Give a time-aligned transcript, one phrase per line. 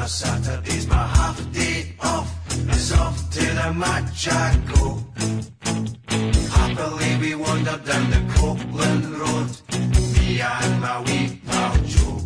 [0.00, 2.28] a Saturday's my half day off.
[2.68, 5.04] It's off to the match I go.
[6.56, 9.50] Happily we wandered down the Copeland Road.
[10.14, 12.20] Me and my wee pal Joe.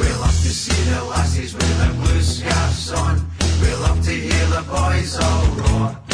[0.00, 3.14] We love to see the lassies with their blue scarves on.
[3.60, 6.07] We love to hear the boys all roar.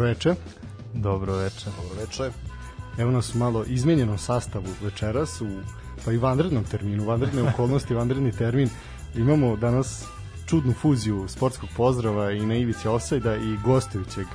[0.00, 0.34] Dobro veče.
[0.94, 1.64] Dobro veče.
[1.76, 2.30] Dobro veče.
[2.98, 5.46] Evo nas u malo izmenjenom sastavu večeras u
[6.04, 8.68] pa i vanrednom terminu, vanredne okolnosti, vanredni termin.
[9.14, 10.04] Imamo danas
[10.46, 14.26] čudnu fuziju sportskog pozdrava i na Ivici Osajda i gostujućeg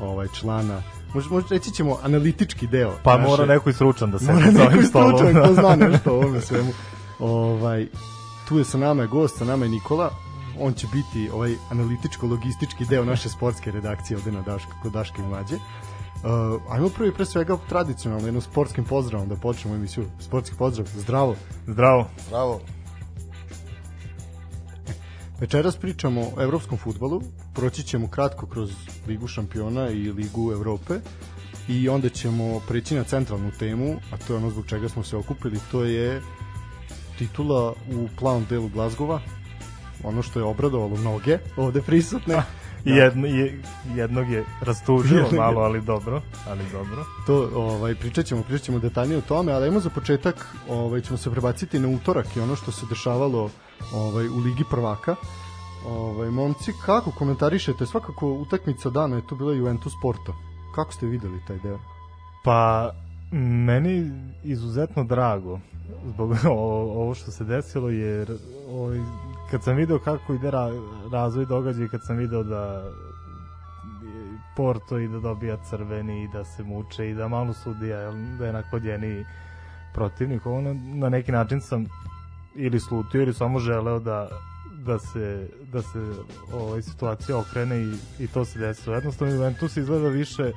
[0.00, 0.82] ovaj člana
[1.14, 2.92] Možda, možda reći ćemo analitički deo.
[3.02, 5.16] Pa naše- mora neko i stručan da se mora neko stolom.
[5.16, 6.72] stručan ko zna nešto o ovome svemu.
[7.18, 7.88] Ovaj,
[8.48, 10.10] tu je sa nama je gost, sa nama je Nikola.
[10.60, 15.24] On će biti ovaj analitičko-logistički deo naše sportske redakcije ovde na Daška, kod Daške i
[15.24, 15.56] Mlađe.
[15.56, 20.06] Uh, ajmo prvi pre svega tradicionalno jednom sportskim pozdravom da počnemo emisiju.
[20.20, 21.36] Sportski pozdrav, zdravo.
[21.66, 22.08] Zdravo.
[22.30, 22.60] Bravo.
[25.40, 27.22] Večeras pričamo o evropskom futbolu,
[27.54, 28.70] proći ćemo kratko kroz
[29.06, 30.94] Ligu šampiona i Ligu Evrope
[31.68, 35.16] i onda ćemo preći na centralnu temu, a to je ono zbog čega smo se
[35.16, 36.22] okupili, to je
[37.18, 39.20] titula u plavom delu Glazgova,
[40.04, 42.42] ono što je obradovalo mnoge ovde prisutne.
[42.84, 43.62] I jedno, je,
[43.94, 46.22] jednog je rastužilo Jednog je- malo, ali dobro.
[46.48, 47.04] Ali dobro.
[47.26, 51.16] to ovaj pričat ćemo, pričat ćemo detaljnije o tome, ali ajmo za početak ovaj ćemo
[51.16, 53.50] se prebaciti na utorak i ono što se dešavalo
[53.94, 55.16] ovaj u ligi prvaka.
[55.86, 60.34] Ovaj momci kako komentarišete svakako utakmica dana je to bila Juventus Porto.
[60.74, 61.78] Kako ste videli taj deo?
[62.44, 62.90] Pa,
[63.32, 64.10] meni
[64.44, 65.60] izuzetno drago
[66.06, 66.36] zbog
[66.96, 68.36] ovo što se desilo, jer
[68.70, 68.98] ovaj,
[69.50, 70.70] kad sam video kako ide ra,
[71.12, 72.84] razvoj događaja, kad sam video da
[74.56, 78.52] Porto i da dobija crveni i da se muče i da malo sudija, da je
[78.52, 79.24] naklonjeniji
[79.94, 81.86] protivnik, na, na neki način sam
[82.54, 84.28] ili slutio ili samo želeo da
[84.86, 85.98] da se da se
[86.52, 88.94] ovaj situacija okrene i, i to se desilo.
[88.94, 90.52] Jednostavno Juventus izgleda više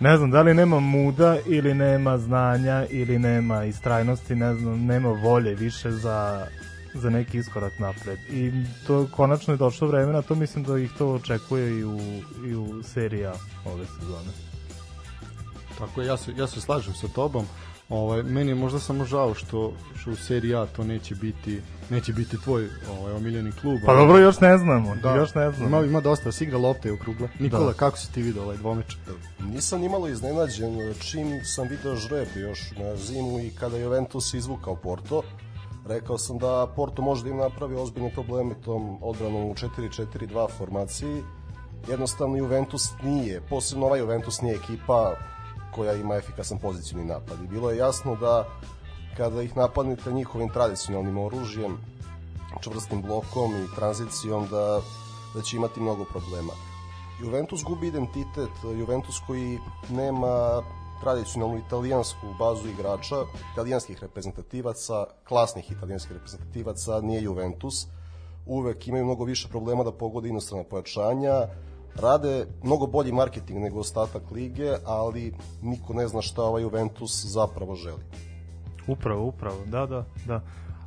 [0.00, 5.08] ne znam da li nema muda ili nema znanja ili nema istrajnosti, ne znam, nema
[5.08, 6.46] volje više za
[6.94, 8.18] za neki iskorak napred.
[8.30, 8.52] I
[8.86, 11.98] to konačno je došlo vremena, to mislim da ih to očekuje i u,
[12.46, 13.32] i u serija
[13.64, 14.30] ove sezone.
[15.78, 17.46] Tako je, ja se, ja se slažem sa tobom.
[17.88, 21.60] Ovaj, meni je možda samo žao što, što u seriji A to neće biti
[21.90, 23.78] neće biti tvoj ovaj, omiljeni klub.
[23.86, 25.14] Pa ali- dobro, još ne znamo, da.
[25.16, 25.68] još ne znamo.
[25.68, 27.28] Ima, ima dosta, se igra lopte i okrugla.
[27.38, 27.72] Nikola, Da.
[27.72, 28.96] kako si ti vidio ovaj dvomeč?
[29.40, 35.22] Nisam nimalo iznenađen čim sam video žreb još na zimu i kada Juventus izvukao Porto.
[35.86, 41.22] Rekao sam da Porto može da im napravi ozbiljne probleme tom odbranom u 4-4-2 formaciji
[41.88, 45.14] jednostavno Juventus nije, posebno ovaj Juventus nije ekipa
[45.74, 48.44] koja ima efikasan pozicijni napad i bilo je jasno da
[49.16, 51.76] kada ih napadnete njihovim tradicionalnim oružjem,
[52.60, 54.80] čvrstim blokom i tranzicijom da,
[55.34, 56.52] da će imati mnogo problema.
[57.20, 59.58] Juventus gubi identitet, Juventus koji
[59.90, 60.62] nema
[61.04, 63.16] tradicionalnu italijansku bazu igrača,
[63.52, 67.86] italijanskih reprezentativaca, klasnih italijanskih reprezentativaca, nije Juventus.
[68.46, 71.48] Uvek imaju mnogo više problema da pogode inostrana pojačanja,
[71.94, 77.74] rade mnogo bolji marketing nego ostatak lige, ali niko ne zna šta ovaj Juventus zapravo
[77.74, 78.02] želi.
[78.88, 80.40] Upravo, upravo, da, da, da.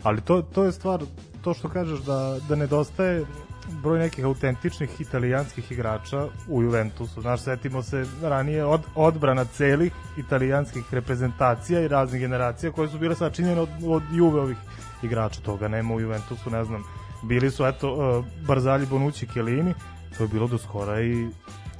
[0.03, 1.03] Ali to, to je stvar,
[1.41, 3.25] to što kažeš da, da nedostaje
[3.67, 7.21] broj nekih autentičnih italijanskih igrača u Juventusu.
[7.21, 13.15] Znaš, setimo se ranije od, odbrana celih italijanskih reprezentacija i raznih generacija koje su bile
[13.15, 14.57] sačinjene od, od Juve ovih
[15.03, 15.41] igrača.
[15.41, 16.83] Toga nema u Juventusu, ne znam.
[17.23, 19.73] Bili su, eto, uh, Barzalji, Bonucci, Kelini,
[20.17, 21.27] to je bilo do skora i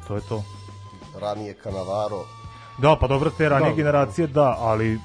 [0.07, 0.44] to je to.
[1.22, 2.25] Ranije Canavaro,
[2.78, 3.75] Da, pa dobro, te ranije Da.
[3.75, 5.00] generacije, da, ali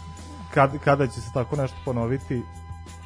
[0.55, 2.43] kad, kada će se tako nešto ponoviti,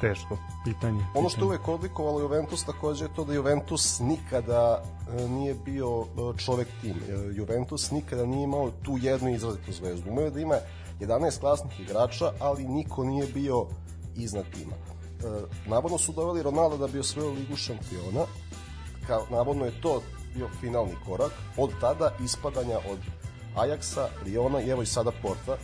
[0.01, 0.37] teško.
[0.63, 1.05] Pitanje.
[1.15, 4.83] Ono što je uvek odlikovalo Juventus takođe je to da Juventus nikada
[5.19, 6.95] e, nije bio e, čovek tim.
[7.09, 10.09] E, Juventus nikada nije imao tu jednu izrazitu zvezdu.
[10.11, 10.55] Umeo da ima
[10.99, 13.65] 11 klasnih igrača, ali niko nije bio
[14.15, 14.73] iznad tima.
[15.65, 18.25] Navodno su doveli Ronaldo da bi osvojio ligu šampiona.
[19.07, 20.01] Kao, navodno je to
[20.35, 21.31] bio finalni korak.
[21.57, 22.99] Od tada ispadanja od
[23.55, 25.57] Ajaksa, Liona i evo i sada Porta.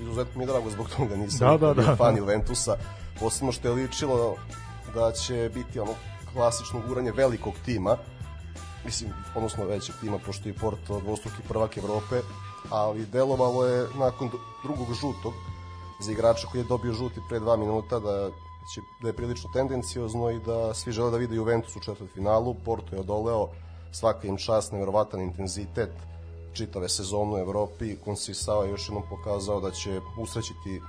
[0.00, 1.96] Izuzetno mi je drago zbog toga nisam Da, da, da.
[1.96, 2.76] fan Juventusa.
[3.20, 4.36] Posebno što je ličilo
[4.94, 5.94] da će biti ono
[6.32, 7.96] klasično guranje velikog tima
[8.84, 12.20] mislim, odnosno većeg tima, pošto je Porto dvostruki prvak Evrope,
[12.70, 14.30] ali delovalo je nakon
[14.62, 15.32] drugog žutog
[16.00, 18.30] za igrača koji je dobio žuti pre dva minuta da
[18.74, 22.54] će, da je prilično tendenciozno i da svi žele da vide Juventus u četvrtfinalu.
[22.64, 23.48] Porto je odoleo
[23.92, 25.92] svaka im čast, neverovatan intenzitet
[26.52, 27.96] čitave sezonu u Evropi.
[28.04, 30.80] Konsisao je još jednom pokazao da će usrećiti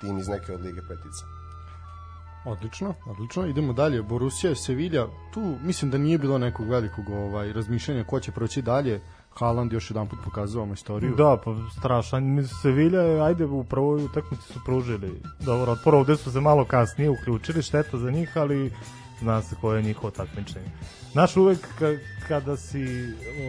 [0.00, 1.41] tim iz neke od Lige Petica.
[2.44, 3.46] Odlično, odlično.
[3.46, 4.02] Idemo dalje.
[4.02, 9.00] Borussia, Sevilla, tu mislim da nije bilo nekog velikog ovaj razmišljanja ko će proći dalje.
[9.34, 11.14] Haaland još jedan put pokazao majstoriju.
[11.14, 12.48] Da, pa strašan.
[12.62, 15.94] Sevilla ajde, u prvoj utakmici su pružili dobar otpor.
[15.94, 18.72] Ovde su se malo kasnije uključili, šteta za njih, ali
[19.20, 20.70] zna se koje je njihovo takmičenje.
[21.14, 21.86] Naš uvek ka,
[22.28, 22.84] kada si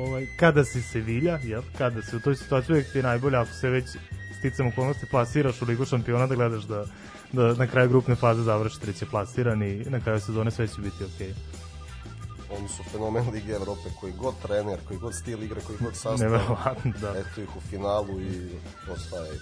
[0.08, 1.62] ovaj, kada si Sevilla, jel?
[1.78, 3.86] kada si u toj situaciji uvek ti je najbolje ako se već
[4.40, 6.86] sticam okolnosti plasiraš u ligu šampiona da gledaš da,
[7.34, 11.04] da na kraju grupne faze završi treće plasiran i na kraju sezone sve će biti
[11.04, 11.28] okej.
[11.28, 11.64] Okay.
[12.58, 16.20] Oni su fenomen Lige Evrope, koji god trener, koji god stil igre, koji god sastav.
[16.20, 17.10] Neverovatno, da.
[17.10, 18.50] Eto ih u finalu i
[18.92, 19.40] ostaje.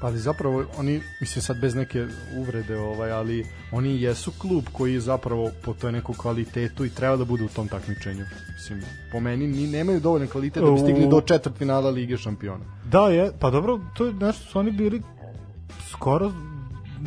[0.00, 2.06] Pa ali zapravo oni, mislim sad bez neke
[2.38, 7.24] uvrede, ovaj, ali oni jesu klub koji zapravo po toj neku kvalitetu i treba da
[7.24, 8.24] bude u tom takmičenju.
[8.54, 8.82] Mislim,
[9.12, 12.64] po meni ni nemaju dovoljan kvalitet da bi stigli do četvrtfinala Lige šampiona.
[12.84, 15.02] Da, je, pa dobro, to je nešto su oni bili
[15.90, 16.32] skoro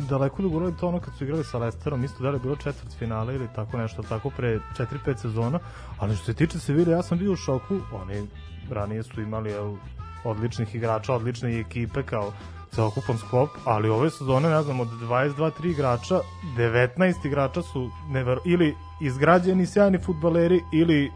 [0.00, 2.98] daleko dogurali to ono kad su igrali sa Lesterom, isto da li je bilo četvrt
[2.98, 5.58] finale ili tako nešto, tako pre 4-5 sezona,
[5.98, 8.26] ali što se tiče Sevilla, ja sam bio u šoku, oni
[8.70, 9.78] ranije su imali evo,
[10.24, 12.32] odličnih igrača, odlične ekipe kao
[12.70, 16.20] celokupan sklop, ali ove sezone, ne znam, od 22-3 igrača,
[16.56, 21.10] 19 igrača su never, ili izgrađeni sjajni futbaleri ili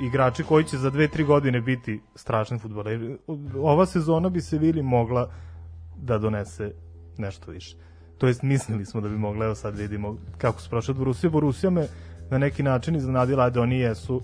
[0.00, 3.16] igrači koji će za 2-3 godine biti strašni futbaleri.
[3.62, 5.30] Ova sezona bi se mogla
[5.96, 6.72] da donese
[7.18, 7.76] nešto više.
[8.18, 11.30] To jest mislili smo da bi mogla, evo sad vidimo kako su prošli od Borussia.
[11.30, 11.88] Borussia me
[12.30, 14.22] na neki način iznenadila, ajde oni jesu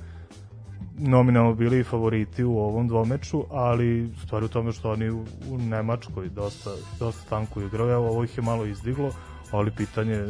[0.98, 5.24] nominalno bili favoriti u ovom dvomeču, ali stvari u tome što oni u,
[5.58, 9.10] Nemačkoj dosta, dosta tanko igraju, evo ovo ih je malo izdiglo,
[9.50, 10.24] ali pitanje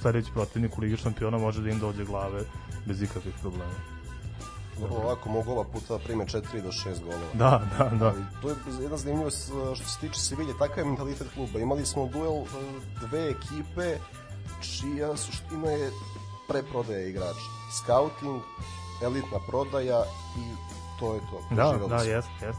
[0.00, 2.40] sledeći protivnik u Ligi šampiona može da im dođe glave
[2.86, 3.89] bez ikakvih problema.
[4.82, 7.32] Vrlo ovako mogu ova puta da prime 4 do 6 golova.
[7.32, 8.06] Da, da, da.
[8.06, 11.58] Ali to je jedna zanimljivost uh, što se tiče Sevilje, takav je mentalitet kluba.
[11.58, 12.48] Imali smo duel uh,
[13.00, 13.98] dve ekipe
[14.60, 15.90] čija suština je
[16.48, 17.50] preprodaja igrača.
[17.72, 18.42] Scouting,
[19.02, 20.02] elitna prodaja
[20.36, 20.70] i
[21.00, 21.54] to je to.
[21.54, 22.10] Da, da, se.
[22.10, 22.58] jest, jest.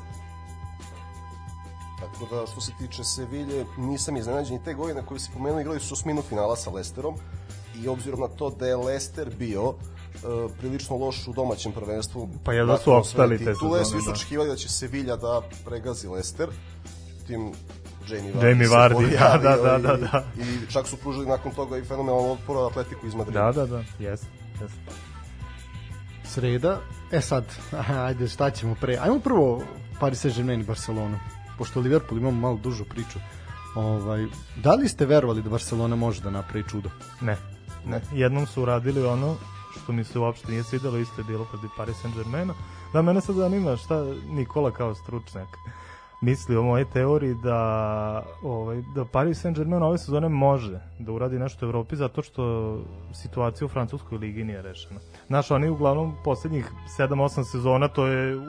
[1.99, 5.79] Tako da što se tiče Sevilje, nisam iznenađen i te godine koje si pomenuo, igrali
[5.79, 7.15] su osminu finala sa Lesterom
[7.83, 9.75] i obzirom na to da je Lester bio uh,
[10.59, 12.29] prilično loš u domaćem prvenstvu.
[12.43, 14.11] Pa jedva su nakon opstali te sezone, Svi su da.
[14.11, 16.47] očekivali da će Sevilla da pregazi Lester.
[17.27, 17.51] Tim
[18.09, 20.23] Jamie Vardy, Jamie Vardy, pojavio da, da, i- da, da.
[20.37, 23.41] I čak su pružili nakon toga i fenomenalan otpor Atletiku iz Madrida.
[23.41, 24.25] Da, da, da, jest,
[24.61, 24.75] jest.
[26.25, 26.79] Sreda,
[27.11, 27.45] e sad,
[28.07, 28.97] ajde šta ćemo pre.
[28.97, 29.63] Ajmo prvo
[29.99, 31.19] Paris Saint-Germain i Barcelonu.
[31.57, 33.19] Pošto Liverpool imamo malo dužu priču.
[33.75, 34.25] Ovaj,
[34.55, 36.89] da li ste verovali da Barcelona može da napravi čudo?
[37.21, 37.37] Ne,
[37.85, 38.01] ne.
[38.13, 39.35] Jednom su uradili ono
[39.71, 42.53] što mi se uopšte nije svidelo, isto je bilo protiv Paris Saint-Germaina.
[42.93, 45.47] Da, mene sad zanima šta Nikola kao stručnjak
[46.21, 51.65] misli o mojej teoriji da ovaj da Paris Saint-Germain ove sezone može da uradi nešto
[51.65, 52.77] u Evropi zato što
[53.13, 54.99] situacija u francuskoj ligi nije rešena.
[55.27, 58.41] Znaš, oni uglavnom poslednjih 7-8 sezona, to je u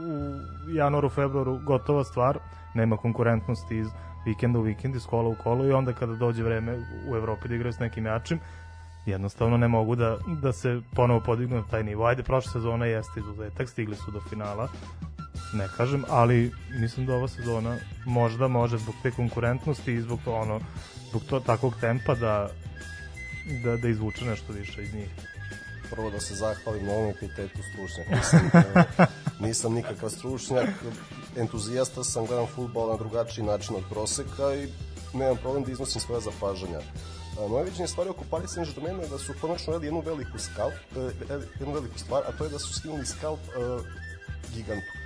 [0.74, 2.38] januaru, februaru gotova stvar,
[2.74, 3.86] nema konkurentnosti iz
[4.26, 6.78] vikenda u vikend, iz kola u kolo i onda kada dođe vreme
[7.10, 8.38] u Evropi da igraju s nekim jačim,
[9.06, 12.06] jednostavno ne mogu da, da se ponovo podignu na taj nivo.
[12.06, 14.68] Ajde, prošla sezona jeste izuzetak, stigli su do finala,
[15.52, 20.34] ne kažem, ali mislim da ova sezona možda može zbog te konkurentnosti i zbog to,
[20.34, 20.60] ono,
[21.08, 22.48] zbog to takvog tempa da,
[23.64, 25.08] da, da izvuče nešto više iz njih.
[25.90, 28.08] Prvo da se zahvalim na ovom epitetu stručnjak.
[28.10, 28.50] Nisam,
[28.98, 29.06] e,
[29.40, 30.68] nisam nikakav stručnjak,
[31.36, 34.68] entuzijasta sam, gledam futbol na drugačiji način od proseka i
[35.18, 36.80] nemam problem da iznosim svoje zapažanja.
[37.38, 40.74] A, moje viđenje stvari oko Paris Saint-Germain je da su konačno radili jednu veliku skalp,
[40.96, 41.00] e,
[41.60, 43.52] jednu veliku stvar, a to je da su skinuli skalp e,
[44.54, 45.02] gigantu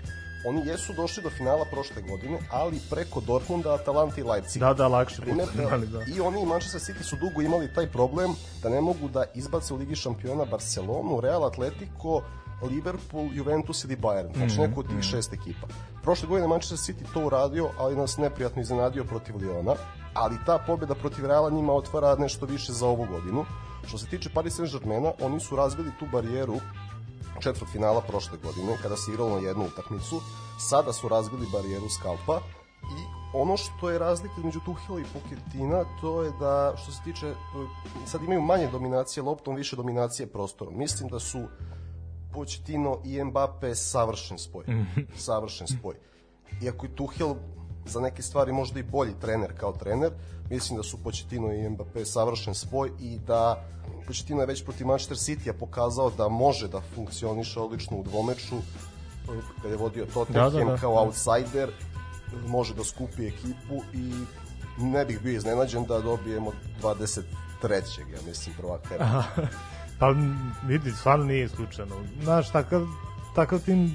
[0.46, 4.60] oni jesu došli do finala prošle godine, ali preko Dortmunda, Atalanta i Leipzig.
[4.60, 6.00] Da, da, lakše Primer, imali, da.
[6.16, 9.74] I oni i Manchester City su dugo imali taj problem da ne mogu da izbace
[9.74, 12.22] u Ligi šampiona Barcelonu, Real Atletico,
[12.62, 14.36] Liverpool, Juventus ili Bayern.
[14.36, 14.68] Znači mm -hmm.
[14.68, 15.66] neko od tih šest ekipa.
[16.02, 19.74] Prošle godine Manchester City to uradio, ali nas neprijatno iznenadio protiv Liona.
[20.16, 23.44] Ali ta pobjeda protiv Reala njima otvara nešto više za ovu godinu.
[23.86, 26.56] Što se tiče Paris Saint-Germaina, oni su razbili tu barijeru
[27.40, 30.20] četvrt finala prošle godine, kada se igralo na jednu utakmicu,
[30.58, 32.40] sada su razbili barijeru skalpa
[32.82, 37.34] i ono što je razlika između Tuhila i Pochetina, to je da, što se tiče,
[38.06, 40.78] sad imaju manje dominacije loptom, više dominacije prostorom.
[40.78, 41.42] Mislim da su
[42.32, 44.64] Pochettino i Mbappe savršen spoj.
[45.16, 45.94] savršen spoj.
[46.62, 47.34] Iako je Tuhil
[47.86, 50.12] za neke stvari možda i bolji trener kao trener,
[50.50, 53.64] mislim da su Pochettino i Mbappe savršen spoj i da
[54.06, 58.56] Pochettino je već protiv Manchester City-a pokazao da može da funkcioniše odlično u dvomeču
[59.62, 60.76] kada je vodio Tottenham da, da, da.
[60.76, 61.70] kao outsider
[62.46, 64.12] može da skupi ekipu i
[64.78, 66.52] ne bih bio iznenađen da dobijemo
[66.82, 67.22] 23.
[68.12, 69.22] ja mislim prvaka.
[69.98, 70.14] pa
[70.66, 71.94] vidi, stvarno nije slučajno.
[72.22, 72.86] Znaš, takav
[73.36, 73.90] takav tim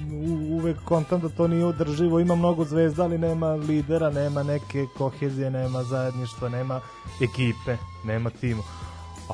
[0.50, 5.50] uvek kontam da to nije održivo, ima mnogo zvezda, ali nema lidera, nema neke kohezije,
[5.50, 6.80] nema zajedništva, nema
[7.20, 8.62] ekipe, nema timu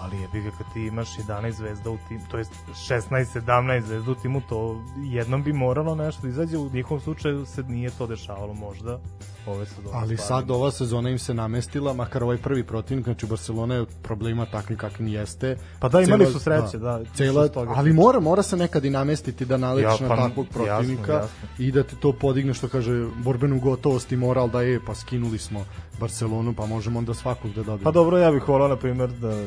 [0.00, 4.10] ali je ga kad ti imaš 11 zvezda u timu, to jest 16, 17 zvezda
[4.10, 8.06] u timu, to jednom bi moralo nešto da izađe, u njihovom slučaju se nije to
[8.06, 8.98] dešavalo možda
[9.46, 9.88] ove sezone.
[9.92, 14.46] Ali sad ova sezona im se namestila, makar ovaj prvi protivnik, znači Barcelona je problema
[14.46, 15.56] takvi kakvim jeste.
[15.80, 16.98] Pa da, imali su sreće, da.
[16.98, 20.46] da cela, ali mora, mora se nekad i namestiti da naletiš ja, pa, na takvog
[20.52, 21.48] protivnika jasno, jasno.
[21.58, 25.38] i da ti to podigne, što kaže, borbenu gotovost i moral da je, pa skinuli
[25.38, 25.64] smo
[26.00, 27.84] Barcelonu, pa možemo onda svakog da dobijemo.
[27.84, 29.44] Pa dobro, ja bih volao, na primjer, da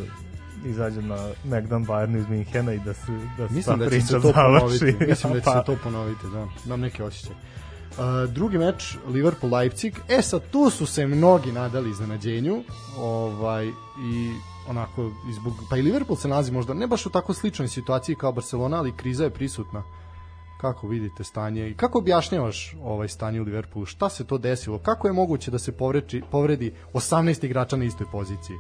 [0.66, 4.14] izađe na Megdan Bayern iz Minhena i da se da se Mislim da će se
[4.14, 4.36] to završi.
[4.36, 5.06] ponoviti.
[5.10, 5.52] Mislim da će pa.
[5.52, 6.48] se to ponoviti, da.
[6.66, 7.36] Imam neke osjećaje.
[7.92, 9.94] Uh, drugi meč Liverpool Leipzig.
[10.10, 12.64] E sad tu su se mnogi nadali iznenađenju.
[12.98, 14.32] Ovaj i
[14.70, 18.32] onako izbog pa i Liverpool se nalazi možda ne baš u tako sličnoj situaciji kao
[18.32, 19.84] Barcelona, ali kriza je prisutna.
[20.62, 23.86] Kako vidite stanje i kako objašnjavaš ovaj stanje u Liverpoolu?
[23.86, 24.80] Šta se to desilo?
[24.80, 28.58] Kako je moguće da se povredi, povredi 18 igrača na istoj poziciji?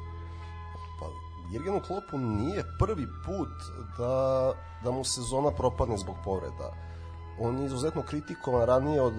[1.51, 3.49] Jirgenu Klopu nije prvi put
[3.97, 4.53] da,
[4.83, 6.73] da mu sezona propadne zbog povreda.
[7.39, 9.13] On je izuzetno kritikovan ranije od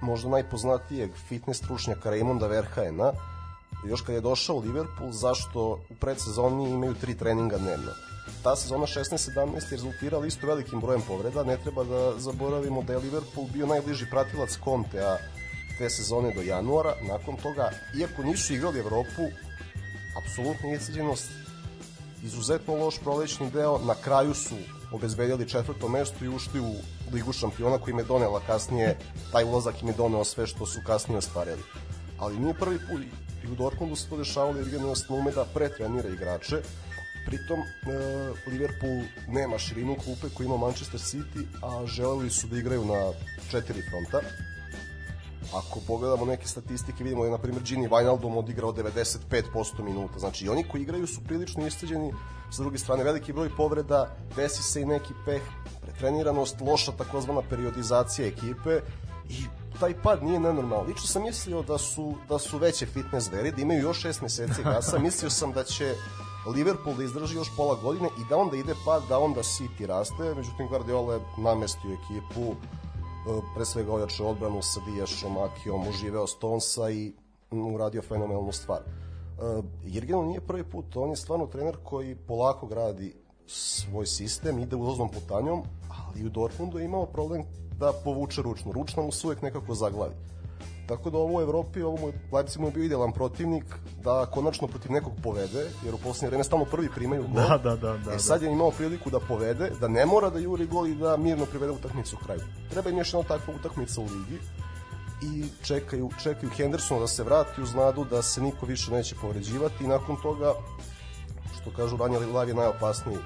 [0.00, 3.12] možda najpoznatijeg fitness stručnjaka Raymonda Verhaena,
[3.86, 7.92] još kad je došao u Liverpool, zašto u predsezoni imaju tri treninga dnevno.
[8.42, 12.98] Ta sezona 16-17 je rezultirala isto velikim brojem povreda, ne treba da zaboravimo da je
[12.98, 15.16] Liverpool bio najbliži pratilac Contea
[15.78, 19.22] te sezone do januara, nakon toga, iako nisu igrali Evropu,
[20.18, 21.30] apsolutna isceđenost
[22.22, 24.54] izuzetno loš prolećni deo, na kraju su
[24.92, 26.74] obezbedili četvrto mesto i ušli u
[27.12, 28.98] Ligu šampiona koji im je donela kasnije,
[29.32, 31.62] taj ulazak im je doneo sve što su kasnije ostvarili.
[32.18, 33.02] Ali nije prvi put
[33.44, 36.62] i u Dortmundu se to dešavalo jer jednostavno ume da pretrenira igrače,
[37.26, 42.84] pritom e, Liverpool nema širinu klupe koju ima Manchester City, a želeli su da igraju
[42.84, 43.12] na
[43.50, 44.20] četiri fronta
[45.54, 50.18] ako pogledamo neke statistike, vidimo da je, na primjer, Gini Wijnaldum odigrao 95% minuta.
[50.18, 52.12] Znači, i oni koji igraju su prilično isteđeni,
[52.50, 55.42] sa druge strane, veliki broj povreda, desi se i neki peh,
[55.80, 58.80] pretreniranost, loša takozvana periodizacija ekipe
[59.28, 59.44] i
[59.80, 60.86] taj pad nije nenormalan.
[60.86, 64.62] Lično sam mislio da su, da su veće fitness zveri, da imaju još 6 meseci
[64.62, 64.98] gasa.
[65.08, 65.94] Mislio sam da će
[66.54, 70.34] Liverpool da izdrži još pola godine i da onda ide pad, da onda City raste.
[70.36, 72.54] Međutim, Guardiola je namestio ekipu
[73.54, 77.12] pre svega ojače odbranu sa Dijašom, Akijom, uživeo Stonesa i
[77.50, 78.80] uradio fenomenalnu stvar.
[78.80, 83.14] Uh, Jirgenu nije prvi put, on je stvarno trener koji polako gradi
[83.46, 87.42] svoj sistem, ide ulaznom putanjom, ali u Dortmundu je imao problem
[87.78, 88.72] da povuče ručno.
[88.72, 90.14] Ručno mu se uvek nekako zaglavi.
[90.88, 93.64] Tako da ovo u Evropi, ovo mu, Leipzig mu bio idealan protivnik
[94.04, 97.42] da konačno protiv nekog povede, jer u poslednje vreme stalno prvi primaju gol.
[97.48, 100.38] Da, da, da, da, E sad je imao priliku da povede, da ne mora da
[100.38, 102.40] juri gol i da mirno privede utakmicu u kraju.
[102.70, 104.38] Treba im još jedna takva utakmica u ligi
[105.22, 109.84] i čekaju, čekaju Hendersona da se vrati uz nadu da se niko više neće povređivati
[109.84, 110.54] i nakon toga,
[111.60, 113.18] što kažu Ranja Lav je najopasniji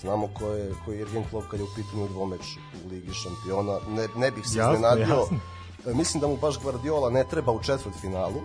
[0.00, 2.40] znamo ko je, ko je Jurgen Klopp kad je u pitanju dvomeč
[2.84, 3.78] u Ligi šampiona.
[3.88, 5.02] Ne, ne bih se Jasno, iznenadio.
[5.02, 5.38] jasno.
[5.86, 8.40] E, Mislim da mu baš Guardiola ne treba u četvrt finalu,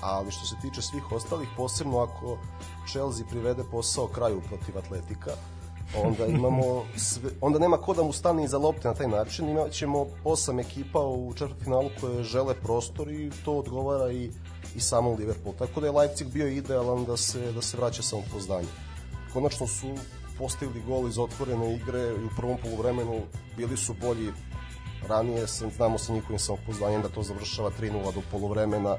[0.00, 2.38] ali što se tiče svih ostalih, posebno ako
[2.90, 5.30] Chelsea privede posao kraju protiv Atletika,
[6.04, 9.72] onda imamo sve, onda nema ko da mu stane iza lopte na taj način, imat
[9.72, 14.30] ćemo osam ekipa u četvrtfinalu koje žele prostor i to odgovara i,
[14.74, 15.54] i samom Liverpool.
[15.58, 18.68] Tako da je Leipzig bio idealan da se, da se vraća samopouzdanje.
[19.32, 19.94] Konačno su
[20.38, 23.20] postigli gol iz otvorene igre i u prvom poluvremenu
[23.56, 24.32] bili su bolji
[25.08, 28.96] ranije sam, znamo sa njihovim samopouzdanjem da to završava 3-0 do poluvremena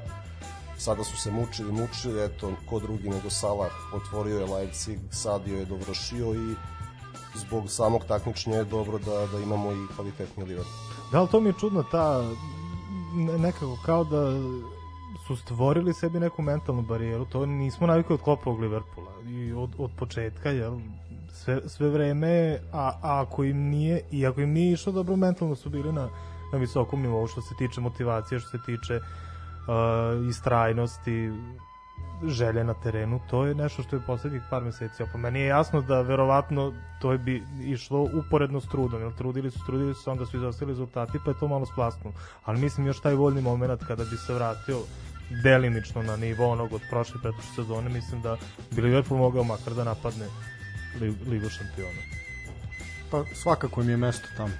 [0.78, 5.64] sada su se mučili, mučili, eto, ko drugi nego Salah otvorio je Leipzig, Sadio je
[5.64, 6.54] dovršio i
[7.34, 10.74] zbog samog takmičenja je dobro da, da imamo i kvalitetni Liverpool.
[11.12, 12.30] Da, ali to mi je čudno, ta
[13.14, 14.32] ne- nekako kao da
[15.26, 19.90] su stvorili sebi neku mentalnu barijeru, to nismo navikli od Kloppovog Liverpoola i od, od
[19.98, 20.78] početka, jel,
[21.36, 25.56] sve, sve vreme, a, a ako im nije, i ako im nije išlo dobro, mentalno
[25.56, 26.08] su bili na,
[26.52, 31.30] na visokom nivou što se tiče motivacije, što se tiče uh, istrajnosti,
[32.24, 35.02] želje na terenu, to je nešto što je poslednjih par meseci.
[35.02, 39.50] A po meni je jasno da verovatno to bi išlo uporedno s trudom, jer trudili
[39.50, 42.14] su, trudili su, onda su izostali rezultati, pa je to malo splasnulo.
[42.44, 44.78] Ali mislim još taj voljni moment kada bi se vratio
[45.42, 48.36] delimično na nivo onog od prošle pretprošle sezone, mislim da
[48.70, 50.26] bi Liverpool mogao makar da napadne
[51.00, 52.02] Ligu šampiona.
[53.10, 54.52] Pa svakako im je mesto tamo.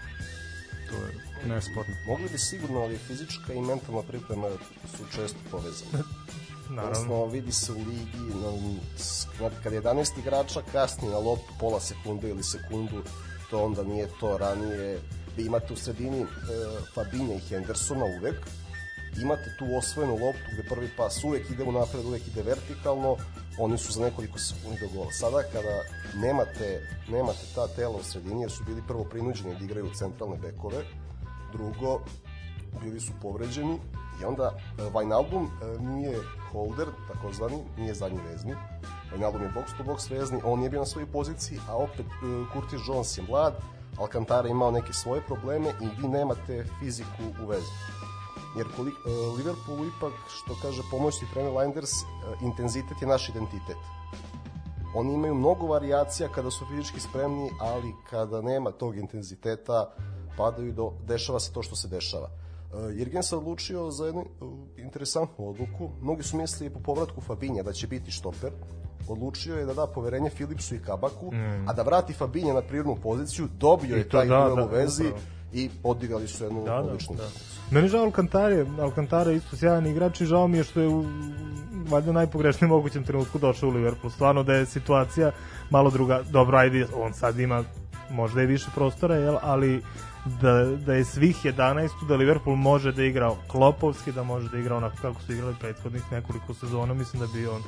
[0.90, 1.12] To je
[1.46, 1.94] nesporno.
[2.07, 4.49] Mogli bi sigurno, ali fizička i mentalna priprema
[4.96, 5.90] su često povezane.
[6.68, 6.90] Naravno.
[6.90, 8.59] Odnosno, vidi se u ligi, no,
[8.99, 9.27] s-
[9.62, 13.03] kad 11 igrača kasni na loptu pola sekunde ili sekundu,
[13.51, 15.01] to onda nije to ranije.
[15.37, 16.27] Vi imate u sredini e,
[16.94, 18.35] Fabinja i Hendersona uvek,
[19.22, 23.16] imate tu osvojenu loptu gde prvi pas uvek ide u napred, uvek ide vertikalno,
[23.59, 25.12] oni su za nekoliko sekundi do gola.
[25.12, 25.83] Sada kada
[26.14, 30.85] nemate, nemate ta tela u sredini, jer su bili prvo prinuđeni da igraju centralne bekove,
[31.53, 32.01] drugo,
[32.83, 33.79] bili su povređeni
[34.23, 36.19] i onda e, Wijnaldum e, nije
[36.53, 38.55] holder, takozvani, nije zadnji vezni.
[39.12, 42.12] Wijnaldum je box to box vezni, on nije bio na svojoj poziciji, a opet e,
[42.53, 43.55] Curtis Jones je mlad,
[43.99, 47.73] Alcantara imao neke svoje probleme i vi nemate fiziku u vezi.
[48.57, 52.05] Jer kolik, e, Liverpool ipak, što kaže pomoćni trener Linders, e,
[52.45, 53.77] intenzitet je naš identitet.
[54.95, 59.95] Oni imaju mnogo varijacija kada su fizički spremni, ali kada nema tog intenziteta,
[60.37, 62.31] padaju do, dešava se to što se dešava.
[62.73, 65.90] Uh, Jurgen se odlučio za jednu uh, interesantnu odluku.
[66.01, 68.53] Mnogi su mislili po povratku Fabinja da će biti štoper.
[69.09, 71.69] Odlučio je da da poverenje Philipsu i Kabaku, mm.
[71.69, 75.07] a da vrati Fabinja na prirodnu poziciju, dobio I je taj da, da, u vezi
[75.07, 75.23] upravo.
[75.57, 77.23] I odigrali su jednu Da, da, odličnu da.
[77.23, 77.57] utakmicu.
[77.71, 81.05] Meni žao Alcantare, Alcantara je isto sjajan igrač i žao mi je što je u
[81.88, 84.11] valjda najpogrešnijem mogućem trenutku došao u Liverpool.
[84.11, 85.33] Stvarno da je situacija
[85.71, 86.23] malo druga.
[86.31, 87.64] Dobro, ajde, on sad ima
[88.11, 89.83] možda i više prostora, jel, ali
[90.40, 94.77] da, da je svih 11 da Liverpool može da igra klopovski, da može da igra
[94.77, 97.62] onako kako su igrali prethodnih nekoliko sezona, mislim da bi on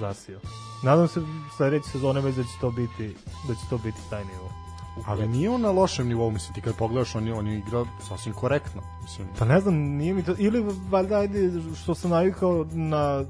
[0.00, 0.40] zasio.
[0.82, 1.20] Nadam se
[1.56, 3.16] sledeće sezone već da će to biti
[3.48, 4.63] da će to biti taj nivo.
[5.06, 7.86] Ali nije on na lošem nivou, mislim, ti kad pogledaš, on je, on je igrao
[8.08, 8.82] sasvim korektno.
[9.02, 11.50] Mislim, Pa ne znam, nije mi to, ili valjda ajde
[11.82, 13.24] što sam navikao na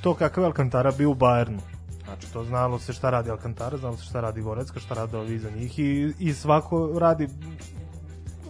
[0.00, 1.58] to kakav je Alcantara bio u Bayernu.
[2.04, 5.34] Znači, to znalo se šta radi Alcantara, znalo se šta radi Gorecka, šta rade ovi
[5.34, 7.28] iza njih i, i svako radi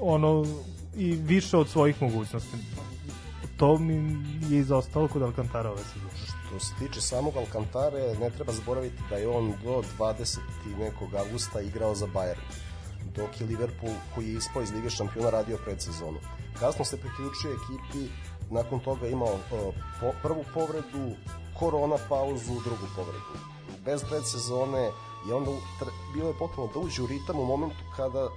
[0.01, 0.45] ono
[0.97, 2.57] i više od svojih mogućnosti.
[3.57, 3.95] To mi
[4.49, 6.11] je izostalo kod Alcantara ove sezone.
[6.47, 10.39] Što se tiče samog Alcantare, ne treba zaboraviti da je on do 20.
[10.79, 12.47] nekog avgusta igrao za Bayern,
[13.17, 16.19] dok je Liverpool, koji je ispao iz Lige šampiona, radio predsezonu.
[16.61, 18.13] Kasno se priključio ekipi,
[18.51, 21.17] nakon toga imao uh, po, prvu povredu,
[21.59, 23.33] korona pauzu, drugu povredu.
[23.85, 24.91] Bez predsezone
[25.29, 25.51] i onda
[26.15, 28.29] bilo je potrebno da uđe u ritam u momentu kada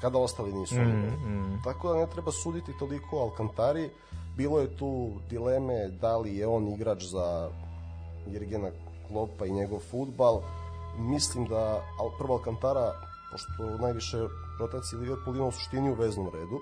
[0.00, 0.74] kada ostali nisu.
[0.74, 1.62] Mm, mm.
[1.64, 3.90] Tako da ne treba suditi toliko o Alcantari.
[4.38, 7.50] Bilo je tu dileme da li je on igrač za
[8.26, 8.70] Jurgena
[9.08, 10.42] Kloppa i njegov futbal.
[10.98, 11.82] Mislim da
[12.18, 12.92] prvo Alcantara,
[13.32, 14.16] pošto najviše
[14.60, 16.60] rotacije Liverpool ima u suštini u veznom redu,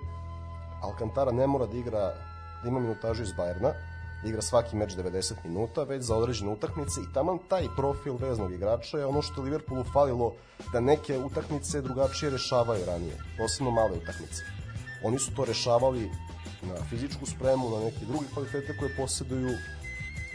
[0.82, 2.00] Alcantara ne mora da igra
[2.62, 3.72] da ima minutažu iz Bajerna,
[4.22, 8.52] da igra svaki meč 90 minuta, već za određene utakmice i taman taj profil veznog
[8.52, 10.32] igrača je ono što Liverpoolu falilo
[10.72, 14.42] da neke utakmice drugačije rešavaju ranije, posebno male utakmice.
[15.04, 16.10] Oni su to rešavali
[16.62, 19.50] na fizičku spremu, na neke druge kvalitete koje posjeduju,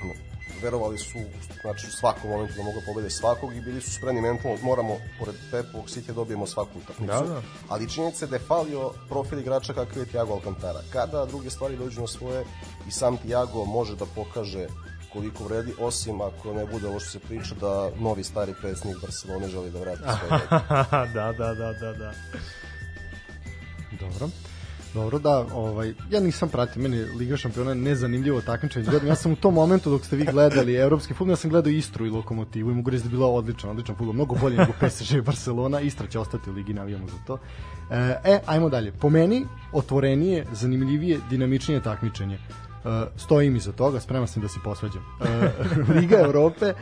[0.04, 0.14] no,
[0.62, 1.20] verovali su
[1.62, 4.98] znači, u svakom momentu da mogu da pobede svakog i bili su spremni mentalno, moramo
[5.20, 7.14] pored Pepovog City dobijemo svaku utakmicu.
[7.14, 7.42] Da, da.
[7.70, 10.80] Ali činjenica je da je falio profil igrača kakav je Thiago Alcantara.
[10.94, 12.46] Kada druge stvari dođu na svoje
[12.88, 14.68] i sam Thiago može da pokaže
[15.14, 19.48] koliko vredi, osim ako ne bude ovo što se priča da novi stari predsjednik Barcelone
[19.48, 20.42] želi da vrati svoje
[21.16, 22.14] da, da, da, da, da.
[24.00, 24.30] Dobro.
[24.94, 28.86] Dobro, da, ovaj, ja nisam pratio, meni Liga šampiona nezanimljivo takmičenje.
[28.86, 31.72] Gledam, ja sam u tom momentu dok ste vi gledali evropski fudbal, ja sam gledao
[31.72, 34.74] Istru i Lokomotivu i mogu reći da je bila odličan, odličan fudbal, mnogo bolje nego
[34.82, 35.80] PSG i Barcelona.
[35.80, 37.38] Istra će ostati u ligi, navijamo za to.
[37.92, 38.92] E, e, ajmo dalje.
[38.92, 42.36] Po meni, otvorenije, zanimljivije, dinamičnije takmičenje.
[42.36, 42.40] E,
[43.18, 45.04] stojim iza toga, spreman sam da se posvađam.
[45.22, 45.52] E,
[46.00, 46.74] Liga Evrope, e,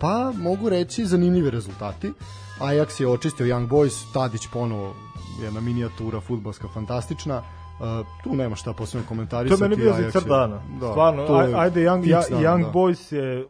[0.00, 2.12] pa mogu reći zanimljivi rezultati.
[2.60, 4.94] Ajax je očistio Young Boys, Tadić ponovo
[5.40, 7.42] jedna minijatura futbalska fantastična.
[7.80, 7.86] Uh,
[8.24, 9.62] tu nema šta posebno To komentarisati.
[9.62, 10.60] je meni bio zicar dana.
[10.80, 12.72] Da, Stvarno, to je aj- ajde, Young, ja, Young da.
[12.72, 13.46] Boys je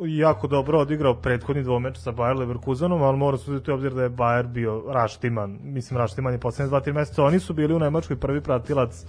[0.00, 4.10] jako dobro odigrao prethodni dvomeč sa Bayer Leverkusenom, ali mora se uzeti obzir da je
[4.10, 8.40] Bayer bio raštiman, mislim raštiman je poslednje 2-3 meseca, oni su bili u Nemačkoj prvi
[8.40, 9.04] pratilac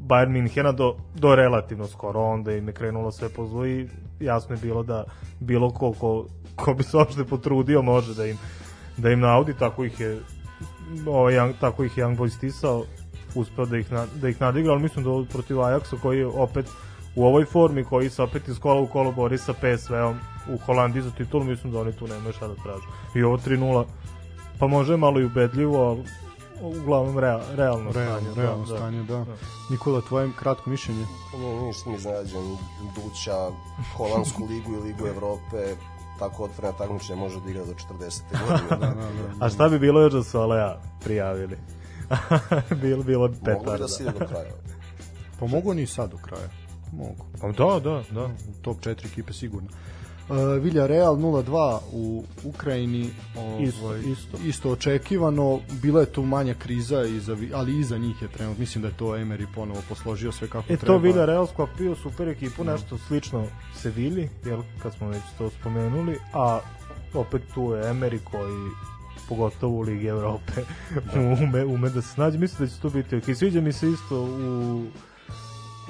[0.00, 3.88] Bayern Minhena do, do relativno skoro, onda im je krenulo sve po zlu i
[4.20, 5.04] jasno je bilo da
[5.40, 8.36] bilo ko, ko, ko bi se uopšte potrudio može da im,
[8.96, 10.18] da im naudi, tako ih je
[11.06, 12.84] ovaj, Young, tako ih Young Boys stisao,
[13.34, 16.26] uspeo da ih, na, da ih nadigra, ali mislim da ovo protiv Ajaxa koji je
[16.26, 16.66] opet
[17.16, 20.18] u ovoj formi, koji se opet iz kola u kolo bori sa PSV-om
[20.54, 22.86] u Holandiji za titulu, mislim da oni tu nemaju šta da traže.
[23.14, 23.84] I ovo 3-0,
[24.58, 26.04] pa može malo i ubedljivo, ali
[26.60, 28.46] uglavnom real, realno Realno, stanje.
[28.46, 29.24] realno stanje, da.
[29.70, 31.06] Nikola, tvoje kratko mišljenje?
[31.38, 32.56] Nije ništa mi iznenađen.
[32.94, 33.50] Duća,
[33.96, 35.76] Holandsku ligu i Ligu Evrope,
[36.18, 38.20] tako otvorena takmičenja može da igra do 40.
[38.30, 38.68] godine.
[38.70, 41.56] da, da, A šta bi bilo još da su Alea prijavili?
[42.82, 43.76] bilo, bilo bi Mogu petarda.
[43.78, 44.52] da se ide do kraja.
[45.40, 46.48] Pa mogu oni i sad do kraja.
[46.92, 47.24] Mogu.
[47.40, 48.30] Pa da, da, da.
[48.62, 49.68] Top 4 ekipe sigurno.
[50.28, 54.38] Uh, Vilja Real 0-2 u Ukrajini ovaj, Isto, isto.
[54.46, 58.88] isto očekivano bila je tu manja kriza iza, ali iza njih je trenutno mislim da
[58.88, 62.98] je to Emery ponovo posložio sve kako E treba to Villarreal sklopio super ekipu, nešto
[62.98, 66.60] slično Sevilji, jel, kad smo već to spomenuli, a
[67.14, 68.70] opet tu je Emery koji
[69.28, 70.52] pogotovo u Ligi Evrope
[71.42, 72.38] ume, ume da se snađe.
[72.38, 73.24] Mislim da će to biti ok.
[73.36, 74.84] Sviđa mi se isto u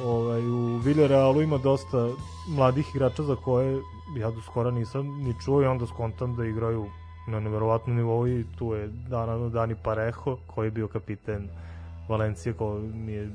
[0.04, 2.08] ovaj, u Villarrealu ima dosta
[2.48, 3.82] mladih igrača za koje
[4.16, 6.86] ja do skora nisam ni čuo i onda skontam da igraju
[7.28, 11.48] na neverovatnom nivou i tu je Dana, Dani Parejo koji je bio kapiten
[12.08, 13.30] Valencije koji mi je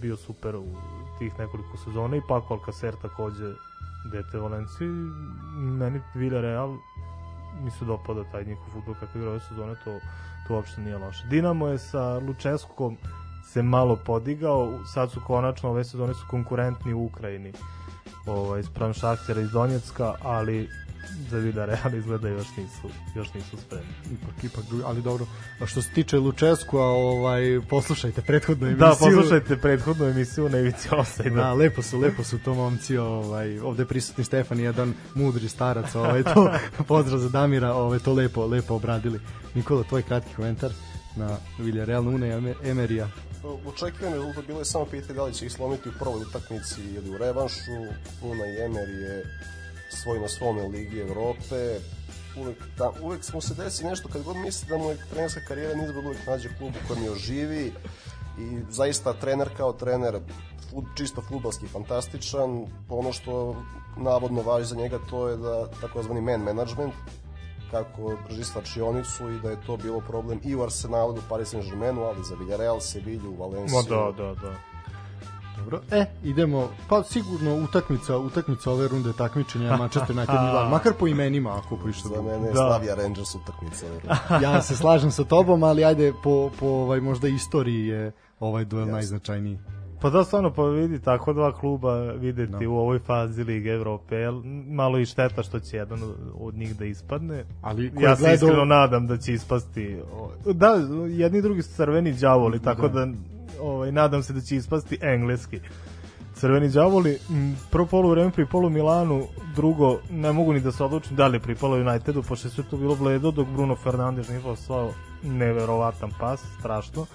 [0.00, 0.66] bio super u
[1.18, 3.54] tih nekoliko sezona i Paco Alcacer takođe
[4.12, 4.88] dete Valencije.
[5.58, 6.76] Meni Villarreal
[7.64, 9.98] mi se dopada taj njihov futbol kako igra ove sezone to,
[10.48, 11.26] to uopšte nije loše.
[11.30, 12.96] Dinamo je sa Lučeskom
[13.44, 17.52] se malo podigao sad su konačno ove sezone su konkurentni u Ukrajini
[18.26, 20.68] ovaj, sprem Šahtjera iz Donjecka ali
[21.30, 23.88] za Villarreal izgleda još nisu, još nisu spremni.
[24.12, 25.26] ipak, ipak drugi, ali dobro.
[25.60, 28.86] A što se tiče Lučesku, a ovaj, poslušajte prethodnu emisiju.
[28.86, 31.30] Da, poslušajte prethodnu emisiju na Ivici Offside.
[31.30, 36.22] Da, lepo su, lepo su to momci, ovaj, ovde prisutni Stefan, jedan mudri starac, ovaj,
[36.22, 36.52] to,
[36.88, 39.20] pozdrav za Damira, ovaj, to lepo, lepo obradili.
[39.54, 40.70] Nikola, tvoj kratki komentar
[41.16, 43.08] na Villarreal Une Emerija.
[43.66, 47.10] Očekivan rezultat bilo je samo pitanje da li će ih slomiti u prvoj utakmici ili
[47.14, 47.70] u revanšu.
[48.22, 49.24] Una i Emer je
[49.90, 51.78] svoj na svome Ligi Evrope.
[52.40, 55.74] Uvek, da, uvek smo se desi nešto kad god misli da mu je trenerska karijera
[55.74, 57.72] nizbog uvek nađe klub u kojem je oživi
[58.38, 60.20] i zaista trener kao trener
[60.70, 63.56] fut, čisto futbalski fantastičan ono što
[63.96, 66.94] navodno važi za njega to je da takozvani man management
[67.70, 72.02] kako drži slačionicu i da je to bilo problem i u Arsenalu u Paris Saint-Germainu,
[72.02, 73.76] ali za Villarreal, Sevilju, Valenciju.
[73.76, 74.54] Ma da, da, da.
[75.58, 75.80] Dobro.
[75.90, 81.58] E, idemo, pa sigurno utakmica, utakmica ove runde takmičenja Manchester United Milan, makar po imenima
[81.58, 82.58] ako po išta Za mene je Da.
[82.58, 83.86] Slavia Rangers utakmica.
[84.42, 88.86] Ja se slažem sa tobom, ali ajde po, po ovaj, možda istoriji je ovaj duel
[88.86, 89.58] najznačajniji.
[90.00, 92.68] Pa da, stvarno, pa vidi, tako dva kluba videti Da.
[92.68, 95.98] u ovoj fazi Lige Evrope, jel, malo i šteta što će jedan
[96.40, 97.44] od njih da ispadne.
[97.62, 99.96] Ali Ja se iskreno nadam da će ispasti
[100.44, 100.74] da,
[101.08, 103.08] jedni i drugi su crveni đavoli, tako da,
[103.60, 105.60] ovaj, nadam se da će ispasti engleski.
[106.34, 109.22] Crveni đavoli, m, prvo polu vreme pripalo Milanu,
[109.54, 112.64] drugo ne mogu ni da se odlučim da li je pripalo Unitedu, pošto je sve
[112.70, 114.90] to bilo bledo, dok Bruno Fernandes nije poslao
[115.22, 117.06] neverovatan pas, strašno.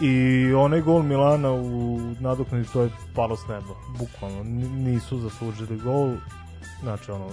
[0.00, 4.44] I onaj gol Milana u nadoknadi to je palo s neba, bukvalno.
[4.84, 6.12] Nisu zaslužili gol,
[6.82, 7.28] znači ono,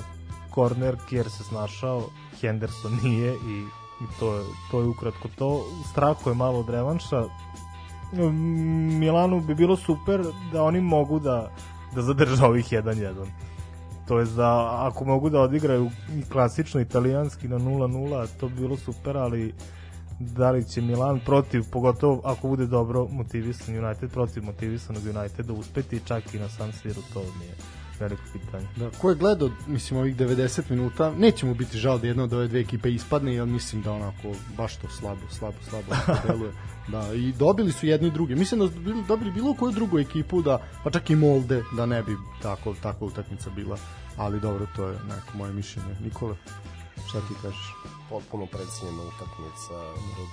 [0.50, 2.04] korner, Kjer se snašao,
[2.42, 3.64] Henderson nije i,
[4.02, 5.64] i to, je, to je ukratko to.
[5.92, 7.24] Straho je malo od revanša.
[8.14, 11.52] Mm, Milanu bi bilo super da oni mogu da,
[11.96, 13.26] da zadrža ovih 1-1.
[14.08, 15.90] To je da ako mogu da odigraju
[16.32, 19.54] klasično italijanski na 0-0, to bi bilo super, ali
[20.20, 26.02] da li će Milan protiv, pogotovo ako bude dobro motivisan United, protiv motivisanog Uniteda uspeti
[26.06, 27.56] čak i na San Siro, to mi je
[28.00, 28.68] veliko pitanje.
[28.76, 32.34] Da, ko je gledao, mislim, ovih 90 minuta, neće mu biti žal da jedna od
[32.34, 36.52] ove dve ekipe ispadne, jer mislim da onako baš to slabo, slabo, slabo onako deluje.
[36.88, 38.36] Da, i dobili su jedni i drugi.
[38.36, 41.86] Mislim da su bili, dobili bilo koju drugu ekipu, da, pa čak i Molde, da
[41.86, 43.78] ne bi tako, takva utakmica bila.
[44.18, 45.96] Ali dobro, to je neko moje mišljenje.
[46.04, 46.36] Nikole,
[47.10, 47.97] šta ti kažeš?
[48.10, 49.74] Potpuno predsjednjena utakmica.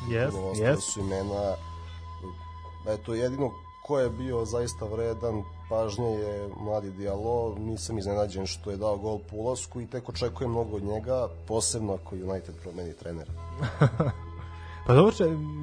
[0.09, 0.81] Yes, yes.
[0.81, 1.55] su imena.
[2.89, 3.51] Eto, jedino
[3.87, 7.55] ko je bio zaista vredan pažnje je mladi Dialo.
[7.59, 11.95] Nisam iznenađen što je dao gol po ulasku i tek očekujem mnogo od njega, posebno
[11.95, 13.33] ako United promeni trenera.
[14.87, 15.15] Pa dobro,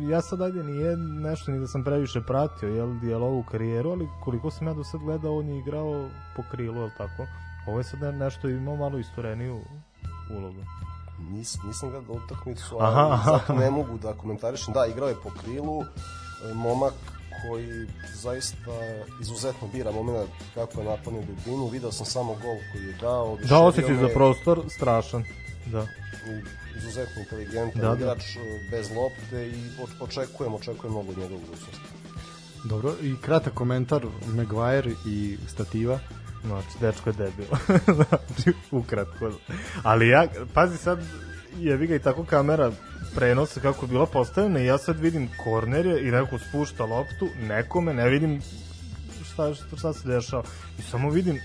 [0.10, 4.52] ja sad ajde nije nešto ni da sam previše pratio, jel, dijalovu karijeru, ali koliko
[4.52, 7.26] sam ja do sad gledao, on je igrao po krilu, jel tako?
[7.68, 9.60] Ovo je sad ne- nešto imao malo istoreniju
[10.38, 10.62] ulogu.
[11.22, 13.32] Nis, nisam gledao utakmicu, Aha, ali aha.
[13.32, 14.74] zato ne mogu da komentarišem.
[14.74, 16.94] Da, igrao je po krilu, e, momak
[17.42, 18.72] koji zaista
[19.22, 21.68] izuzetno bira moment kako je napunio dubinu.
[21.68, 23.38] Video sam samo gol koji je dao.
[23.44, 24.14] Da, osjećaj za me.
[24.14, 25.24] prostor, strašan.
[25.66, 25.86] Da.
[26.78, 28.02] izuzetno inteligentan Da, da, da.
[28.02, 28.40] igrač e,
[28.72, 29.54] bez lopte i
[29.84, 31.80] oč- očekujem, očekujem mnogo od njega u budućnosti.
[32.64, 36.00] Dobro, i kratak komentar Maguire i stativa.
[36.46, 37.46] Znači, dečko je debil.
[37.96, 39.32] znači, ukratko.
[39.84, 41.00] Ali ja, pazi sad,
[41.60, 42.72] jevi ga i tako kamera
[43.16, 47.94] prenosa kako je bila postavljena i ja sad vidim kornere i neko spušta loptu, nekome,
[47.94, 48.42] ne vidim
[49.34, 50.44] šta, šta, šta se dešava.
[50.80, 51.40] I samo vidim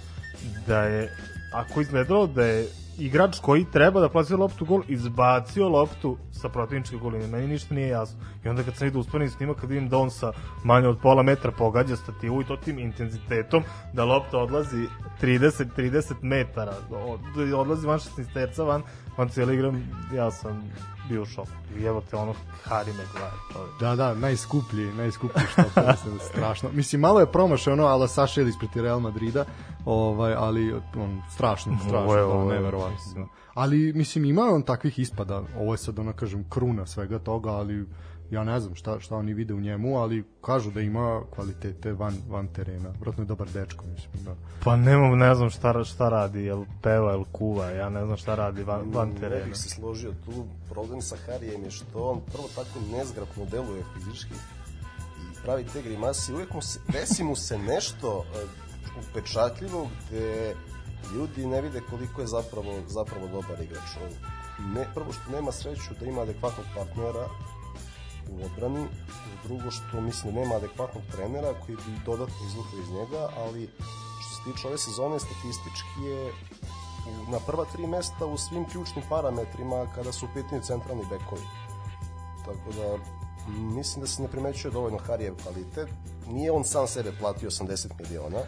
[0.66, 1.16] da je,
[1.52, 6.96] ako izgledalo da je igrač koji treba da plasira loptu gol, izbacio loptu sa protivničke
[6.96, 7.26] goline.
[7.26, 8.18] Meni ništa nije jasno.
[8.44, 10.32] I onda kad sam vidio usporeni snimak, kad vidim da on sa
[10.64, 14.86] manje od pola metra pogađa stativu i to tim intenzitetom, da lopta odlazi
[15.22, 17.20] 30-30 metara, od,
[17.54, 18.82] odlazi van 16 terca, van,
[19.18, 19.82] van cijeli igram,
[20.14, 20.70] ja sam
[21.08, 21.48] bio u šoku.
[21.76, 23.80] I evo te ono Harry Maguire, čovjek.
[23.80, 26.68] Da, da, najskuplji, najskuplji što mislim, strašno.
[26.72, 29.44] Mislim, malo je promašaj ono Ala Saša ispred Real Madrida,
[29.84, 32.96] ovaj, ali on, strašno, strašno, Ovo je- da, ovo je, neverovatno.
[33.14, 33.26] Da.
[33.54, 37.86] Ali, mislim, ima on takvih ispada, ovo je sad, ono, kažem, kruna svega toga, ali
[38.30, 42.14] ja ne znam šta, šta oni vide u njemu, ali kažu da ima kvalitete van,
[42.28, 42.92] van terena.
[43.00, 44.34] Vratno je dobar dečko, mislim, da.
[44.64, 48.34] Pa nemam, ne znam šta, šta radi, jel peva, jel kuva, ja ne znam šta
[48.34, 49.44] radi van, van Ne terena.
[49.44, 50.46] bih se složio tu.
[50.70, 54.34] Problem sa Harijem je što on prvo tako nezgrapno deluje fizički
[55.18, 58.46] i pravi te grimase i uvijek mu se, desi mu se nešto e,
[59.10, 60.54] upečatljivo gde
[61.14, 63.96] ljudi ne vide koliko je zapravo, zapravo dobar igrač.
[64.04, 64.10] On,
[64.74, 67.28] ne, prvo što nema sreću da ima adekvatnog partnera
[68.30, 68.86] u odbrani,
[69.44, 73.70] drugo što mislim da nema adekvatnog trenera koji bi dodatno izvukao iz njega, ali
[74.20, 76.32] što se tiče ove sezone statistički je
[77.28, 81.46] na prva tri mesta u svim ključnim parametrima kada su u pitanju centralni bekovi.
[82.44, 82.98] Tako da
[83.48, 85.88] mislim da se ne primećuje dovoljno Harijev kvalitet.
[86.26, 88.38] Nije on sam sebe platio 80 miliona,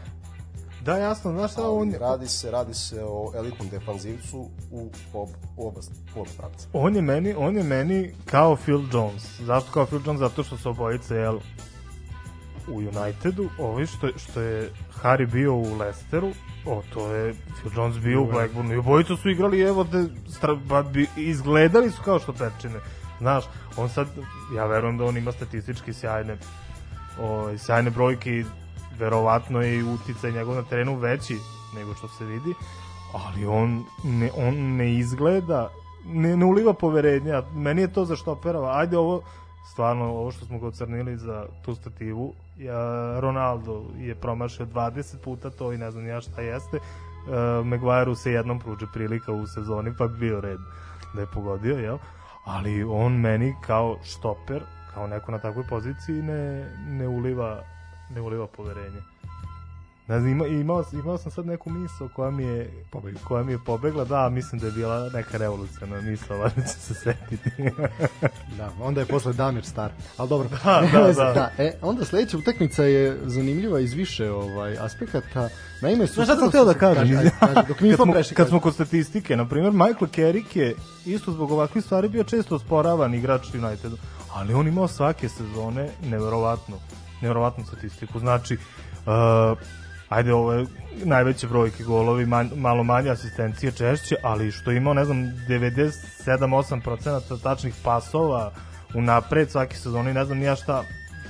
[0.84, 4.38] Da, jasno, znaš šta, on, radi se radi se o elitnom defanzivcu
[4.70, 5.80] u, ob, u oba,
[6.16, 6.68] u oba pravca.
[6.72, 9.40] on je meni, on je meni kao Phil Jones.
[9.40, 10.18] Zašto kao Phil Jones?
[10.18, 11.38] Zato što su obojice, jel,
[12.68, 14.70] u Unitedu, ovi što, što je
[15.02, 16.30] Harry bio u Leicesteru,
[16.66, 20.54] o, to je Phil Jones bio u Blackburnu i obojica su igrali, evo, te, stra,
[20.54, 22.80] ba, bi, izgledali su kao što pečine.
[23.18, 23.44] Znaš,
[23.76, 24.06] on sad,
[24.56, 26.36] ja verujem da on ima statistički sjajne,
[27.20, 28.44] o, sjajne brojke i
[28.98, 31.38] verovatno je i uticaj njegov na terenu veći
[31.74, 32.54] nego što se vidi,
[33.12, 35.70] ali on ne, on ne izgleda,
[36.06, 37.42] ne, ne uliva poverenja.
[37.54, 38.78] Meni je to za štoperova.
[38.78, 39.22] Ajde ovo,
[39.72, 45.50] stvarno, ovo što smo ga ocrnili za tu stativu, ja, Ronaldo je promašio 20 puta
[45.50, 46.76] to i ne znam ja šta jeste.
[46.76, 50.58] Uh, Maguire se jednom pruže prilika u sezoni, pa bi bio red
[51.14, 51.98] da je pogodio, jel?
[52.44, 54.62] Ali on meni kao štoper,
[54.94, 57.62] kao neko na takvoj poziciji ne, ne uliva
[58.14, 59.00] ne uliva poverenje.
[60.08, 63.20] Ne znam, ima, imao, imao sam sad neku misao koja mi je Pobegla.
[63.24, 66.94] koja mi je pobegla, da, mislim da je bila neka revolucijna misla, valjda ću se
[66.94, 67.50] setiti.
[68.58, 69.90] Da, onda je posle Damir star.
[70.16, 70.48] Ali dobro.
[70.64, 71.50] Da, da, veze, da.
[71.58, 75.48] E, onda sledeća utakmica je zanimljiva iz više ovaj aspekata.
[75.82, 77.16] Naime, su Znaš šta sam teo da kažem?
[77.16, 78.36] Kaži, kaži, dok kad, nismo smo, prešli.
[78.36, 80.74] kad smo kod statistike, na primjer, Michael Carrick je
[81.06, 83.96] isto zbog ovakvih stvari bio često osporavan igrač Unitedu,
[84.34, 86.76] ali on imao svake sezone neverovatnu,
[87.20, 88.18] neverovatnu statistiku.
[88.18, 89.58] Znači, uh,
[90.08, 90.66] ajde, ovo je
[91.04, 95.16] najveće brojke golovi, man, malo manje asistencije češće, ali što je imao, ne znam,
[95.48, 98.52] 97-8% tačnih pasova
[98.94, 100.82] u napred svake sezone ne znam nija šta.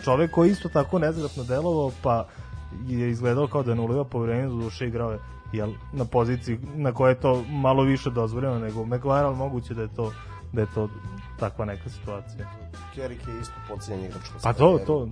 [0.04, 2.26] Čovek koji je isto tako nezgratno delovao, pa
[2.88, 5.18] je izgledao kao da ne uliva poverenje, za duše igrao je
[5.52, 9.88] jel, na poziciji na kojoj je to malo više dozvoljeno nego ali moguće da je
[9.96, 10.12] to
[10.52, 10.88] da je to
[11.40, 12.46] takva neka situacija.
[12.94, 14.22] Kerik je isto podcenjen igrač.
[14.42, 15.08] Pa to, to.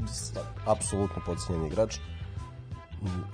[0.66, 1.98] Apsolutno podcenjen igrač.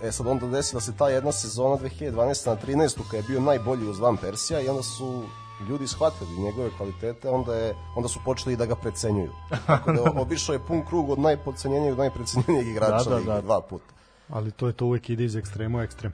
[0.03, 2.47] E sad onda desila se ta jedna sezona 2012.
[2.47, 2.97] na 13.
[3.05, 5.23] kada je bio najbolji uz Van Persija i onda su
[5.69, 9.31] ljudi shvatili njegove kvalitete, onda, je, onda su počeli i da ga precenjuju.
[9.67, 13.41] Tako da obišao je pun krug od najpodcenjenijeg do najprecenjenijeg igrača Da, da, da.
[13.41, 13.95] dva puta.
[14.29, 16.13] ali to je to uvek ide iz ekstrema u ekstrem.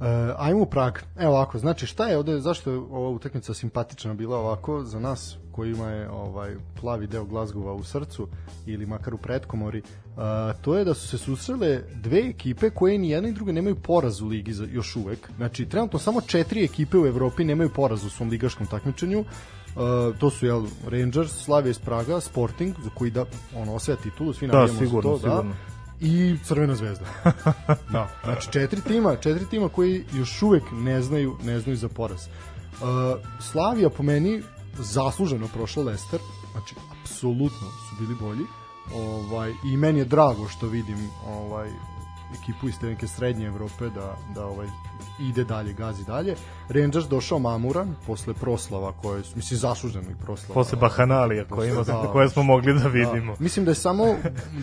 [0.00, 0.98] Uh, ajmo u Prag.
[1.18, 5.36] Evo ovako, znači šta je ovde, zašto je ova utakmica simpatična bila ovako za nas
[5.56, 8.28] kojima je ovaj plavi deo Glazgova u srcu
[8.66, 10.22] ili makar u pretkomori, uh,
[10.62, 14.20] to je da su se susrele dve ekipe koje ni jedna ni druga nemaju poraz
[14.20, 15.30] u ligi za, još uvek.
[15.36, 19.20] Znači, trenutno samo četiri ekipe u Evropi nemaju poraz u svom ligaškom takmičenju.
[19.20, 23.24] Uh, to su jel Rangers, Slavia iz Praga, Sporting za koji da
[23.56, 25.42] ono osvaja titulu, svi Da, navijamo sigurno, za to, sigurno.
[25.42, 27.04] da i Crvena zvezda.
[27.92, 28.08] da.
[28.24, 32.20] Znači četiri tima, četiri tima koji još uvek ne znaju, ne znaju za poraz.
[32.26, 32.88] Uh,
[33.40, 34.42] Slavija po meni
[34.78, 36.20] zasluženo prošla Leicester,
[36.52, 38.46] znači apsolutno su bili bolji.
[38.94, 41.70] Ovaj i meni je drago što vidim ovaj
[42.34, 44.66] ekipu iz te neke srednje Evrope da, da ovaj
[45.20, 46.34] ide dalje, gazi dalje.
[46.68, 50.54] Rangers došao mamuran posle proslava koje su, mislim, zasluženo i proslava.
[50.54, 52.08] Posle Bahanalija koje, ima, Da.
[52.12, 53.32] koje smo mogli da vidimo.
[53.32, 53.42] Da.
[53.42, 54.14] Mislim da je samo,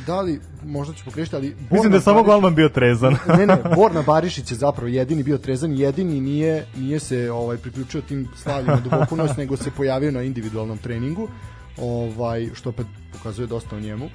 [0.08, 1.48] da li, možda ću pogrešiti, ali...
[1.48, 3.16] Mislim da Borna je samo Barišić- golman bio trezan.
[3.30, 8.02] ne, ne, Borna Barišić je zapravo jedini bio trezan, jedini nije nije se ovaj priključio
[8.02, 11.28] tim stavljima duboku noć, nego se pojavio na individualnom treningu
[11.78, 14.10] ovaj što opet pokazuje dosta o njemu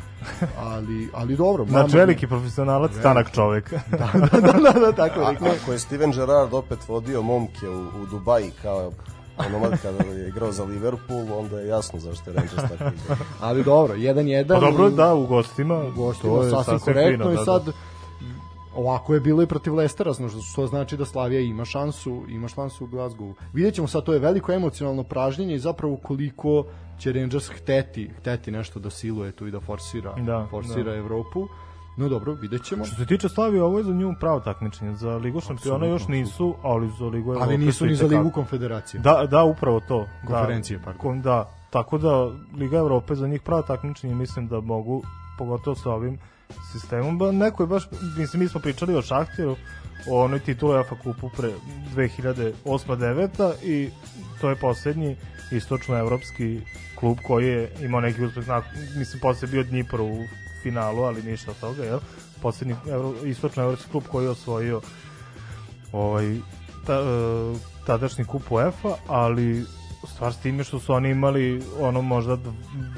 [0.58, 3.70] ali ali dobro Znači, veliki profesionalac, tanak čovek.
[3.90, 7.80] da, da, da, da, tako A, rekao ako je Steven Gerrard opet vodio momke u,
[7.80, 8.92] u Dubaji kao
[9.38, 13.16] onomad kada je igrao za Liverpool, onda je jasno zašto je Rangers tako igrao.
[13.40, 15.84] ali dobro jedan jedan Pa dobro, i- da, u gostima.
[15.86, 17.72] gostima to je sasvim sasvim korektno fino, i da, sad da.
[18.78, 22.84] Ovako je bilo i protiv Lestera, znači što znači da Slavija ima šansu, ima šansu
[22.84, 23.34] u Glasgowu.
[23.52, 26.64] Vidjet ćemo sad, to je veliko emocionalno pražnjenje i zapravo koliko
[26.98, 30.96] će Rangers hteti, hteti nešto da siluje tu i da forsira, Da, forsira da.
[30.96, 31.48] Evropu.
[31.96, 32.84] No dobro, vidjet ćemo.
[32.84, 34.96] Što se tiče Slavije, ovo je za nju pravo takmičenje.
[34.96, 38.06] Za Ligu šampiona još nisu, ali za Ligu Evrope Ali nisu su ni za.
[38.06, 39.00] Ligu konfederacije.
[39.00, 40.06] Da, da, upravo to.
[40.26, 41.00] Konferencije, da, pardon.
[41.00, 45.02] Kom, da, tako da Liga Evrope za njih pravo takmičenje mislim da mogu,
[45.38, 46.18] pogotovo sa ovim
[46.72, 47.18] sistemom.
[47.18, 47.82] Ba, neko je baš,
[48.18, 49.56] mislim, mi smo pričali o Šahtiru,
[50.10, 51.50] o onoj titulu UEFA kupu pre
[51.96, 53.90] 2008-2009 i
[54.40, 55.16] to je poslednji
[55.52, 56.60] istočnoevropski
[56.94, 58.64] klub koji je imao neki uspeh, znak,
[58.96, 60.18] mislim, posle bio Dnipro u
[60.62, 61.98] finalu, ali ništa od toga, jel?
[62.42, 64.80] Poslednji evro, istočnoevropski klub koji je osvojio
[65.92, 66.36] ovaj,
[66.86, 69.64] ta, e, tadašnji kup UEFA, ali
[70.06, 72.50] stvar s time što su oni imali ono možda 2,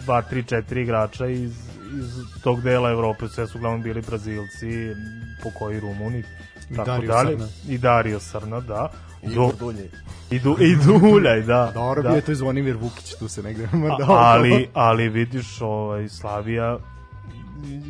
[0.06, 1.52] 3, 4 igrača iz,
[1.98, 4.94] iz tog dela Evrope, sve su uglavnom bili Brazilci,
[5.42, 6.22] po koji Rumuni,
[6.70, 7.30] I tako Dario dalje.
[7.30, 7.48] Srna.
[7.68, 8.90] I Dario Srna, da.
[9.22, 9.90] I Do, Dulje.
[10.30, 11.70] i, du, I Duljaj, da.
[11.74, 12.08] Dobro, da.
[12.08, 14.16] bio je to i Zvonimir Vukić, tu se negde mrdao.
[14.32, 16.78] ali, ali vidiš, ovaj, Slavija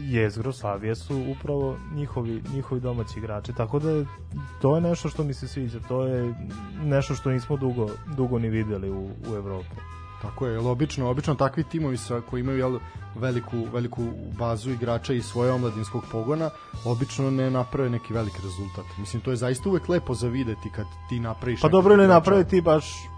[0.09, 4.07] jezgro Slavije su upravo njihovi, njihovi domaći igrači, tako da je,
[4.63, 6.35] to je nešto što mi se sviđa, to je
[6.83, 9.77] nešto što nismo dugo, dugo ni videli u, u Evropi.
[10.23, 12.79] Tako je, jel obično, obično takvi timovi sa koji imaju jel,
[13.17, 14.03] veliku, veliku
[14.39, 16.51] bazu igrača i svoje omladinskog pogona,
[16.85, 18.85] obično ne naprave neki veliki rezultat.
[18.99, 21.61] Mislim, to je zaista uvek lepo za videti kad ti napraviš...
[21.61, 22.15] Pa dobro igrača.
[22.15, 23.10] naprave ti baš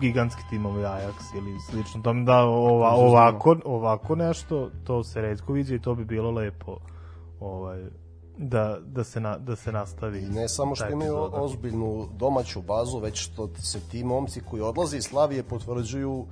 [0.00, 5.74] gigantski timovi Ajax ili slično tom da ova, ovako, ovako nešto to se redko vidi
[5.74, 6.76] i to bi bilo lepo
[7.40, 7.84] ovaj
[8.38, 11.42] da, da, se, na, da se nastavi I ne samo što imaju epizoda.
[11.42, 16.26] ozbiljnu domaću bazu, već što se ti momci koji odlaze iz Slavije potvrđuju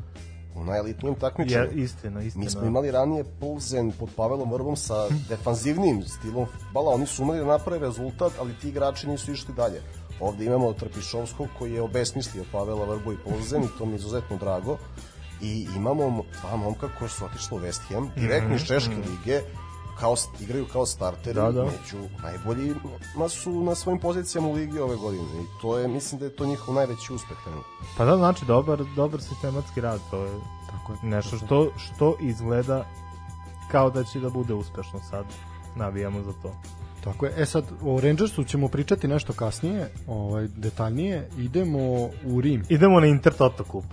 [0.57, 1.65] u najelitnijem takmičenju.
[1.65, 2.45] Je, istina, istina.
[2.45, 7.41] Mi smo imali ranije Pulzen pod Pavelom Vrbom sa defanzivnim stilom futbala, oni su umeli
[7.41, 9.83] da naprave rezultat, ali ti igrači nisu išli dalje.
[10.21, 14.37] Ovde imamo Trpišovskog koji je obesmislio Pavela Vrbu i Pulzen i to mi je izuzetno
[14.37, 14.79] drago.
[15.43, 19.41] I imamo dva momka koji su otišli u West Ham, direktno iz Češke lige,
[20.01, 21.65] kao, igraju kao starteri Da, da.
[21.65, 26.25] među najboljima su na svojim pozicijama u ligi ove godine i to je, mislim da
[26.25, 27.73] je to njihov najveći uspeh trenutno.
[27.97, 30.41] Pa da, znači, dobar, dobar sistematski rad, to je
[30.71, 30.99] Tako je.
[31.03, 32.87] nešto što, što izgleda
[33.71, 35.27] kao da će da bude uspešno sad.
[35.75, 36.53] Navijamo za to.
[37.07, 37.33] Tako je.
[37.37, 41.29] E sad, o Rangersu ćemo pričati nešto kasnije, ovaj, detaljnije.
[41.39, 41.79] Idemo
[42.25, 42.63] u Rim.
[42.69, 43.85] Idemo na Inter Toto kup.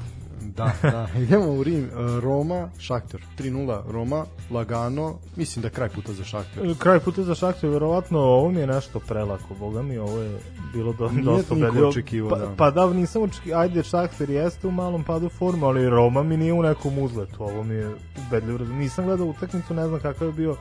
[0.41, 1.07] Da, da.
[1.24, 1.84] Idemo u Rim.
[1.86, 1.89] E,
[2.22, 3.22] Roma, Šakter.
[3.39, 5.16] 3-0 Roma, lagano.
[5.36, 6.76] Mislim da je kraj puta za Šakter.
[6.78, 10.39] Kraj puta za Šakter, verovatno ovo mi je nešto prelako, boga mi, ovo je
[10.74, 11.89] bilo do, Nije dosta ubedljivo.
[11.89, 12.55] očekivao, pa, da.
[12.57, 16.53] pa da, nisam očekivao, ajde Šakter jeste u malom padu formu, ali Roma mi nije
[16.53, 17.95] u nekom uzletu, ovo mi je
[18.28, 18.59] ubedljivo.
[18.66, 20.55] Nisam gledao utakmicu, ne znam kakav je bio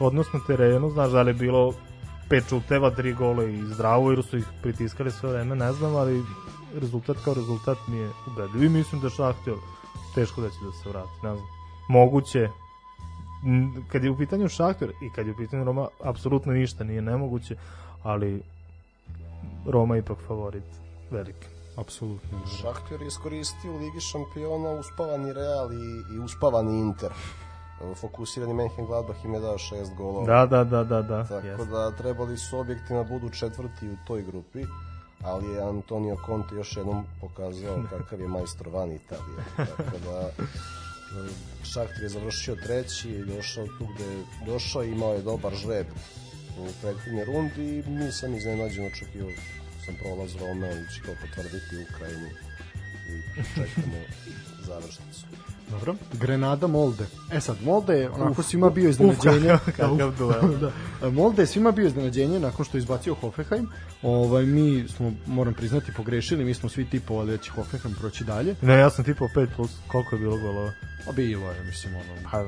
[0.00, 1.72] odnos na terenu, znaš da li je bilo
[2.28, 6.22] pet čuteva, tri gole i zdravo, jer su ih pritiskali sve vreme, ne znam, ali
[6.74, 9.54] rezultat kao rezultat mi je ubedljiv i mislim da Šahter
[10.14, 11.46] teško da će da se vrati, ne znam.
[11.88, 12.48] Moguće,
[13.92, 17.56] kad je u pitanju Šahter i kad je u pitanju Roma, apsolutno ništa nije nemoguće,
[18.02, 18.42] ali
[19.66, 20.64] Roma je ipak favorit
[21.10, 21.46] veliki.
[21.76, 22.38] Apsolutno.
[22.60, 27.10] Šahter je iskoristio u Ligi šampiona uspavani Real i, i uspavani Inter.
[27.94, 30.26] Fokusirani Mönchengladbach im je dao šest golova.
[30.26, 31.24] Da, da, da, da, da.
[31.24, 31.64] Tako jeste.
[31.64, 34.64] da trebali su objektivno da budu četvrti u toj grupi,
[35.22, 39.44] ali je Antonio Conte još jednom pokazao kakav je majstor van Italije.
[39.56, 40.30] Tako da
[41.64, 45.86] Šahter je završio treći, je došao tu gde je došao, imao je dobar žreb
[46.58, 49.30] u prethodnoj rundi i nisam iznenađen očekivao
[49.84, 52.30] sam prolaz Rome, ali će to potvrditi u Ukrajini
[53.08, 54.00] i čekamo
[54.66, 55.26] završnicu.
[55.70, 55.94] Dobro.
[56.12, 57.06] Grenada Molde.
[57.32, 59.54] E sad, Molde je onako svima bio iznenađenje.
[59.54, 60.58] Uf, kakav duel.
[61.00, 61.10] da.
[61.10, 63.68] Molde je svima bio iznenađenje nakon što je izbacio Hoffenheim.
[64.02, 66.44] Ovaj, mi smo, moram priznati, pogrešili.
[66.44, 68.54] Mi smo svi tipovali da će Hoffenheim proći dalje.
[68.62, 70.72] Ne, ja sam tipao 5 plus, koliko je bilo golova?
[71.08, 72.44] A bilo je, mislim, ono, Pa,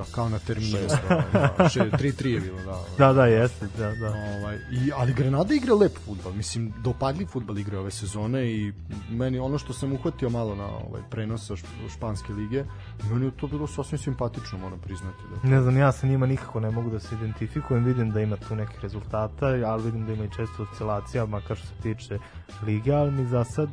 [0.00, 0.78] da, kao na terminu.
[0.98, 1.24] Da,
[1.58, 2.78] da, še- 3-3 je bilo, da.
[2.98, 4.08] da, da, jeste, da, da.
[4.08, 8.72] Ovaj, i, ali Grenada igra lep futbal, mislim, dopadljiv futbal igra ove sezone i
[9.10, 12.64] meni ono što sam uhvatio malo na ovaj prenos sa šp- španske lige,
[13.10, 15.18] meni je to bilo sasvim simpatično, moram priznati.
[15.42, 15.48] Da.
[15.48, 18.56] Ne znam, ja sa njima nikako ne mogu da se identifikujem, vidim da ima tu
[18.56, 22.18] nekih rezultata, ali vidim da ima i često oscilacija, makar što se tiče
[22.62, 23.68] lige, ali mi za sad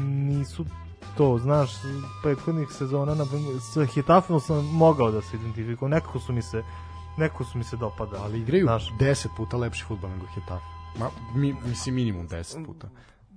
[0.00, 0.64] nisu
[1.16, 1.70] to, znaš,
[2.22, 3.24] prethodnih sezona na
[3.72, 6.62] sa Hitafom sam mogao da se identifikujem, nekako su mi se
[7.16, 8.22] nekako su mi se dopadali.
[8.24, 10.64] Ali igraju Znaš, 10 puta lepši futbal nego Hetafe.
[10.98, 12.88] Ma, mi, mislim, minimum 10 puta.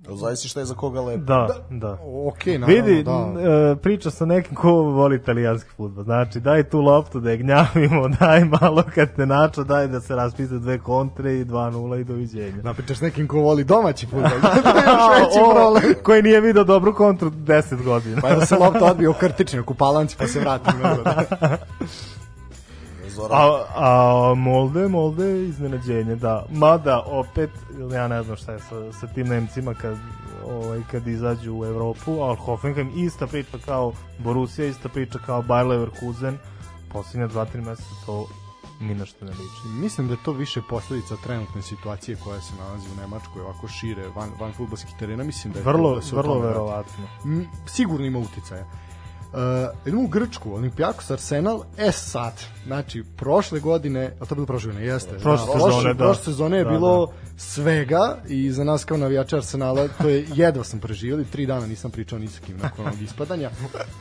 [0.08, 1.24] Zavisi šta je za koga lepo.
[1.24, 1.92] da, da.
[2.26, 3.32] Ok, naravno, Vidi, da.
[3.72, 6.04] e, priča sa nekim ko voli italijanski futbol.
[6.04, 10.16] Znači, daj tu loptu da je gnjavimo, daj malo kad te načo, daj da se
[10.16, 12.62] raspise dve kontre i 2-0 i doviđenja.
[12.62, 14.30] Napričaš s nekim ko voli domaći futbol.
[14.42, 15.94] to je još veći O, problem.
[16.02, 18.20] koji nije video dobru kontru 10 godina.
[18.20, 20.70] Pa je da se lopta odbije u krtičnjak, u palanci, pa se vrati.
[23.32, 26.46] A, a Molde, Molde je iznenađenje, da.
[26.50, 27.50] Mada, opet,
[27.92, 29.96] ja ne znam šta je sa, sa tim Nemcima kad,
[30.50, 35.66] ovaj, kad izađu u Evropu, ali Hoffenheim ista priča kao Borussia, ista priča kao Bayer
[35.68, 36.38] Leverkusen,
[36.92, 38.26] posljednje 2-3 meseca to
[38.80, 39.68] ni na što ne liči.
[39.80, 44.08] Mislim da je to više posledica trenutne situacije koja se nalazi u Nemačkoj, ovako šire,
[44.08, 45.24] van, van futbolskih terena.
[45.24, 46.46] Mislim da je Vrlo, da se vrlo radi.
[46.46, 47.04] verovatno.
[47.66, 48.64] Sigurno ima uticaja.
[49.34, 49.40] Uh,
[49.86, 52.32] idemo u Grčku, Olimpijakos Arsenal, e sad,
[52.66, 55.18] znači, prošle godine, a to je bilo prošle godine, jeste.
[55.18, 56.04] Prošle da, sezone, da.
[56.04, 60.64] Prošle sezone je Da, bilo svega i za nas kao navijača Arsenala, to je jedva
[60.64, 63.50] sam preživjeli, tri dana nisam pričao ni sa kim nakon onog ispadanja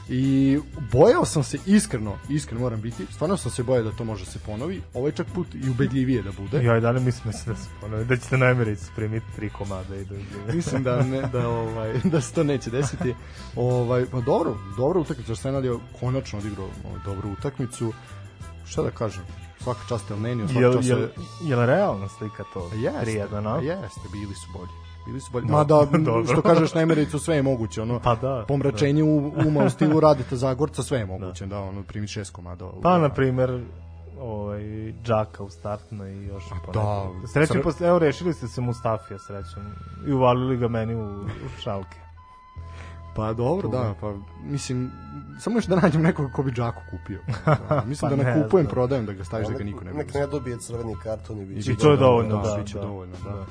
[0.09, 0.59] i
[0.91, 4.39] bojao sam se iskreno, iskreno moram biti, stvarno sam se bojao da to može se
[4.45, 6.63] ponovi, ovaj čak put i ubedljivije da bude.
[6.63, 9.95] Ja i dalje mislim da se da se ponovi, da ćete najmericu primiti tri komada
[9.95, 10.15] i da
[10.53, 13.15] mislim da ne da ovaj da se to neće desiti.
[13.55, 17.93] Ovaj pa dobro, dobro utakmica Arsenal je konačno odigrao ovaj, dobru utakmicu.
[18.65, 19.23] Šta da kažem?
[19.59, 20.87] Svaka čast El Nenio, svaka Jel, čast.
[20.89, 21.07] jel,
[21.43, 22.69] jel realna slika to?
[22.75, 23.55] Jeste, 3-1, no?
[23.59, 24.71] jeste, bili su bolji.
[25.05, 25.45] Bili su bolji.
[25.47, 25.87] Da, Mada,
[26.33, 27.81] što kažeš, najmericu sve je moguće.
[27.81, 31.45] Ono, Pa da, pomračenje u, uma u stilu Radeta Zagorca, sve je moguće.
[31.45, 32.69] Da, ono, primi šest komada.
[32.83, 33.63] Pa, na primer,
[34.19, 34.61] ovaj,
[35.03, 37.07] Džaka u startnoj i još A po da.
[37.33, 39.63] Srećom, Sre- posle, evo, rešili ste se Mustafija srećom
[40.07, 41.27] i uvalili ga meni u, u
[41.63, 42.02] šalke.
[43.15, 44.91] Pa dobro, da, pa mislim,
[45.39, 47.19] samo još da nađem nekog ko bi Džaku kupio.
[47.69, 48.71] Da, mislim Pa da ne ne kupujem, znam.
[48.73, 51.45] prodajem, da ga staviš da ga niko ne bi nek ne dobije crveni karton i
[51.45, 53.29] biće I to je dovoljno, da, da, biće da, dovoljno, da.
[53.29, 53.45] da.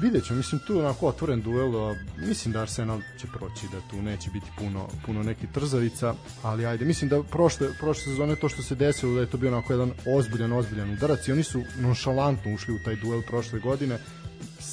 [0.00, 1.94] Vidjet ću, mislim tu je onako otvoren duel, a
[2.28, 6.84] mislim da Arsenal će proći, da tu neće biti puno, puno nekih trzavica, ali ajde,
[6.84, 9.90] mislim da prošle, prošle sezone to što se desilo da je to bio onako jedan
[10.16, 13.98] ozbiljan, ozbiljan udarac i oni su nonšalantno ušli u taj duel prošle godine,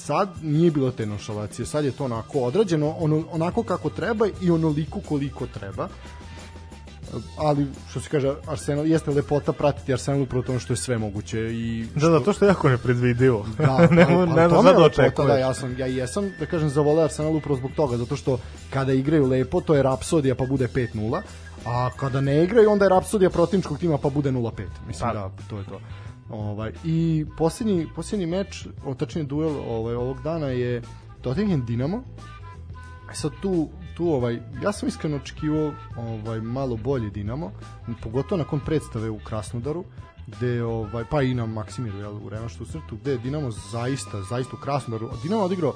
[0.09, 4.51] sad nije bilo te nonšalacije, sad je to onako odrađeno, ono, onako kako treba i
[4.51, 5.87] onoliko koliko treba.
[7.37, 11.39] ali što se kaže Arsenal jeste lepota pratiti Arsenal upravo to što je sve moguće
[11.53, 13.45] i Da, da, to što je jako nepredvidivo.
[13.57, 15.27] Da, ne, ali- ali ne, ne, je da očekuješ.
[15.27, 18.39] Da, ja sam ja jesam da kažem zavole Arsenal upravo zbog toga zato što
[18.69, 21.21] kada igraju lepo to je rapsodija pa bude 5:0,
[21.65, 24.65] a kada ne igraju onda je rapsodija protivničkog tima pa bude 0:5.
[24.87, 25.13] Mislim Pa.
[25.13, 25.79] da to je to.
[26.29, 30.81] Ovaj i posljednji posljednji meč, o tačnije duel ovaj ovog dana je
[31.21, 32.03] Tottenham Dinamo.
[33.11, 33.69] E sad tu
[33.99, 37.51] tu ovaj ja sam iskreno očekivao ovaj malo bolji Dinamo,
[38.03, 39.83] pogotovo nakon predstave u Krasnodaru
[40.27, 44.55] gde ovaj pa i na Maksimiru jel u revanšu srtu gde je Dinamo zaista zaista
[44.55, 45.73] u Krasnodaru Dinamo odigrao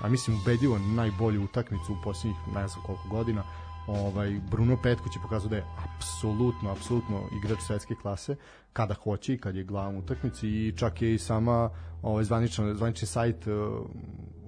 [0.00, 3.42] a mislim ubedljivo najbolju utakmicu u posljednjih ne znam koliko godina
[3.86, 8.36] ovaj Bruno Petković je pokazao da je apsolutno apsolutno igrač svetske klase
[8.72, 11.70] kada hoće i kad je glavom utakmici i čak je i sama
[12.02, 13.86] ovaj zvaničan zvanični sajt uh,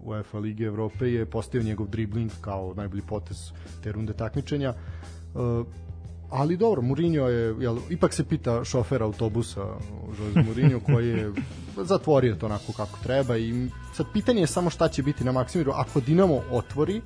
[0.04, 4.74] UEFA Lige Evrope je postavio njegov dribling kao najbolji potez te runde takmičenja.
[5.34, 5.66] Uh,
[6.30, 9.64] ali dobro, Mourinho je, jel, ipak se pita šofer autobusa
[10.08, 11.32] Jose Mourinho koji je
[11.92, 15.72] zatvorio to onako kako treba i sad pitanje je samo šta će biti na Maksimiru
[15.74, 17.00] ako Dinamo otvori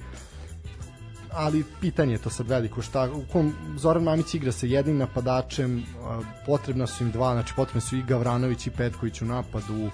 [1.34, 5.84] ali pitanje je to sad veliko šta u kom Zoran Mamić igra sa jednim napadačem
[6.46, 9.90] potrebna su im dva znači potrebni su i Gavranović i Petković u napadu.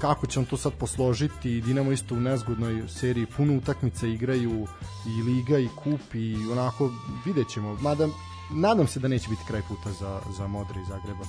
[0.00, 1.60] Kako će on to sad posložiti?
[1.60, 4.66] Dinamo isto u nezgodnoj seriji puno utakmica igraju
[5.06, 6.90] i Liga i Kup i onako
[7.26, 7.76] vidjet ćemo.
[7.80, 8.08] Mada
[8.50, 11.24] nadam se da neće biti kraj puta za, za Modre iz Zagreba.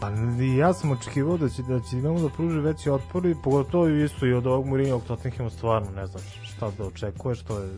[0.00, 0.10] Pa
[0.44, 3.88] i ja sam očekivao da će da će Dinamo da pruži veći otpor i pogotovo
[3.88, 6.22] isto i od ovog Mourinho Tottenhama stvarno ne znam
[6.56, 7.70] šta da očekuješ što je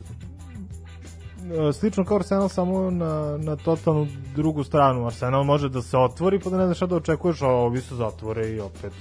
[1.51, 5.07] E, slično kao Arsenal samo na, na totalnu drugu stranu.
[5.07, 7.95] Arsenal može da se otvori pa da ne znaš šta da očekuješ a ovi se
[7.95, 8.93] zatvore i opet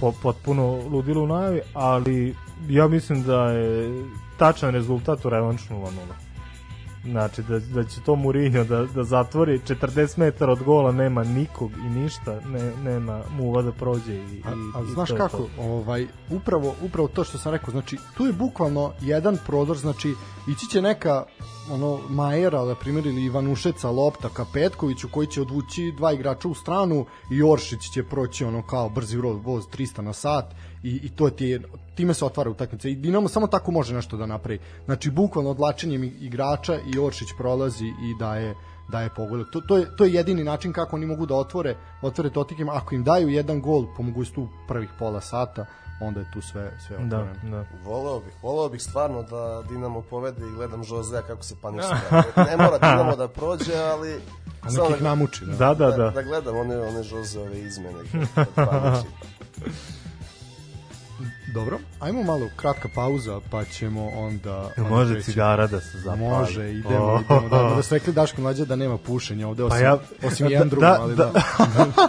[0.00, 2.36] po, potpuno ludilo u najavi ali
[2.68, 4.04] ja mislim da je
[4.38, 5.88] tačan rezultat u revanšu 0-0
[7.04, 11.70] Znači da, da će to Mourinho da, da zatvori 40 metara od gola nema nikog
[11.86, 15.48] i ništa, ne, nema muva da prođe i, A, a i znaš to kako, to.
[15.58, 20.14] ovaj upravo upravo to što sam rekao, znači tu je bukvalno jedan prodor, znači
[20.48, 21.24] ići će neka
[21.70, 26.54] ono Majera, na primjer, ili Ivanušeca lopta ka Petkoviću koji će odvući dva igrača u
[26.54, 31.30] stranu i Oršić će proći ono kao brzi voz 300 na sat i, i to
[31.30, 31.62] ti je,
[31.94, 34.58] time se otvara utakmica i Dinamo samo tako može nešto da napravi.
[34.84, 38.54] Znači bukvalno odlačenjem igrača i Oršić prolazi i daje
[38.88, 39.46] daje pogodak.
[39.52, 42.68] To, to, je, to je jedini način kako oni mogu da otvore otvore Tottenham.
[42.68, 45.66] Ako im daju jedan gol po mogućstvu prvih pola sata,
[46.00, 47.50] onda je tu sve, sve Da, otvoreno.
[47.50, 47.64] da.
[47.84, 52.00] Voleo bih, voleo bih stvarno da Dinamo povede i gledam Josea kako se paničira.
[52.50, 54.20] Ne mora Dinamo da prođe, ali...
[54.62, 55.44] A samo nekih da, namuči.
[55.46, 55.52] Da.
[55.54, 56.10] Da, da, da, da.
[56.10, 57.98] da gledam one, one Joseove izmene.
[58.34, 59.08] kad- kad paniči.
[61.52, 64.70] Dobro, ajmo malo kratka pauza, pa ćemo onda...
[64.76, 66.20] Jel može preći- cigara da se zapali?
[66.20, 67.20] Može, idemo, Oh.
[67.22, 67.48] idemo.
[67.48, 70.52] Da, da ste rekli Daško mlađe da nema pušenja ovde, osim, Pa ja- osim da-
[70.52, 71.30] jedan drugom, da- ali da.
[71.68, 72.08] da.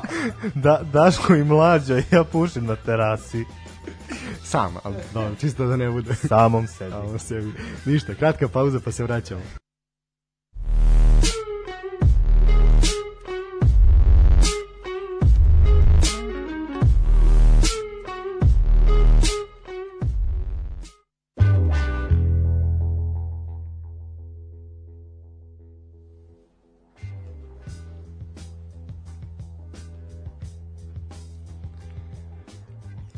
[0.56, 3.46] da, Daško i mlađa, ja pušim na terasi,
[4.44, 6.16] Sam, ali dobro, čisto da ne bude.
[6.16, 6.92] samom sebi.
[6.92, 7.54] Samo sebi.
[7.86, 9.42] Ništa, kratka pauza pa se vraćamo.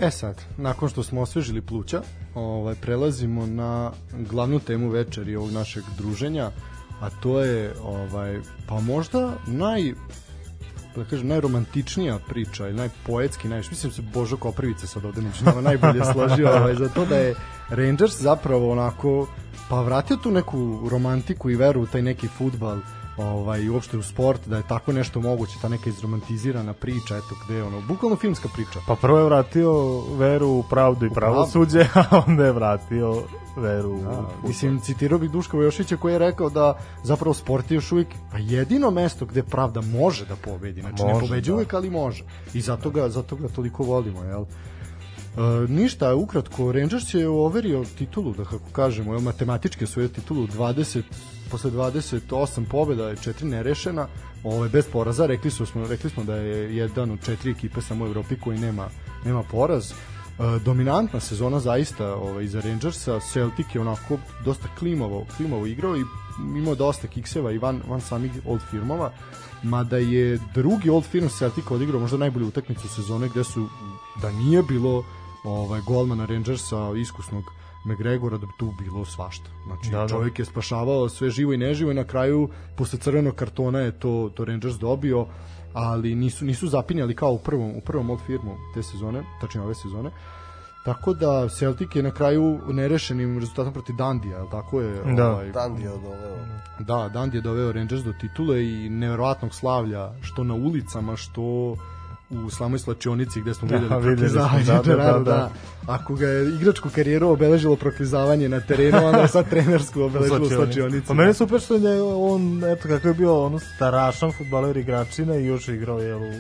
[0.06, 2.02] E sad, nakon što smo osvežili pluća,
[2.36, 6.52] ovaj, prelazimo na glavnu temu večeri ovog našeg druženja,
[7.02, 9.94] a to je ovaj, pa možda naj
[10.96, 15.62] da kažem, najromantičnija priča ili najpoetski, najviše, mislim se Božo Koprivica sad ovde među nama
[15.62, 17.36] najbolje složio ovaj, za to da je
[17.70, 19.28] Rangers zapravo onako
[19.70, 22.78] pa vratio tu neku romantiku i veru u taj neki futbal
[23.18, 27.64] ovaj, uopšte u sport, da je tako nešto moguće, ta neka izromantizirana priča, eto gde
[27.64, 28.80] ono, bukvalno filmska priča.
[28.88, 29.72] Pa prvo je vratio
[30.10, 31.80] veru u pravdu i pravosuđe,
[32.12, 33.24] a onda je vratio
[33.58, 34.48] veru u Da, fudbal.
[34.48, 38.38] mislim, citirao bih Duška Vojošića koji je rekao da zapravo sport je još uvijek pa
[38.38, 40.82] jedino mesto gde pravda može da pobedi.
[40.82, 41.56] Znači, ne Može, pobeđuje da.
[41.56, 42.24] uvijek, ali može.
[42.54, 44.42] I zato ga, zato ga toliko volimo, jel?
[44.42, 51.02] E, ništa, ukratko, Rangers je overio titulu, da kako kažemo, jel, matematički osvojio titulu 20,
[51.52, 54.08] posle 28 pobjeda je 4 nerešena,
[54.44, 58.06] ovaj, bez poraza, rekli, su, smo, rekli smo da je jedan od četiri ekipe samo
[58.06, 58.90] u Evropi koji nema,
[59.26, 59.92] nema poraz.
[59.92, 59.96] E,
[60.66, 66.04] dominantna sezona zaista ovaj, za Rangersa, Celtic je onako dosta klimavo, klimavo igrao i
[66.58, 69.12] imao dosta kikseva i van, van samih old firmova,
[69.64, 73.68] mada je drugi old firm Celtic odigrao možda najbolju utakmicu sezone gde su
[74.22, 75.04] da nije bilo
[75.44, 77.44] ovaj golmana Rangersa iskusnog
[77.86, 79.50] McGregora da bi tu bilo svašta.
[79.66, 80.08] Znači Da, da.
[80.08, 84.32] čovjek je spašavao sve živo i neživo i na kraju posle crvenog kartona je to
[84.36, 85.28] to Rangers dobio,
[85.74, 89.76] ali nisu nisu zapinjali kao u prvom u prvom Old Firmu te sezone, tačnije ove
[89.76, 90.12] sezone.
[90.86, 95.14] Tako da Celtic je na kraju nerešenim rezultatom protiv Dandija, jel tako je?
[95.16, 95.32] Da.
[95.32, 96.38] Ovaj, Dan je doveo.
[96.80, 101.76] Da, Dundee je doveo Rangers do titule i neverovatnog slavlja što na ulicama, što
[102.30, 105.20] u slamoj slačionici gde smo Da, videli smo, proklizavanje da, da, da, da.
[105.20, 105.52] da.
[105.88, 110.50] Ako ga je igračku karijeru obeležilo proklizavanje na terenu, onda je sad trenersku obeležilo u
[110.50, 111.08] slačionici.
[111.08, 115.36] Pa meni je super što je on, eto kako je bio ono starašan futbaler igračina
[115.36, 116.34] i još je igrao jel, u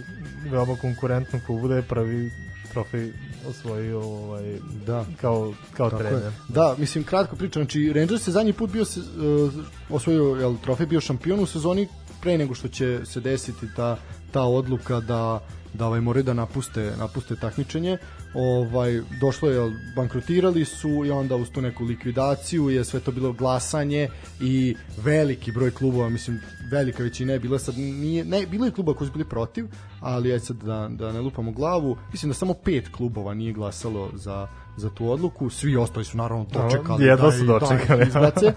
[0.51, 2.31] veoma konkurentnom klubu da je prvi
[2.71, 3.11] trofej
[3.49, 4.55] osvojio ovaj,
[4.85, 5.05] Da.
[5.21, 6.23] kao, kao Tako trener.
[6.23, 6.31] je.
[6.47, 9.53] Da, mislim kratko pričam, znači Rangers je zadnji put bio se, uh,
[9.89, 11.87] osvojio jel, trofej bio šampion u sezoni
[12.21, 13.97] pre nego što će se desiti ta
[14.35, 15.39] ta odluka da
[15.73, 17.97] da ovaj moraju da napuste napuste takmičenje.
[18.33, 23.33] Ovaj došlo je bankrotirali su i onda uz tu neku likvidaciju je sve to bilo
[23.33, 24.09] glasanje
[24.41, 26.39] i veliki broj klubova, mislim
[26.71, 29.65] velika većina je bila sad nije ne bilo je klubova koji su bili protiv,
[29.99, 34.09] ali aj sad da da ne lupamo glavu, mislim da samo pet klubova nije glasalo
[34.13, 34.47] za
[34.77, 37.05] za tu odluku, svi ostali su naravno dočekali.
[37.05, 37.99] jedva da su dočekali.
[37.99, 38.53] Da, izbace.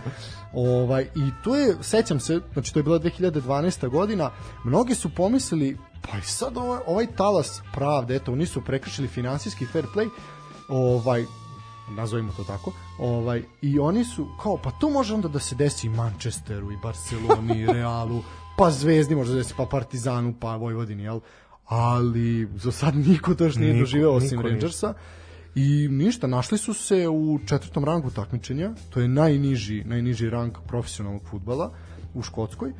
[0.52, 3.88] ovaj, I tu je, sećam se, znači to je bila 2012.
[3.88, 4.30] godina,
[4.64, 9.66] mnogi su pomislili, pa i sad ovaj, ovaj talas pravde, eto, oni su prekršili finansijski
[9.66, 10.08] fair play,
[10.68, 11.24] ovaj,
[11.90, 15.86] nazovimo to tako, ovaj, i oni su, kao, pa to može onda da se desi
[15.86, 18.22] i Manchesteru, i Barceloni, i Realu,
[18.56, 21.20] pa Zvezdi može da se desi, pa Partizanu, pa Vojvodini, jel?
[21.66, 24.48] Ali za sad niko to još nije Niko, doživeo osim niko.
[24.48, 24.94] Rangersa.
[25.54, 31.22] I ništa, našli su se u četvrtom rangu takmičenja, to je najniži, najniži rang profesionalnog
[31.30, 31.72] futbala
[32.14, 32.72] u Škotskoj.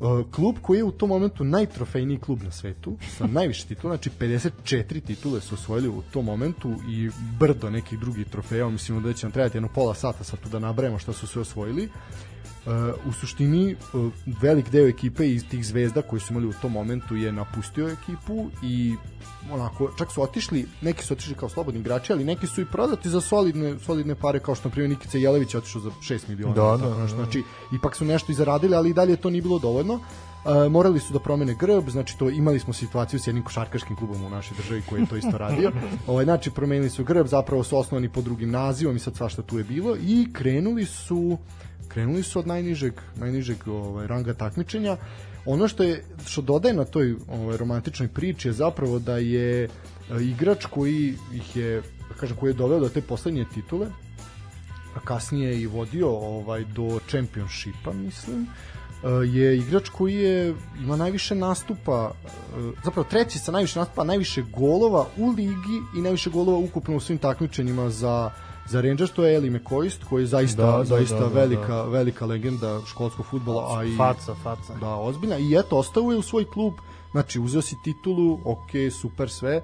[0.00, 4.10] Uh, klub koji je u tom momentu najtrofejniji klub na svetu, sa najviše titula, znači
[4.20, 9.26] 54 titule su osvojili u tom momentu i brdo nekih drugih trofeja, mislim da će
[9.26, 11.84] nam trebati jedno pola sata sad tu da nabrajamo šta su sve osvojili.
[11.84, 11.92] Uh,
[13.06, 14.12] u suštini uh,
[14.42, 18.50] velik deo ekipe iz tih zvezda koji su imali u tom momentu je napustio ekipu
[18.62, 18.94] i
[19.52, 23.10] onako čak su otišli, neki su otišli kao slobodni igrači, ali neki su i prodati
[23.10, 26.54] za solidne solidne pare kao što na primjer Nikica Jelević je otišao za 6 miliona.
[26.54, 27.16] Da, da, nešto.
[27.16, 27.22] da.
[27.22, 27.42] Znači
[27.74, 29.94] ipak su nešto i zaradili, ali i dalje to nije bilo dovoljno.
[29.94, 34.24] Uh, morali su da promene grb, znači to imali smo situaciju s jednim košarkaškim klubom
[34.24, 35.72] u našoj državi koji je to isto radio.
[36.06, 39.58] Ovaj znači promenili su grb, zapravo su osnovani pod drugim nazivom i sad svašta tu
[39.58, 41.38] je bilo i krenuli su
[41.88, 44.96] krenuli su od najnižeg najnižeg ovaj ranga takmičenja.
[45.46, 49.68] Ono što je što dodaje na toj ovaj romantičnoj priči je zapravo da je e,
[50.20, 53.86] igrač koji ih je da kažem koji je doveo do te poslednje titule
[54.96, 58.46] a kasnije i vodio ovaj do čempionšipa mislim e,
[59.26, 62.36] je igrač koji je ima najviše nastupa e,
[62.84, 67.18] zapravo treći sa najviše nastupa najviše golova u ligi i najviše golova ukupno u svim
[67.18, 68.30] takmičenjima za
[68.70, 71.82] za Rangers to je Eli McCoist koji je zaista Da, da, zaista da, da, velika
[71.82, 74.74] velika legenda školskog fudbala a i Faca, faca.
[74.80, 75.38] da ozbiljna.
[75.38, 76.74] I eto ostao je u svoj klub.
[77.12, 79.62] Znači uzeo si titulu ok super sve.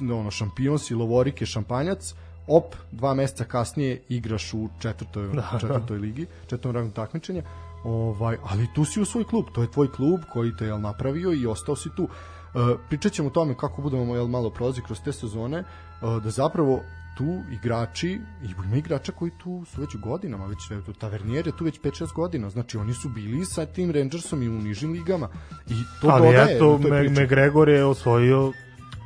[0.00, 2.14] Ono šampion si lovorike šampanjac.
[2.46, 7.42] Op dva meseca kasnije igraš u četvrtoj da, četvrtoj ligi četvrtom rangu takmičenja.
[7.84, 9.44] Ovaj ali tu si u svoj klub.
[9.52, 12.02] To je tvoj klub koji te je napravio i ostao si tu.
[12.02, 16.30] Uh, pričat ćemo o tome kako budemo jel, malo prolazi kroz te sezone uh, da
[16.30, 16.80] zapravo
[17.16, 18.08] tu igrači
[18.42, 22.12] i ima igrača koji tu su već godinama već tu Tavernier je tu već 5-6
[22.14, 25.28] godina znači oni su bili sa tim Rangersom i u nižim ligama
[25.68, 26.78] i to Ali dodaje eto.
[27.22, 28.52] McGregor je osvojio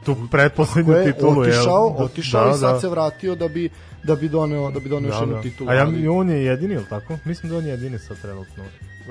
[0.04, 1.40] tu pretposlednju je titulu.
[1.40, 2.80] otišao, Da, otišao da, i sad da.
[2.80, 3.70] se vratio da bi
[4.04, 5.42] da bi doneo da bi doneo Da, da.
[5.42, 5.70] titulu.
[5.70, 7.18] A ja, on je jedini, ili tako?
[7.24, 8.64] Mislim da on je jedini sad trenutno.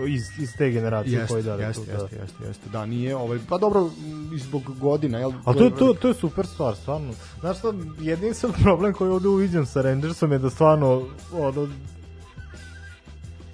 [0.07, 2.69] Iz, iz te generacije Jeste, koji da jeste, jeste, jeste, jeste.
[2.69, 3.89] Da, nije ovaj pa dobro
[4.37, 5.31] zbog godina, jel?
[5.45, 7.13] Ali to, je- to, to je super stvar, stvarno.
[7.39, 11.67] Znaš šta, jedinstven problem koji ovde uviđam sa Rangersom je da stvarno ono,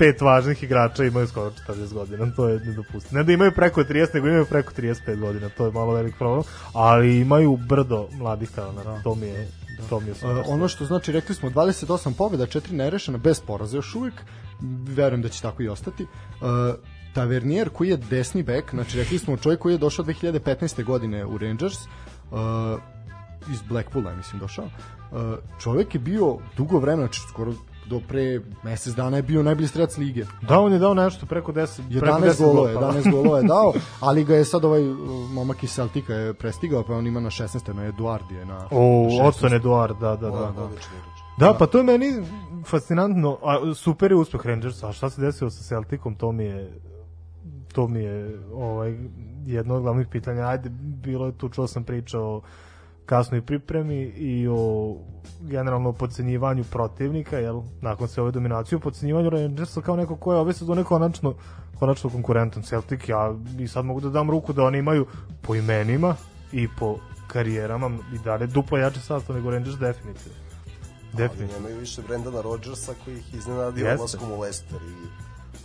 [0.01, 3.17] pet važnih igrača imaju skoro 40 godina, to je nedopustivo.
[3.17, 6.43] Ne da imaju preko 30, nego imaju preko 35 godina, to je malo velik problem,
[6.73, 9.47] ali imaju brdo mladih talenta, to mi je,
[9.89, 10.37] to mi je super.
[10.37, 14.13] Uh, ono što znači, rekli smo 28 pobjeda, 4 nerešena, bez poraza još uvijek,
[14.87, 16.03] verujem da će tako i ostati.
[16.03, 16.47] Uh,
[17.13, 20.83] Tavernier koji je desni bek, znači rekli smo čovjek koji je došao 2015.
[20.83, 21.75] godine u Rangers,
[22.31, 22.39] uh,
[23.51, 25.19] iz Blackpoola mislim došao, uh,
[25.59, 27.53] čovjek je bio dugo vremena, znači skoro
[27.85, 30.25] do pre mesec dana je bio najbolji strelac lige.
[30.41, 32.93] Da, on je dao nešto preko 10, preko 11 10 golova, je, golova.
[32.93, 33.73] 11 golova je dao,
[34.07, 34.97] ali ga je sad ovaj uh,
[35.29, 37.73] momak iz Celtica je prestigao, pa on ima na 16.
[37.73, 39.27] na Eduard je na O, 16.
[39.27, 40.51] Otson Eduard, da, da, da.
[40.55, 40.69] da.
[41.37, 42.05] Da, pa to je meni
[42.65, 46.71] fascinantno, a super je uspeh Rangersa, šta se desilo sa Celticom, to mi je
[47.71, 48.97] to mi je ovaj
[49.45, 50.47] jedno od glavnih pitanja.
[50.47, 52.41] Ajde, bilo je tu čuo sam priča o
[53.05, 54.95] kasnoj pripremi i o
[55.41, 60.39] generalno pocenjivanju protivnika, jel, nakon sve ove dominacije, o pocenjivanju Rangersa kao neko ko je
[60.39, 61.33] ove sezone konačno,
[61.79, 65.05] konačno konkurentan Celtic, ja i sad mogu da dam ruku da oni imaju
[65.41, 66.15] po imenima
[66.51, 70.50] i po karijerama i dalje duplo jače sastav nego Rangers definitivno.
[71.13, 71.53] Ali Definitivno.
[71.53, 73.99] nemaju više Brendana Rodgersa koji ih iznenadio Jeste.
[73.99, 75.07] ulaskom u Leicester i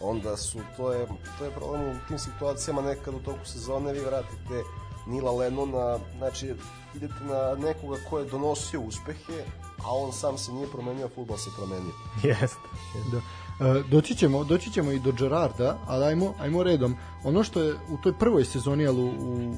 [0.01, 1.07] onda su, to je,
[1.39, 4.63] to je problem u tim situacijama nekad u toku sezone vi vratite
[5.07, 6.55] Nila Lennona, znači
[6.95, 9.45] idete na nekoga ko je donosio uspehe,
[9.85, 11.93] a on sam se nije promenio, futbol se promenio.
[12.29, 12.69] Jeste.
[13.13, 13.19] Da.
[13.67, 16.97] E, doći ćemo, doći ćemo i do Gerarda, ali ajmo, ajmo redom.
[17.25, 19.55] Ono što je u toj prvoj sezoni, ali u,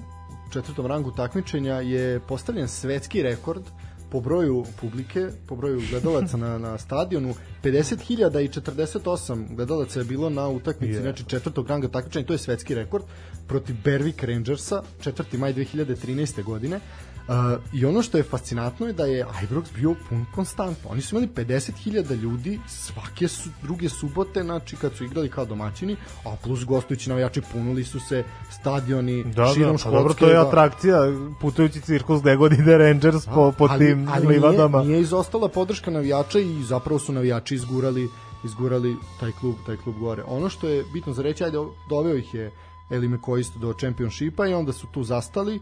[0.51, 3.63] četvrtom rangu takmičenja je postavljen svetski rekord
[4.11, 10.95] po broju publike, po broju gledalaca na, na stadionu, 50.048 gledalaca je bilo na utakmici,
[10.95, 11.01] Je.
[11.01, 13.05] znači četvrtog ranga takmičenja, to je svetski rekord,
[13.47, 15.39] protiv Berwick Rangersa, 4.
[15.39, 16.43] maj 2013.
[16.45, 16.81] godine.
[17.29, 17.35] Uh,
[17.73, 20.91] I ono što je fascinantno je da je Ibrox bio pun konstantno.
[20.91, 25.97] Oni su imali 50.000 ljudi svake su, druge subote, znači kad su igrali kao domaćini,
[26.25, 29.91] a plus gostujući navijači punuli su se stadioni Da, širom da, Škotske.
[29.91, 30.49] pa dobro, to je da.
[30.49, 30.99] atrakcija,
[31.41, 34.79] putujući cirkus gde god ide Rangers po, po ali, tim ali livadama.
[34.79, 38.09] Nije, nije izostala podrška navijača i zapravo su navijači izgurali
[38.45, 40.23] izgurali taj klub, taj klub gore.
[40.27, 41.59] Ono što je bitno za reći, ajde,
[41.89, 42.51] doveo ih je
[42.91, 45.61] Eli McCoy isto do čempionšipa i onda su tu zastali.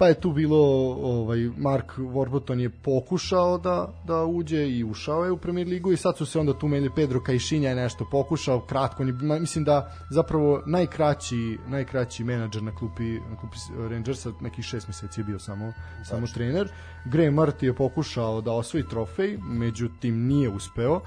[0.00, 0.58] Pa je tu bilo
[1.02, 5.96] ovaj Mark Warburton je pokušao da da uđe i ušao je u Premier ligu i
[5.96, 9.92] sad su se onda tu menili Pedro Kajšinja je nešto pokušao kratko ma- mislim da
[10.10, 13.56] zapravo najkraći najkraći menadžer na klupi na klupi
[13.90, 15.72] Rangersa nekih 6 meseci je bio samo
[16.04, 16.68] samo trener.
[17.04, 21.00] Graham Murty je pokušao da osvoji trofej međutim nije uspeo.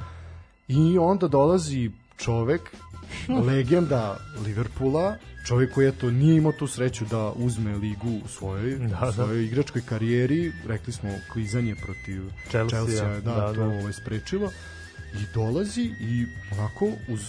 [0.68, 2.76] I onda dolazi čovek
[3.48, 8.86] legenda Liverpoola čovjek koji eto nije imao tu sreću da uzme ligu u svojoj, Da,
[8.86, 9.12] u da.
[9.12, 13.66] svojoj igračkoj karijeri rekli smo klizanje protiv Chelsea, Chelsea, da, da, to da.
[13.66, 14.52] ovaj sprečilo
[15.14, 17.22] i dolazi i onako uz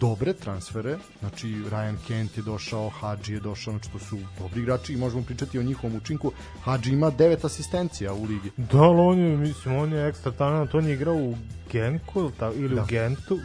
[0.00, 4.92] dobre transfere, znači Ryan Kent je došao, Hadži je došao, znači to su dobri igrači
[4.92, 6.32] i možemo pričati o njihovom učinku.
[6.62, 8.50] Hadži ima devet asistencija u ligi.
[8.56, 11.34] Da, ali on je, mislim, on je ekstra talent, on je igrao u
[11.72, 12.82] Genku ili, ta, ili Da.
[12.82, 13.38] u Gentu,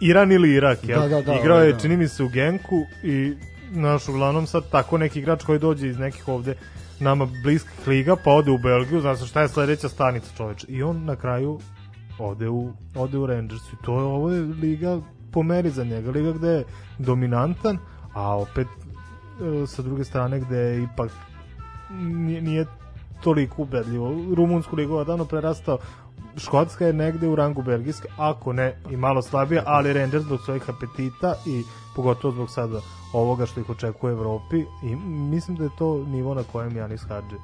[0.00, 1.00] Iran ili Irak, jel?
[1.00, 1.78] Da, da, da, igrao je, da.
[1.78, 3.34] čini mi se, u Genku i
[3.70, 6.54] naš uglavnom sad tako neki igrač koji dođe iz nekih ovde
[7.00, 10.64] nama bliskih liga, pa ode u Belgiju, znaš šta je sledeća stanica čoveč.
[10.68, 11.60] I on na kraju
[12.18, 15.00] ode u, ode u Rangers i to je, ovo je liga
[15.32, 16.64] po meri za njega, liga gde je
[16.98, 17.78] dominantan,
[18.14, 21.10] a opet e, sa druge strane gde je ipak
[22.00, 22.66] nije, nije
[23.22, 24.34] toliko ubedljivo.
[24.34, 25.78] Rumunsku ligu je davno prerastao
[26.36, 30.70] Škotska je negde u rangu belgijske, ako ne i malo slabija, ali Rangers zbog svojih
[30.70, 31.62] apetita i
[31.96, 32.80] pogotovo zbog sada
[33.12, 37.04] ovoga što ih očekuje u Evropi i mislim da je to nivo na kojem Janis
[37.08, 37.36] Hadži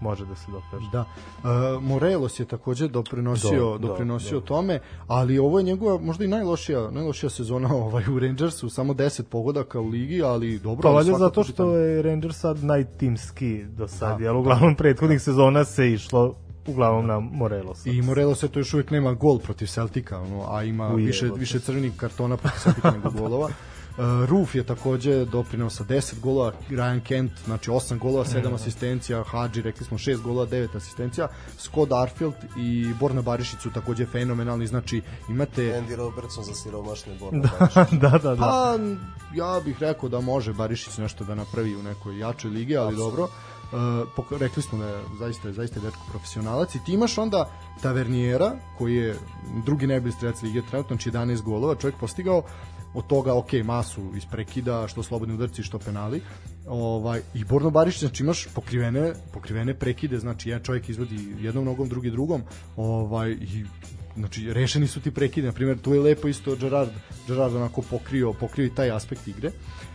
[0.00, 0.90] može da se dokaže.
[0.92, 1.00] Da.
[1.00, 4.46] Uh, Morelos je takođe doprinosio, Da, da, doprinosio da.
[4.46, 9.22] tome, ali ovo je njegova možda i najlošija, najlošija sezona ovaj u Rangersu, samo 10
[9.22, 10.82] pogodaka u ligi, ali dobro.
[10.82, 15.22] Pa ali valjda zato što je Rangers sad najtimski do sad, Da, jer uglavnom prethodnih
[15.22, 16.34] sezona se išlo
[16.66, 17.90] uglavnom na Morelosa.
[17.90, 21.92] I Morelos eto još uvijek nema gol protiv Celtika, ono, a ima više više crvenih
[21.96, 23.48] kartona protiv Celtika nego golova.
[23.98, 29.22] Uh, Ruf je takođe doprineo sa 10 golova, Ryan Kent, znači 8 golova, 7 asistencija,
[29.22, 31.28] Hadži, rekli smo 6 golova, 9 asistencija,
[31.58, 37.48] Scott Arfield i Borna Barišić su takođe fenomenalni, znači imate Andy Robertson za siromašne borbe.
[38.02, 38.36] da, da, da.
[38.36, 38.76] Pa,
[39.34, 43.22] ja bih rekao da može Barišić nešto da napravi u nekoj jačoj ligi, ali dobro.
[43.22, 43.78] Uh,
[44.16, 47.50] pok- rekli smo da je zaista, zaista je dečko profesionalac i ti imaš onda
[47.82, 49.16] Tavernijera koji je
[49.64, 52.42] drugi najbolji strelac lige trenutno, znači 11 golova, čovjek postigao
[52.94, 56.22] od toga, ok, masu iz prekida, što slobodni udarci, što penali.
[56.66, 61.88] Ovaj, I Borno Barišić, znači imaš pokrivene, pokrivene prekide, znači jedan čovjek izvodi jednom nogom,
[61.88, 62.42] drugi drugom,
[62.76, 63.64] ovaj, i
[64.16, 66.90] znači rešeni su ti prekidi, na primjer tu je lepo isto Gerard,
[67.28, 69.48] Gerard onako pokrio, pokrio i taj aspekt igre.
[69.48, 69.89] Uh,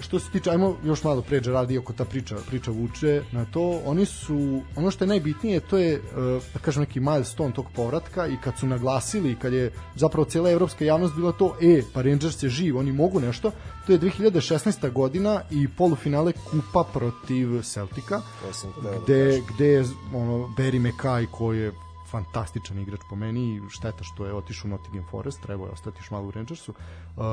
[0.00, 3.80] što se tiče, ajmo još malo pre Gerard, iako ta priča, priča vuče na to,
[3.84, 8.26] oni su, ono što je najbitnije, to je, uh, da kažem, neki milestone tog povratka
[8.26, 12.42] i kad su naglasili, kad je zapravo cijela evropska javnost bila to, e, pa Rangers
[12.42, 13.50] je živ, oni mogu nešto,
[13.86, 14.92] to je 2016.
[14.92, 17.62] godina i polufinale kupa protiv
[18.82, 19.84] da gde, gde je
[20.14, 21.72] ono, Barry McKay koji je
[22.10, 25.98] fantastičan igrač po meni i šteta što je otišao u Nottingham Forest, trebao je ostati
[25.98, 26.74] još malo u Rangersu.
[27.16, 27.24] Uh,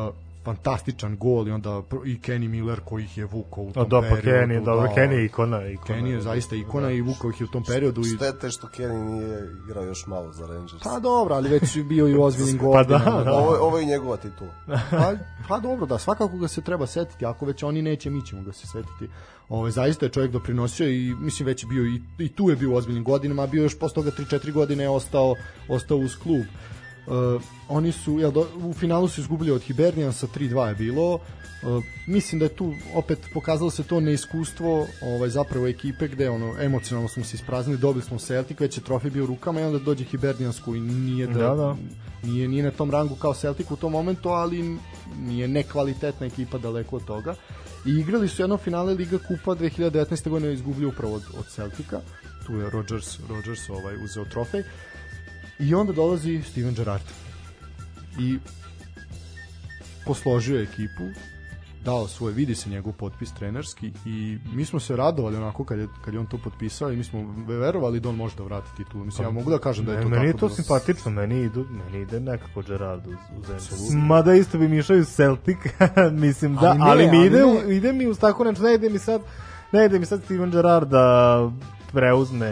[0.43, 4.01] fantastičan gol i onda i Kenny Miller koji ih je vukao u tom A da,
[4.01, 4.53] pa periodu.
[4.53, 4.93] Kenny, dobro, da.
[4.95, 5.67] Kenny je ikona.
[5.67, 8.67] ikona Kenny je zaista ikona i vukao ih je u tom periodu i Štete što
[8.67, 10.83] Kenny nije igrao još malo za Rangers.
[10.83, 13.17] Pa dobro, ali već je bio i u ozbiljnim Pa godinama.
[13.17, 13.33] da, da.
[13.33, 14.51] Ovo, ovo je njegova titula.
[14.91, 15.13] Pa,
[15.47, 18.51] pa dobro, da, svakako ga se treba setiti, ako već oni neće, mi ćemo ga
[18.51, 19.09] se setiti.
[19.49, 22.71] Ove, zaista je čovjek doprinosio i mislim već je bio i, i tu je bio
[22.71, 25.35] u ozbiljnim godinama, a bio još posle toga 3-4 godine je ostao,
[25.69, 26.45] ostao uz klub.
[27.07, 31.13] Uh, oni su, jel, do, u finalu su izgubili od Hiberniansa, 3-2 je bilo.
[31.13, 36.55] Uh, mislim da je tu opet pokazalo se to neiskustvo ovaj, zapravo ekipe gde ono,
[36.61, 39.79] emocionalno smo se ispraznili, dobili smo Celtic, već je trofej bio u rukama i onda
[39.79, 41.75] dođe Hibernians koji nije da, Da, da.
[42.23, 44.77] nije, nije na tom rangu kao Celtic u tom momentu, ali
[45.19, 47.35] nije nekvalitetna ekipa daleko od toga.
[47.85, 50.29] I igrali su jedno finale Liga Kupa 2019.
[50.29, 52.01] godine izgubili upravo od, od Celtica.
[52.47, 54.63] Tu je Rodgers, Rodgers ovaj, uzeo trofej.
[55.59, 57.03] I onda dolazi Steven Gerrard.
[58.19, 58.37] I
[60.05, 61.03] posložio je ekipu,
[61.85, 65.87] dao svoj, vidi se njegov potpis trenerski i mi smo se radovali onako kad je,
[66.05, 69.05] kad je on to potpisao i mi smo verovali da on može da vrati titulu.
[69.05, 70.39] Mislim, ja mogu da kažem da je to meni je tako.
[70.39, 70.55] to bilo.
[70.55, 73.15] simpatično, meni, idu, meni ide nekako Gerard uz,
[73.71, 73.93] uz.
[73.93, 75.57] Mada isto bi mi išao iz Celtic,
[76.25, 77.45] mislim da, Ali ali, ne, mi ali ide, ne.
[77.45, 79.21] u- ide mi uz tako nešto, ne ide mi sad,
[79.71, 81.51] ne ide mi sad Steven Gerrard da
[81.93, 82.51] preuzme,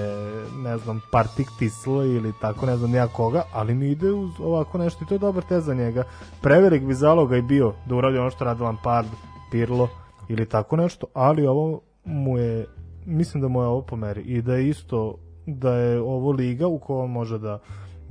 [0.64, 4.78] ne znam, Partik Tislo ili tako, ne znam ja koga, ali mi ide uz ovako
[4.78, 6.04] nešto i to je dobar test za njega.
[6.42, 9.08] Prevelik bi zaloga i bio da uradi ono što radi Lampard,
[9.52, 9.90] Pirlo
[10.30, 12.66] ili tako nešto, ali ovo mu je,
[13.06, 15.16] mislim da mu je ovo pomeri i da je isto,
[15.46, 17.60] da je ovo liga u kojoj može da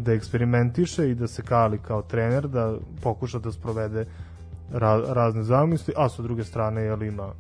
[0.01, 4.07] da eksperimentiše i da se kali kao trener, da pokuša da sprovede
[4.73, 7.33] ra, razne zamisli, a sa druge strane jel ima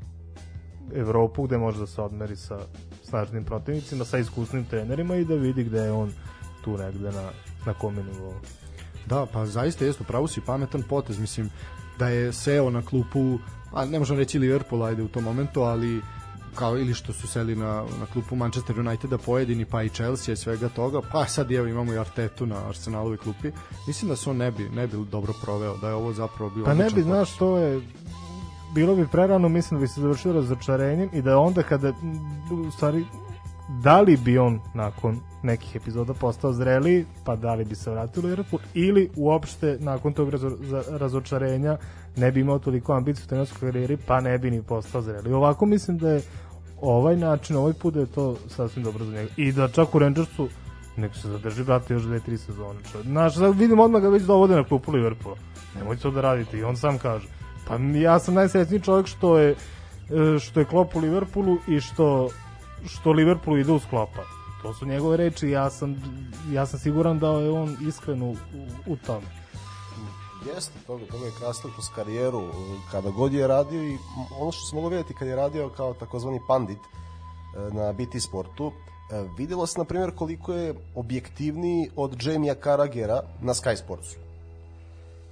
[0.94, 2.58] Evropu gde može da se odmeri sa
[3.10, 6.12] snažnim protivnicima, sa iskusnim trenerima i da vidi gde je on
[6.64, 7.30] tu negde na,
[7.66, 8.34] na kome nivou.
[9.06, 11.50] Da, pa zaista jeste, pravo si pametan potez, mislim
[11.98, 13.38] da je seo na klupu,
[13.72, 16.00] a ne možemo reći Liverpool ajde u tom momentu, ali
[16.54, 20.36] kao ili što su seli na, na klupu Manchester Uniteda pojedini, pa i Chelsea i
[20.36, 23.50] svega toga, pa sad evo imamo i Artetu na Arsenalovoj klupi.
[23.86, 26.64] Mislim da se on ne bi, ne bi dobro proveo, da je ovo zapravo bio
[26.64, 27.04] Pa ne bi, potez.
[27.04, 27.80] znaš, to je
[28.74, 31.92] bilo bi prerano, mislim da bi se završilo razočarenjem i da onda kada
[32.66, 33.04] u stvari
[33.82, 38.22] da li bi on nakon nekih epizoda postao zreli, pa da li bi se vratio
[38.22, 40.28] u Liverpool ili uopšte nakon tog
[40.88, 41.76] razočarenja
[42.16, 45.32] ne bi imao toliko ambicija u trenerskoj karijeri, pa ne bi ni postao zreli.
[45.32, 46.22] Ovako mislim da je
[46.80, 49.30] ovaj način, ovaj put da je to sasvim dobro za njega.
[49.36, 50.48] I da čak u Rangersu
[50.96, 52.80] nek se zadrži, brate, još dve, tri sezone.
[53.02, 55.36] Znaš, vidim odmah ga već dovode na klupu Liverpoola.
[55.78, 56.58] Nemojte to da radite.
[56.58, 57.39] I on sam kaže.
[57.70, 62.28] Pa ja sam najsrećniji čovjek što je e, što je Klopp u Liverpoolu i što
[62.86, 64.22] što Liverpoolu ide uz Kloppa.
[64.62, 65.96] To su njegove reči, ja sam
[66.52, 68.36] ja sam siguran da je on iskren u,
[68.86, 69.26] u, tome.
[70.54, 72.42] Jeste, toga, toga je krasno kroz karijeru,
[72.90, 73.96] kada god je radio i
[74.40, 78.72] ono što se moglo vidjeti kad je radio kao takozvani pandit e, na BT sportu,
[79.12, 84.29] e, videlo se na primjer koliko je objektivniji od Jamie'a Carragera na Sky Sportsu.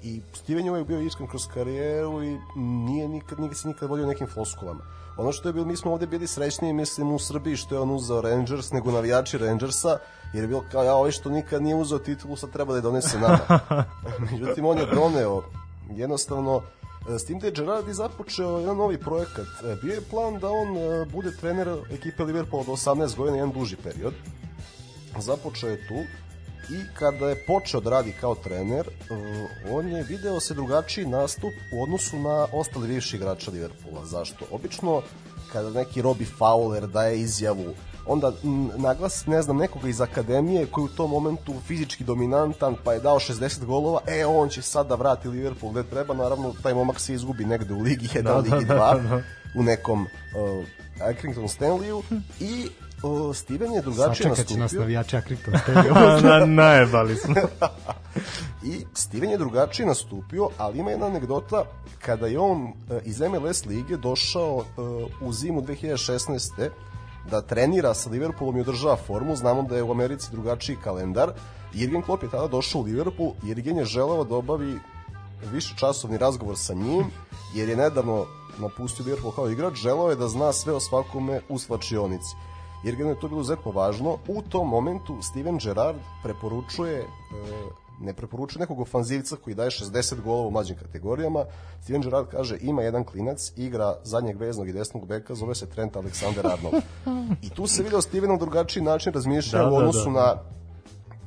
[0.03, 4.07] I Steven je uvijek bio iskren kroz karijeru i nije nikad, nikad se nikad vodio
[4.07, 4.81] nekim floskulama.
[5.17, 7.91] Ono što je bilo, mi smo ovde bili srećniji, mislim, u Srbiji što je on
[7.91, 9.99] uzeo Rangers, nego navijači Rangersa,
[10.33, 12.83] jer je bilo kao, ja, ovaj što nikad nije uzeo titulu, sad treba da je
[12.83, 13.61] donese nama.
[14.31, 15.43] Međutim, on je doneo,
[15.91, 16.63] jednostavno,
[17.11, 19.47] e, s tim da je Gerrard i započeo jedan novi projekat.
[19.65, 23.53] E, Bio je plan da on e, bude trener ekipe Liverpoola do 18 godina, jedan
[23.53, 24.15] duži period.
[25.19, 25.95] Započeo je tu
[26.71, 29.15] i kada je počeo da radi kao trener, e,
[29.71, 34.05] on je video se drugačiji nastup u odnosu na ostali bivši igrača Liverpoola.
[34.05, 34.45] Zašto?
[34.51, 35.03] Obično
[35.53, 37.75] kada neki Robbie Fowler daje izjavu,
[38.07, 38.33] onda
[38.77, 43.19] naglas, ne znam, nekoga iz akademije koji u tom momentu fizički dominantan, pa je dao
[43.19, 47.15] 60 golova, e, on će sad da vrati Liverpool gde treba, naravno, taj momak se
[47.15, 49.23] izgubi negde u Ligi 1, Da, da, Ligi da, 2, da.
[49.61, 52.03] u nekom uh, Accrington Stanleyu
[52.41, 52.69] i
[53.03, 54.81] uh, Steven je drugačije Sačekat će nas nastupio.
[54.81, 55.55] navijači Accrington
[56.31, 57.35] na, najebali smo.
[58.65, 61.65] I Steven je drugačije nastupio, ali ima jedna anegdota
[61.99, 64.81] kada je on e, iz MLS lige došao e,
[65.21, 66.71] u zimu 2016.
[67.31, 69.37] da trenira sa Liverpoolom i održava formu.
[69.37, 71.33] Znamo da je u Americi drugačiji kalendar.
[71.75, 73.33] Jurgen Klopp je tada došao u Liverpool.
[73.43, 74.79] Jurgen je želeo da obavi
[75.53, 77.05] više časovni razgovor sa njim,
[77.55, 78.27] jer je nedavno
[78.59, 82.37] napustio Liverpool kao igrač, želeo je da zna sve o svakome u slačionici.
[82.85, 84.19] Jer ga je to bilo izuzetno važno.
[84.29, 87.05] U tom momentu Steven Gerrard preporučuje e,
[88.01, 91.45] ne preporučuje nekog ofanzivca koji daje 60 golova u mlađim kategorijama.
[91.83, 95.97] Steven Gerrard kaže ima jedan klinac, igra zadnjeg veznog i desnog beka, zove se Trent
[95.97, 96.81] Alexander-Arnold.
[97.47, 100.11] I tu se video Steven na drugačiji način razmišlja Da, u da, odnosu da.
[100.11, 100.35] na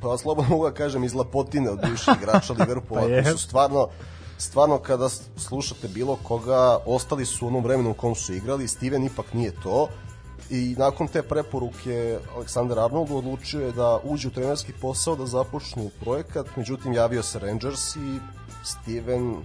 [0.02, 3.88] pa slobodno mogu da kažem iz lapotine od bivših igrača Liverpoola Pa koji su stvarno
[4.38, 9.04] stvarno kada slušate bilo koga, ostali su u onom vremenu u kom su igrali, Steven
[9.04, 9.88] ipak nije to
[10.52, 15.90] i nakon te preporuke Aleksandar Arnold odlučio je da uđe u trenerski posao, da započnu
[16.00, 18.20] projekat, međutim javio se Rangers i
[18.64, 19.36] Steven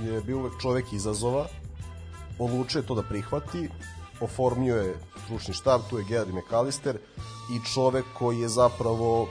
[0.00, 1.46] je bio uvek čovek izazova,
[2.38, 3.68] odlučio je to da prihvati,
[4.20, 6.98] oformio je stručni štab, tu je Gary McAllister
[7.54, 9.28] i čovek koji je zapravo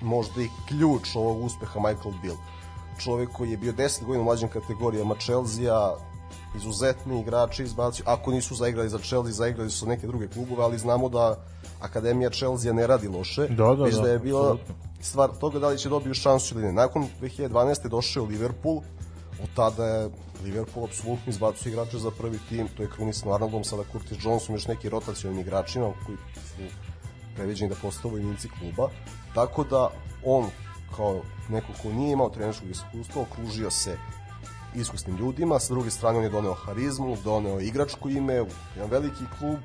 [0.00, 2.36] možda i ključ ovog uspeha Michael Bill.
[2.98, 5.72] Čovek koji je bio 10 godina u mlađim kategorijama Chelsea,
[6.56, 11.08] izuzetni igrači izbacio, ako nisu zaigrali za Chelsea, zaigrali su neke druge klubove, ali znamo
[11.08, 11.36] da
[11.80, 14.74] Akademija Chelsea ne radi loše, Da, da, već da, da je bila apsolutno.
[15.00, 16.72] stvar toga da li će dobiju šansu ili ne.
[16.72, 17.88] Nakon 2012.
[17.88, 18.76] došao je Liverpool,
[19.42, 20.10] od tada je
[20.44, 24.66] Liverpool apsolutno izbacio igrače za prvi tim, to je Krunisan Arnoldom, sada Curtis Johnson, još
[24.66, 26.74] neki rotacioni igračima koji su
[27.36, 28.88] previđeni da postave vojnici kluba.
[29.34, 29.90] Tako da
[30.24, 30.46] on
[30.96, 33.96] kao neko ko nije imao trenerskog iskustva, okružio se
[34.74, 39.58] iskusnim ljudima, sa druge strane on je doneo harizmu, doneo igračko ime, jedan veliki klub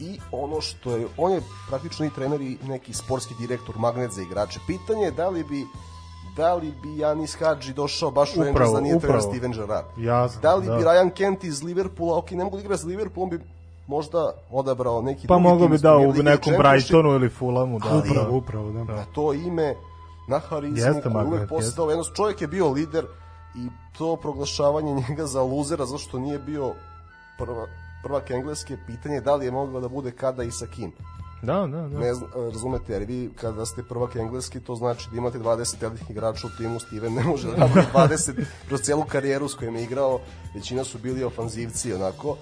[0.00, 4.22] i ono što je, on je praktično i trener i neki sportski direktor, magnet za
[4.22, 4.60] igrače.
[4.66, 5.66] Pitanje je da li bi
[6.36, 9.22] da li bi Janis Hadži došao baš u Rangers da nije trener.
[9.22, 9.86] Steven Gerrard.
[9.96, 10.76] Jasno, da li da.
[10.76, 13.40] bi Ryan Kent iz Liverpoola, ok, ne mogu da igra za Liverpool, on bi
[13.86, 17.88] možda odabrao neki Pa mogo tim bi da u nekom Brightonu ili Fulamu, da.
[17.90, 18.36] Ali- Upravo, da.
[18.36, 18.84] upravo, da.
[18.84, 19.74] na to ime,
[20.28, 23.06] na harizmu, Jeste koji magnet, uvek postao, jedno, čovjek je bio lider
[23.56, 26.74] i to proglašavanje njega za luzera, zašto nije bio
[27.38, 27.66] prva,
[28.02, 30.92] prvak engleske, pitanje je da li je mogla da bude kada i sa kim.
[31.42, 31.98] Da, da, da.
[31.98, 36.10] Ne znam, razumete, jer vi kada ste prvak engleski, to znači da imate 20 elitnih
[36.10, 39.82] igrača u timu, Steven ne može da napravi 20 kroz celu karijeru s kojim je
[39.82, 40.20] igrao,
[40.54, 42.36] većina su bili ofanzivci, onako,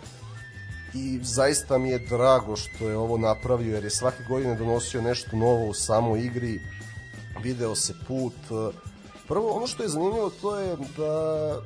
[0.94, 5.36] i zaista mi je drago što je ovo napravio, jer je svake godine donosio nešto
[5.36, 6.60] novo u samoj igri,
[7.42, 8.34] video se put.
[9.28, 11.56] Prvo, ono što je zanimljivo, to je da,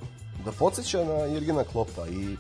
[0.45, 2.37] da podsjeća na Jirgena Klopa i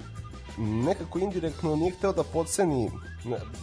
[0.59, 2.91] nekako indirektno nije hteo da podceni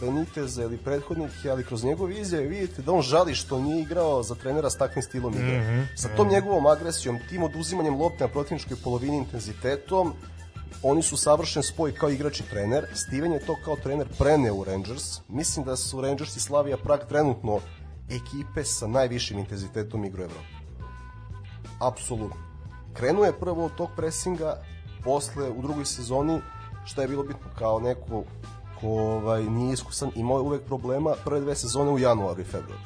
[0.00, 4.34] Beniteza ili prethodnike, ali kroz njegove izjave vidite da on žali što nije igrao za
[4.34, 5.60] trenera s takvim stilom igre.
[5.60, 5.86] Mm -hmm.
[5.96, 10.12] Sa tom njegovom agresijom, tim oduzimanjem lopte na protivničkoj polovini intenzitetom,
[10.82, 12.86] oni su savršen spoj kao igrač i trener.
[12.94, 15.20] Steven je to kao trener preneo u Rangers.
[15.28, 17.60] Mislim da su Rangers i Slavia Prag trenutno
[18.08, 20.59] ekipe sa najvišim intenzitetom igru Evrope.
[21.80, 22.36] Apsolutno.
[22.92, 24.62] Krenuo je prvo od tog presinga,
[25.04, 26.40] posle u drugoj sezoni,
[26.84, 28.24] što je bilo bitno kao neko
[28.80, 32.82] ko ovaj, nije iskusan, imao je uvek problema prve dve sezone u januaru i februaru.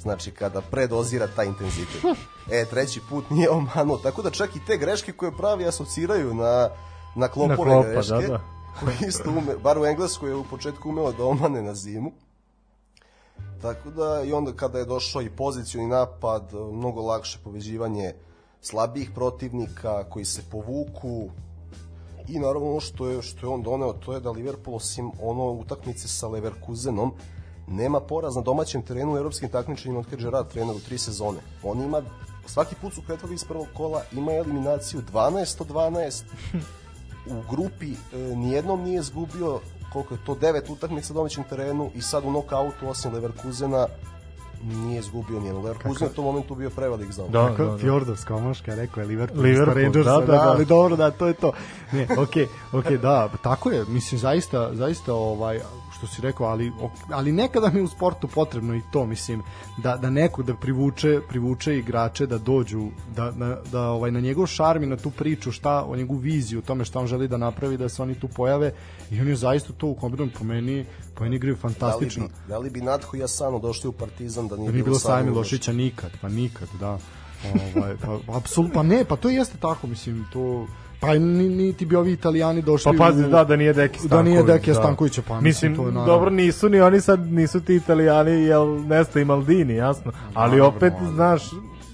[0.00, 2.04] Znači, kada predozira taj intenzitet.
[2.50, 3.98] E, treći put nije omanuo.
[3.98, 6.68] Tako da čak i te greške koje pravi asociraju na,
[7.14, 8.40] na klopove Na klopa, greške, da, da.
[8.80, 12.12] koji isto ume, bar u Engleskoj je u početku umeo da omane na zimu.
[13.62, 18.14] Tako da i onda kada je došao i pozicioni napad, mnogo lakše poveđivanje
[18.60, 21.28] slabijih protivnika koji se povuku
[22.28, 25.50] i naravno ono što je, što je on doneo to je da Liverpool osim ono
[25.50, 27.12] utakmice sa Leverkusenom
[27.68, 31.38] nema poraz na domaćem terenu u evropskim takmičenjima od kad Gerrard trener u tri sezone.
[31.62, 32.02] On ima
[32.46, 36.22] svaki put su kretali iz prvog kola, ima eliminaciju 12 od 12
[37.26, 39.60] u grupi e, nijednom nije izgubio
[39.94, 43.86] koliko je to devet utakmica na domaćem terenu i sad u nokautu osim Leverkusena
[44.64, 45.60] nije izgubio nijedno.
[45.60, 47.28] Leverkusen je u tom momentu bio prevelik za.
[47.28, 47.78] Da, Kako da, da.
[47.78, 50.50] Fjordovska omaška, rekao je Liverpool, Liverpool, Rangers, da, da, da.
[50.50, 51.52] ali dobro, da, to je to.
[51.92, 55.60] Ne, okej, okej, da, tako je, mislim, zaista, zaista, ovaj,
[55.96, 56.72] što si rekao, ali,
[57.10, 59.42] ali nekada mi je u sportu potrebno i to, mislim,
[59.76, 64.46] da, da neko da privuče, privuče igrače da dođu, da, da, da ovaj, na njegov
[64.46, 67.36] šarm i na tu priču, šta, o njegovu viziju, o tome šta on želi da
[67.36, 68.72] napravi, da se oni tu pojave
[69.10, 70.84] i on je zaista to u kombinu po meni,
[71.14, 72.26] po meni igraju Da li, fantastično.
[72.28, 74.98] bi, da li bi Natho i Asano došli u Partizan da nije, Da nije bilo
[74.98, 75.30] Sajmi?
[75.30, 76.98] Lošića nikad, pa nikad, da.
[77.76, 80.66] Ovaj, pa, apsolutno, pa ne, pa to jeste tako, mislim, to...
[81.04, 84.10] Pa ni, niti bi ovi italijani došli Pa pazi, u- da, da nije Deki Stanković.
[84.12, 86.06] Da nije Deki Stankovića, pa mislim, mislim, to je naravno.
[86.06, 90.12] dobro, nisu ni oni sad, nisu ti italijani, jel, Nesta i Maldini, jasno.
[90.34, 91.42] Ali Naravno, opet, ali- znaš,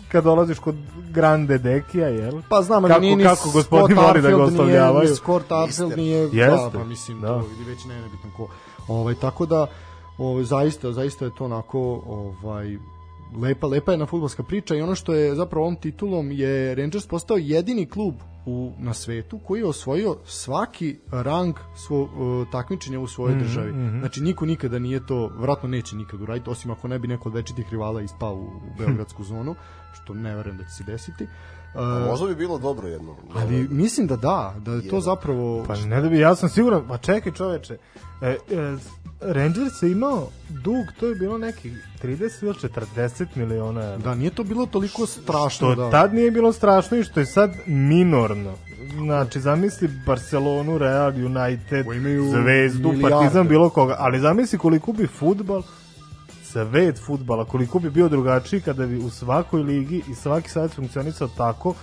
[0.08, 0.74] kad dolaziš kod
[1.10, 2.42] Grande Dekija, jel?
[2.48, 4.66] Pa znam, ali Kako- nije ni kako gospodin Scott voli da ga Arfield,
[5.00, 7.26] nije- Scott Arfield nije, Jeste, da, pa mislim, da.
[7.28, 8.48] to, ili već ne, nebitno ko.
[8.88, 9.66] Ovaj, tako da,
[10.18, 12.76] ovaj, zaista, zaista je to onako, ovaj,
[13.36, 17.06] lepa, lepa je na futbolska priča i ono što je zapravo ovom titulom je Rangers
[17.06, 18.14] postao jedini klub
[18.50, 23.72] u, na svetu koji je osvojio svaki rang svo, uh, takmičenja u svojoj Mhm, državi.
[24.00, 27.34] Znači niko nikada nije to, vratno neće nikad uraditi, osim ako ne bi neko od
[27.34, 29.54] večitih rivala ispao u, u Beogradsku zonu,
[29.92, 31.26] što ne verujem da će se desiti.
[31.74, 33.16] Uh, Možda bi bilo dobro jedno.
[33.34, 35.00] ali mislim da da, da je to Jedan.
[35.00, 35.64] zapravo...
[35.68, 37.78] Pa ne da bi, ja sam siguran, pa čekaj čoveče,
[38.22, 38.36] e, e,
[39.20, 42.54] Rangers je imao dug, to je bilo neki 30 ili
[42.96, 43.96] 40 miliona evra.
[43.96, 45.72] Da, nije to bilo toliko strašno.
[45.72, 45.90] Što da.
[45.90, 48.52] tad nije bilo strašno i što je sad minorno.
[48.96, 53.16] Znači, zamisli Barcelonu, Real, United, Koji imaju Zvezdu, milijarde.
[53.16, 53.96] Partizan, bilo koga.
[53.98, 55.62] Ali zamisli koliko bi futbal,
[56.52, 61.28] svet futbala, koliko bi bio drugačiji kada bi u svakoj ligi i svaki savjet funkcionisao
[61.28, 61.74] tako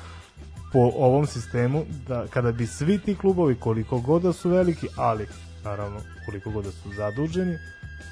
[0.73, 5.27] po ovom sistemu, da kada bi svi ti klubovi, koliko god da su veliki, ali
[5.63, 7.57] naravno koliko god da su zaduženi,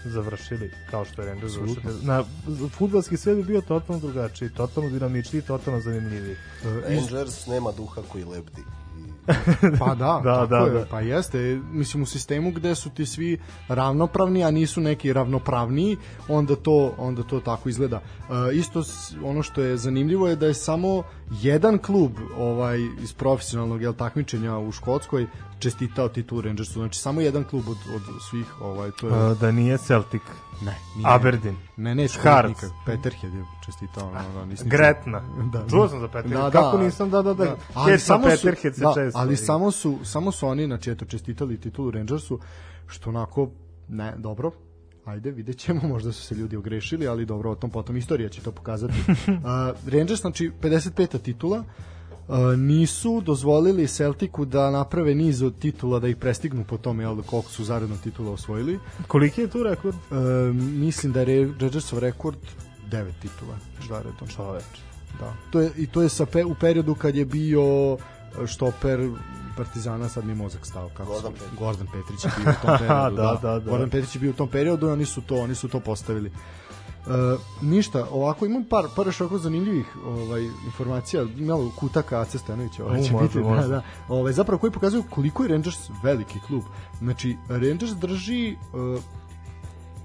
[0.05, 1.81] završili kao što je Rangers završio.
[2.01, 2.23] Na
[2.77, 6.35] fudbalski svet bi bio totalno drugačiji, totalno dinamičniji, totalno zanimljiviji.
[6.63, 8.61] Rangers nema duha koji lebdi.
[9.79, 10.85] Pa da, Da, tako da, je, da.
[10.91, 15.97] pa jeste, mislim u sistemu gde su ti svi ravnopravni, a nisu neki ravnopravniji,
[16.27, 18.01] onda to onda to tako izgleda.
[18.29, 18.83] E, isto
[19.23, 21.03] ono što je zanimljivo je da je samo
[21.41, 25.27] jedan klub ovaj iz profesionalnog jel takmičenja u Škotskoj
[25.59, 29.51] čestitao titulu Rangersu, znači samo jedan klub od, od svih, ovaj to je Uh, da
[29.51, 30.21] nije Celtic.
[30.61, 31.15] Ne, nije.
[31.15, 31.55] Aberdeen.
[31.77, 32.49] Ne, ne, Hearts.
[32.49, 32.71] nikak.
[32.85, 35.21] Peterhead je čestitao, no, da, nisam Gretna.
[35.53, 35.65] Da.
[35.69, 36.51] Čuo sam za Peterhead.
[36.51, 37.55] Kako nisam, da, da, da.
[37.73, 39.19] Ali Kesma samo su, Peterhead se da, često.
[39.19, 42.39] ali samo su, samo su oni, znači, eto, čestitali titulu Rangersu,
[42.87, 43.49] što onako,
[43.89, 44.51] ne, dobro,
[45.05, 48.41] ajde, vidjet ćemo, možda su se ljudi ogrešili, ali dobro, o tom potom istorija će
[48.41, 48.93] to pokazati.
[49.07, 51.21] uh, Rangers, znači, 55.
[51.21, 51.94] titula, Uh,
[52.57, 57.49] nisu dozvolili Celticu da naprave niz od titula da ih prestignu po tome jel, koliko
[57.49, 59.95] su zaredno titula osvojili Koliki je tu rekord?
[59.95, 60.17] uh,
[60.55, 62.37] mislim da je Rangersov rekord
[62.85, 63.55] 9 titula
[63.89, 64.63] zaredno Čoveč.
[65.19, 65.33] Da.
[65.51, 67.63] To je, I to je sa pe, u periodu kad je bio
[67.93, 69.09] e, štoper
[69.57, 71.59] Partizana, sad mi je mozak stao kako Gordon se- Petrić.
[71.59, 73.15] Gordon Petrić je bio u tom periodu.
[73.15, 73.69] Da, da, da.
[73.71, 76.31] Gordon Petrić je bio u tom periodu i oni su to, oni su to postavili.
[77.07, 82.85] E, ništa, ovako imam par par još ovako zanimljivih ovaj informacija, malo kutaka Ace Stanovića,
[82.85, 83.61] ovaj će može, biti, može.
[83.61, 83.81] da, da.
[84.07, 86.63] Ovaj zapravo koji pokazuju koliko je Rangers veliki klub.
[86.99, 88.55] Znači Rangers drži e,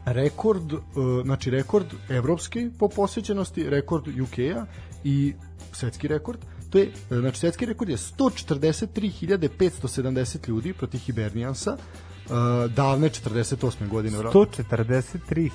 [0.04, 0.76] rekord, e,
[1.24, 4.66] znači rekord evropski po posvećenosti, rekord UK-a
[5.04, 5.34] i
[5.72, 6.38] svetski rekord.
[6.70, 11.76] To je, e, znači svetski rekord je 143.570 ljudi protiv Hiberniansa,
[12.30, 12.34] e,
[12.68, 13.88] davne 48.
[13.88, 14.18] godine.
[14.18, 15.50] 143.000.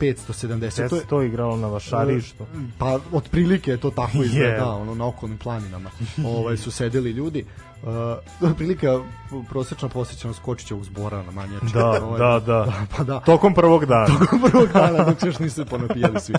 [0.00, 0.88] 1570.
[0.88, 2.46] To je, to igralo na vašarištu.
[2.78, 4.58] Pa otprilike je to tako izgleda, Je.
[4.58, 5.90] da, ono na okolnim planinama.
[6.36, 7.44] ovaj su sedeli ljudi.
[7.82, 7.88] Uh,
[8.50, 8.86] otprilike
[9.48, 11.66] prosečna posjećanost Kočićevog zbora na manjači.
[11.74, 12.72] Da, Ovaj, da, da.
[12.96, 13.20] Pa da.
[13.20, 14.06] Tokom prvog dana.
[14.18, 16.34] Tokom prvog dana dok još nisu ponapijali svi.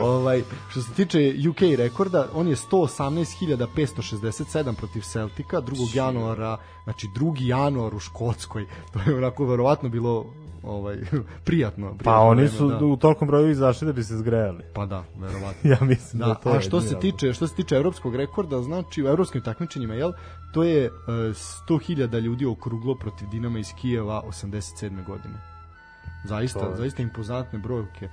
[0.00, 1.18] Ovaj, što se tiče
[1.50, 5.96] UK rekorda, on je 118.567 protiv Celtica 2.
[5.96, 6.56] januara,
[6.86, 7.36] znači 2.
[7.40, 8.66] januar u Škotskoj.
[8.92, 10.26] To je onako verovatno bilo
[10.62, 10.96] ovaj
[11.44, 11.88] prijatno.
[11.88, 12.84] Pa prijatno oni vreme, su da.
[12.84, 14.64] u tolkom broju izašli da bi se zgrejali.
[14.74, 15.70] Pa da, verovatno.
[15.72, 19.04] Ja mislim da, Da, to a što se tiče što se tiče evropskog rekorda, znači
[19.04, 20.12] u evropskim takmičenjima, jel,
[20.52, 24.72] to je e, 100.000 ljudi okruglo protiv Dinama iz Kijeva 87.
[25.06, 25.34] godine.
[26.24, 28.04] Zaista, To je- zaista impozantne brojke.
[28.04, 28.10] E,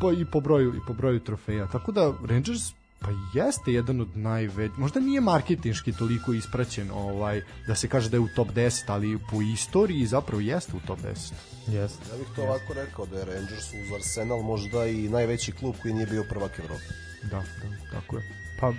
[0.00, 1.66] pa i po broju i po broju trofeja.
[1.66, 7.74] Tako da Rangers pa jeste jedan od najvećih, možda nije marketinški toliko ispraćen ovaj da
[7.74, 11.04] se kaže da je u top 10, ali po istoriji zapravo jeste u top 10.
[11.06, 11.38] razlog.
[11.66, 12.02] Jeste.
[12.12, 15.94] Ja bih to ovako rekao da je Rangers uz Arsenal možda i najveći klub koji
[15.94, 16.84] nije bio prvak Evrope.
[17.22, 17.44] Da, da,
[17.92, 18.22] tako je.
[18.60, 18.72] Pa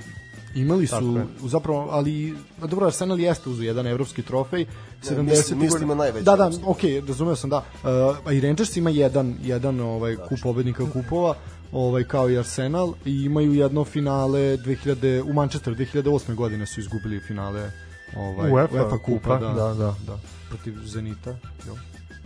[0.55, 1.49] Imali su je.
[1.49, 4.65] zapravo, ali a dobro Arsenal jeste uzu jedan evropski trofej.
[5.03, 7.57] 70 mislim- mislim na najveći Da, da, okej, razumeo sam da.
[7.57, 11.35] Uh, a i Rangers ima jedan jedan ovaj kup pobednika kupova,
[11.71, 16.35] ovaj kao i Arsenal i imaju jedno finale 2000 u Manchesteru 2008.
[16.35, 17.71] godine su izgubili finale
[18.17, 19.95] ovaj UEFA kupa, kupa, da, da, da.
[20.07, 21.29] da, protiv Zenita.
[21.67, 21.75] Jo.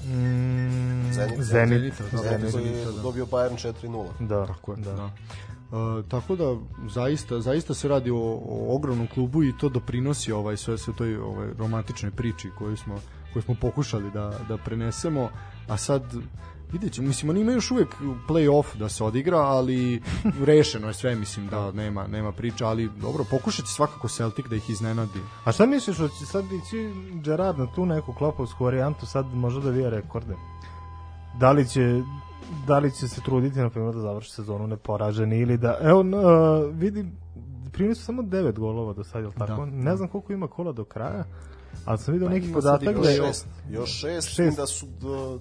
[0.08, 1.80] mm, Zenit, Zenit.
[1.80, 3.02] Zenita, da, Zenit Zenita, da.
[3.02, 4.28] dobio Bayern 4-0.
[4.28, 4.94] Da, Tako je, da.
[4.94, 5.10] da.
[5.74, 6.56] E, tako da
[6.90, 11.18] zaista zaista se radi o, o ogromnom klubu i to doprinosi ovaj sve sve toj
[11.18, 13.00] ovaj romantičnoj priči koju smo
[13.34, 15.30] koju smo pokušali da da prenesemo
[15.68, 16.04] a sad
[16.74, 17.96] vidjet ćemo, mislim oni imaju još uvek
[18.28, 20.02] play-off da se odigra, ali
[20.46, 24.70] rešeno je sve, mislim da nema, nema priča, ali dobro, pokušati svakako Celtic da ih
[24.70, 25.20] iznenadi.
[25.44, 26.92] A šta misliš, hoće sad ići
[27.24, 30.36] Gerard na tu neku klopovsku varijantu, sad možda da vija rekorde?
[31.40, 32.02] Da li će
[32.68, 36.06] da li će se truditi na primjer da završi sezonu neporaženi ili da evo uh,
[36.76, 37.06] vidi
[37.72, 39.66] primili su samo 9 golova do sad, je li tako?
[39.66, 39.72] Da.
[39.72, 41.24] ne znam koliko ima kola do kraja,
[41.86, 44.58] ali sam vidio Pa neki podatak Još da je šest, još šest, Šest.
[44.58, 45.40] da su d-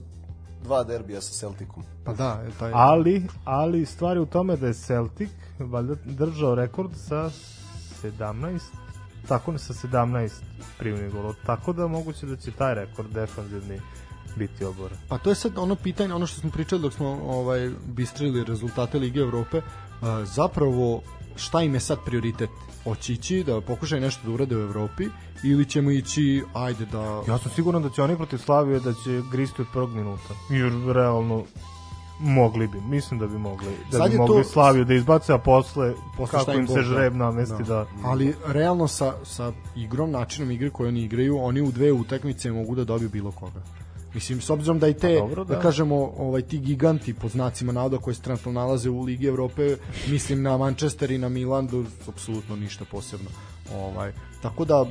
[0.65, 1.83] dva derbija sa Celticom.
[2.05, 2.71] Pa da, je taj...
[2.75, 7.31] ali, ali stvari u tome da je Celtic valjda držao rekord sa
[8.03, 8.61] 17
[9.29, 10.31] tako ne sa 17
[10.79, 13.81] primljenih golova, tako da moguće da će taj rekord defanzivni
[14.37, 14.99] biti oboren.
[15.09, 18.99] Pa to je sad ono pitanje, ono što smo pričali dok smo ovaj bistrili rezultate
[18.99, 19.63] Lige Evrope,
[20.25, 21.03] zapravo
[21.37, 22.51] šta im je sad prioritet?
[22.85, 25.05] Hoće ići da pokušaju nešto da urade u Evropi
[25.45, 27.23] ili ćemo ići, ajde da...
[27.29, 30.35] Ja sam siguran da će oni protiv Slavije da će gristi od prvog minuta.
[30.51, 31.45] Jer realno
[32.21, 35.39] mogli bi, mislim da bi mogli da Sad bi mogli to- Slaviju da izbace, a
[35.39, 36.83] posle, Posle kako im se da.
[36.83, 41.73] žreb namesti da, Ali realno sa, sa igrom, načinom igre koje oni igraju, oni u
[41.73, 43.63] dve utakmice mogu da dobiju bilo koga.
[44.15, 45.55] Mislim, s obzirom da i te, Pa dobro, da.
[45.55, 45.61] da.
[45.61, 49.77] kažemo, ovaj, ti giganti po znacima navoda koji se trenutno nalaze u Ligi Evrope,
[50.09, 53.31] mislim na Manchester i na Milan, do, apsolutno ništa posebno.
[53.75, 54.13] Ovaj,
[54.43, 54.87] tako da,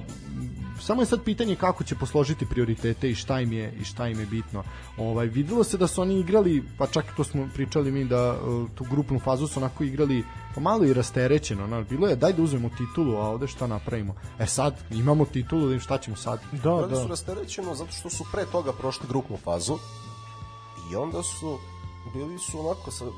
[0.81, 4.19] samo je sad pitanje kako će posložiti prioritete i šta im je, i šta im
[4.19, 4.63] je bitno.
[4.97, 8.31] Ovaj, videlo se da su oni igrali, pa čak i to smo pričali mi da
[8.31, 10.23] uh, tu grupnu fazu su onako igrali
[10.55, 14.15] pa malo i rasterećeno, no, bilo je daj da uzmemo titulu, a ovde šta napravimo.
[14.39, 16.39] E sad, imamo titulu, da im šta ćemo sad?
[16.87, 17.07] da, su da.
[17.07, 19.77] rasterećeno zato što su pre toga prošli grupnu fazu
[20.91, 21.57] i onda su
[22.13, 23.13] bili su onako sa, uh,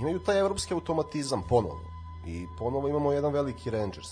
[0.00, 1.80] imaju taj evropski automatizam ponovo
[2.26, 4.08] i ponovo imamo jedan veliki Rangers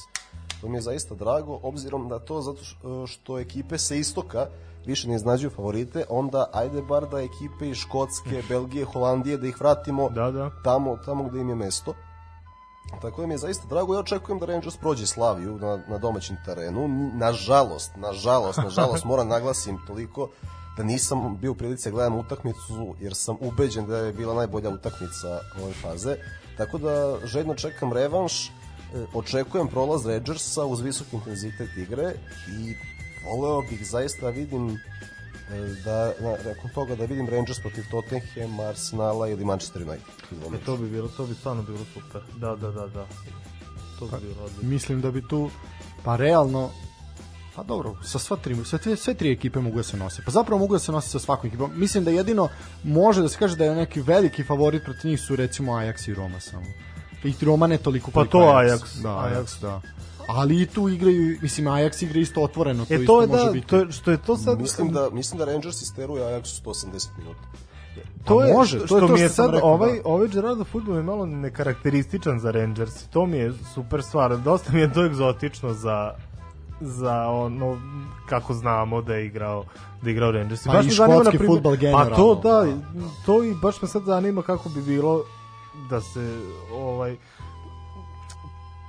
[0.60, 2.76] to mi je zaista drago obzirom da to zato š-
[3.06, 4.47] što ekipe sa istoka
[4.86, 9.60] više ne iznađuju favorite onda ajde bar da ekipe iz Škotske, Belgije, Holandije da ih
[9.60, 10.51] vratimo Da, da.
[10.64, 11.94] tamo, tamo gde im je mesto
[13.02, 16.36] Tako da mi je zaista drago, ja očekujem da Rangers prođe Slaviju na, na domaćem
[16.47, 16.89] terenu.
[17.14, 20.28] Nažalost, nažalost, nažalost, moram naglasim toliko
[20.76, 24.70] da nisam bio u prilici da gledam utakmicu jer sam ubeđen da je bila najbolja
[24.70, 25.28] utakmica
[25.62, 26.16] ove faze.
[26.56, 26.93] Tako da
[27.24, 28.51] željno čekam revanš, e,
[29.15, 32.15] očekujem prolaz Rangersa uz visok intenzitet igre
[32.48, 32.74] i
[33.24, 34.78] voleo bih zaista da vidim e,
[35.85, 40.55] da, na, nakon toga da vidim Rangers protiv Tottenham, Arsenala ili Manchester United.
[40.55, 42.23] E, to bi bilo, to bi stvarno bilo super.
[42.36, 43.06] Da, da, da, da.
[43.98, 44.69] To bi bilo odlično.
[44.69, 45.51] Mislim da bi tu,
[46.05, 46.70] pa realno,
[47.55, 50.23] pa dobro, sa sva tri, sve, sve, sve tri ekipe mogu da se nose.
[50.24, 51.70] Pa zapravo mogu da se nose sa svakom ekipom.
[51.74, 52.48] Mislim da jedino
[52.85, 56.15] može da se kaže da je neki veliki favorit protiv njih su recimo Ajax i
[56.15, 56.66] Roma samo.
[57.24, 58.69] I Roma ne toliko Pa to Ajax.
[58.69, 59.61] Ajax, Da, Ajax.
[59.61, 59.81] Da.
[60.28, 62.85] Ali i tu igraju, mislim, Ajax igra isto otvoreno.
[62.85, 63.66] To E, isto to je može da, biti.
[63.66, 64.61] to je, što je to sad...
[64.61, 67.40] Mislim da mislim da Rangers isteruje Ajax 180 minuta.
[68.24, 70.01] to Pa je, može, što, to je što to mi je sad, rekao, ovaj, da.
[70.05, 73.07] ovaj Gerardo futbol je malo nekarakterističan za Rangers.
[73.07, 74.39] To mi je super stvar.
[74.39, 76.15] Dosta mi je to egzotično za
[76.81, 77.78] za ono
[78.28, 79.65] kako znamo da je igrao
[80.03, 80.66] da je igrao Rangers.
[80.66, 82.65] Pa i škotski fudbal Pa generalno, to da,
[82.95, 83.07] da.
[83.27, 85.24] to i baš me sad zanima kako bi bilo
[85.91, 86.41] da se
[86.73, 87.17] ovaj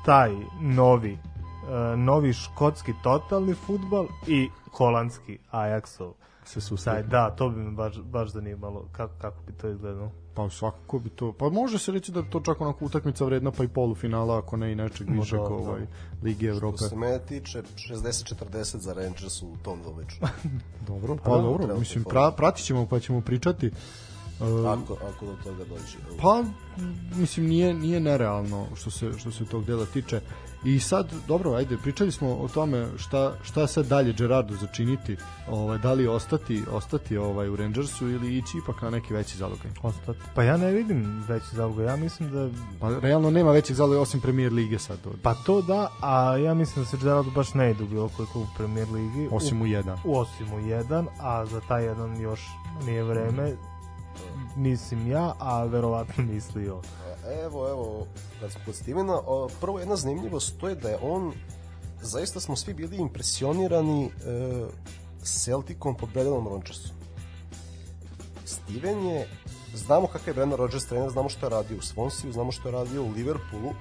[0.05, 6.13] taj novi uh, novi škotski totalni fudbal i holandski Ajaxov
[6.49, 7.09] se susretnu.
[7.09, 10.11] da, to bi me baš, baš zanimalo kako, kako bi to izgledalo.
[10.33, 13.63] Pa svakako bi to, pa može se reći da to čak onako utakmica vredna pa
[13.63, 15.53] i polufinala ako ne i nečeg No, višeg da, da.
[15.53, 15.81] ovaj,
[16.23, 16.77] Lige Evrope.
[16.77, 20.17] Što se mene tiče, 60-40 za Rangers u tom dvomeču.
[20.87, 23.71] Dobro, pa, da, dobro, mislim, pra, pratit ćemo pa ćemo pričati.
[24.39, 25.97] Ako, ako do toga dođe.
[26.21, 26.43] pa,
[27.15, 30.21] mislim, nije, nije nerealno što se, što se tog dela tiče.
[30.63, 35.17] I sad, dobro, ajde, pričali smo o tome šta, šta sad dalje Gerardo začiniti,
[35.49, 39.71] ovaj, da li ostati, ostati ovaj, u Rangersu ili ići ipak na neki veći zalogaj.
[39.83, 40.19] Ostati.
[40.35, 41.85] Pa ja ne vidim veći zalogaj.
[41.85, 42.49] Ja mislim da
[42.79, 46.53] Pa realno nema većeg zalogaja osim Premier Lige sad, od, Pa to da, a ja
[46.53, 49.27] mislim da se Gerardo baš ne ide u bilo koji klub u Premier Ligi.
[49.31, 49.97] osim u jedan.
[50.05, 52.41] u, osim u jedan, a za taj jedan još
[52.85, 53.55] nije vreme.
[54.55, 56.81] Mislim ja, a verovatno misli on.
[57.45, 58.07] Evo, evo,
[58.39, 59.21] kad smo kod Stevena,
[59.61, 61.33] prvo jedna zanimljivost, to je da je on,
[62.01, 64.09] zaista smo svi bili impresionirani e,
[65.23, 66.91] Celticom pod Brendanom Rodgersom.
[68.45, 69.27] Steven je,
[69.75, 72.71] znamo kakav je Brendan Rodgers trener, znamo što je radio u Swansea, znamo što je
[72.71, 73.73] radio u Liverpoolu,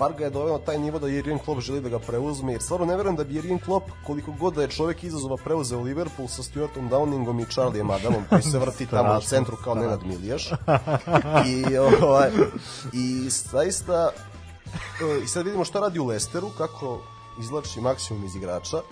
[0.00, 2.86] bar ga je doveo taj nivo da Jurgen Klopp želi da ga preuzme, jer stvarno
[2.86, 6.42] ne verujem da bi Jurgen Klopp, koliko god da je čovek izazova preuzeo Liverpool sa
[6.42, 10.50] Stuartom Downingom i Charlie'em Adamom, koji se vrti tamo u centru kao Nenad Milijaš.
[11.46, 12.30] I, ovaj,
[12.92, 14.10] i zaista,
[14.74, 16.98] e, i sad vidimo šta radi u Lesteru, kako
[17.40, 18.76] izlači maksimum iz igrača.
[18.76, 18.82] E,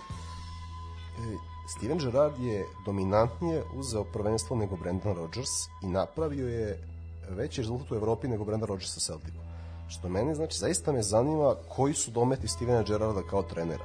[1.69, 5.51] Steven Gerrard je dominantnije uzeo prvenstvo nego Brendan Rodgers
[5.83, 6.89] i napravio je
[7.29, 9.48] veći rezultat u Evropi nego Brendan Rodgers sa Celticom.
[9.89, 13.85] Što mene, znači, zaista me zanima koji su dometi Stevena Gerrarda kao trenera.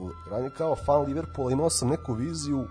[0.00, 2.66] U, rani kao fan Liverpoola imao sam neku viziju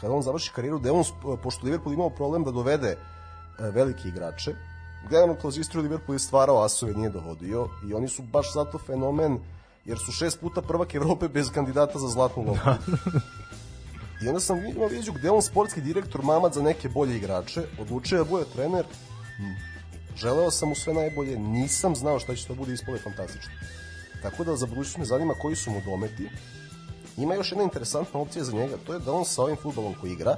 [0.00, 1.04] kada on završi karijeru, da je on,
[1.42, 2.96] pošto Liverpool imao problem da dovede e,
[3.70, 4.54] velike igrače,
[5.08, 9.38] gledano kroz istoriju Liverpool je stvarao asove, nije dovodio i oni su baš zato fenomen
[9.84, 12.92] jer su šest puta prvak Evrope bez kandidata za zlatnu loptu.
[14.24, 18.18] I onda sam imao viziju gde on sportski direktor mamad za neke bolje igrače, odlučio
[18.18, 18.84] da bude trener,
[20.20, 23.52] želeo sam mu sve najbolje, nisam znao šta će to bude ispole fantastično.
[24.22, 26.28] Tako da za budućnost me zanima koji su mu dometi.
[27.16, 30.12] Ima još jedna interesantna opcija za njega, to je da on sa ovim futbolom koji
[30.12, 30.36] igra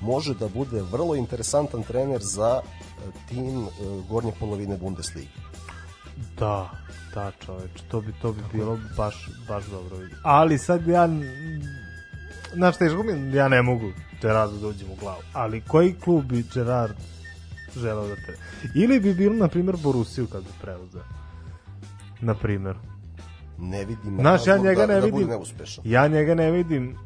[0.00, 3.68] može da bude vrlo interesantan trener za e, tim e,
[4.08, 5.28] gornje polovine Bundesliga.
[6.38, 6.70] Da,
[7.14, 9.96] da čoveč, to bi, to bi bilo baš, baš dobro.
[10.22, 11.08] Ali sad ja,
[12.54, 12.92] znaš šta je
[13.34, 13.92] ja ne mogu
[14.22, 16.96] Gerardu da uđem u glavu, ali koji klub bi Gerard
[17.76, 18.36] želeo da te...
[18.74, 21.02] Ili bi bilo, na primjer, Borusiju kad bi preuzeo.
[22.20, 22.76] Na primjer.
[23.58, 25.28] Ne vidim Znaš, ja njega da, ne da vidim.
[25.28, 25.84] neuspešan.
[25.86, 26.96] Ja njega ne vidim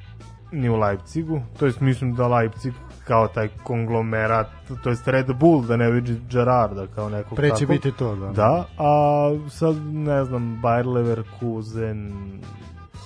[0.53, 2.73] ni u Leipzigu, to jest mislim da Leipzig
[3.05, 4.47] kao taj konglomerat,
[4.83, 8.27] to jest Red Bull, da ne vidi Gerarda kao nekog Pre će biti to, da.
[8.33, 12.13] Da, a sad ne znam, Bayer Leverkusen,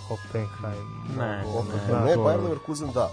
[0.09, 0.89] Hoffenheim.
[1.19, 1.43] Ne, ne,
[1.91, 3.09] da, ne, to- Bayer Leverkusen da.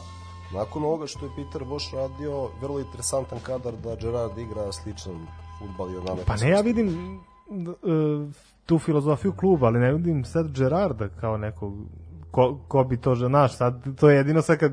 [0.54, 5.28] Nakon ovoga što je Peter Bosch radio, vrlo interesantan kadar da Gerard igra sličan
[5.60, 6.22] futbal i od nama.
[6.26, 8.32] Pa ne, ja vidim e,
[8.66, 11.74] tu filozofiju kluba, ali ne vidim sad Gerarda kao nekog
[12.32, 14.72] ko, ko bi to znaš, sad to je jedino sad kad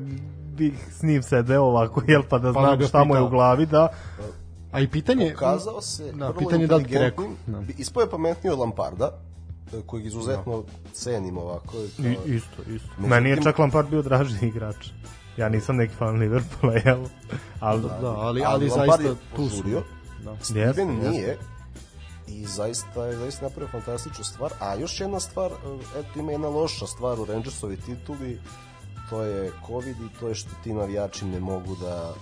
[0.57, 3.29] bih s njim sedeo ovako, jel pa da Pa znam da šta mu je u
[3.29, 3.87] glavi, da
[4.71, 5.31] A i pitanje...
[5.33, 7.61] Pokazao se Da, vrlo pitanje je da li ti rekao, da.
[7.77, 9.11] Ispao je pametniji od Lamparda,
[9.73, 10.63] e, kojeg izuzetno
[10.93, 11.73] cenim ovako.
[11.99, 12.87] I, kao- isto, isto.
[12.89, 14.89] Međutim- Meni je čak Lampard bio draži igrač.
[15.37, 17.05] Ja nisam neki fan Liverpoola, jel?
[17.59, 19.63] Ali, Da, ali, ali, Ali Lampard zaista je tu su.
[20.23, 20.37] Da.
[20.41, 21.09] Steven jeste.
[21.09, 21.37] nije
[22.27, 24.53] i zaista je zaista napravio fantastičnu stvar.
[24.59, 28.39] A još jedna stvar, e, eto ima jedna loša stvar u Rangersovi tituli,
[29.09, 32.13] to je COVID i to je što ti navijači ne mogu da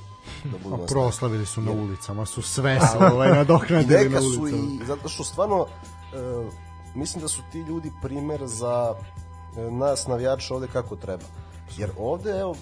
[0.44, 4.84] da budu na proslavili su na ulicama, su sve se ovaj, nadoknadili na su ulicama.
[4.84, 6.50] i zato što stvarno e,
[6.96, 8.96] mislim da su ti ljudi primer za
[9.58, 11.24] e, nas navijača ovde kako treba.
[11.78, 12.56] Jer ovde, evo,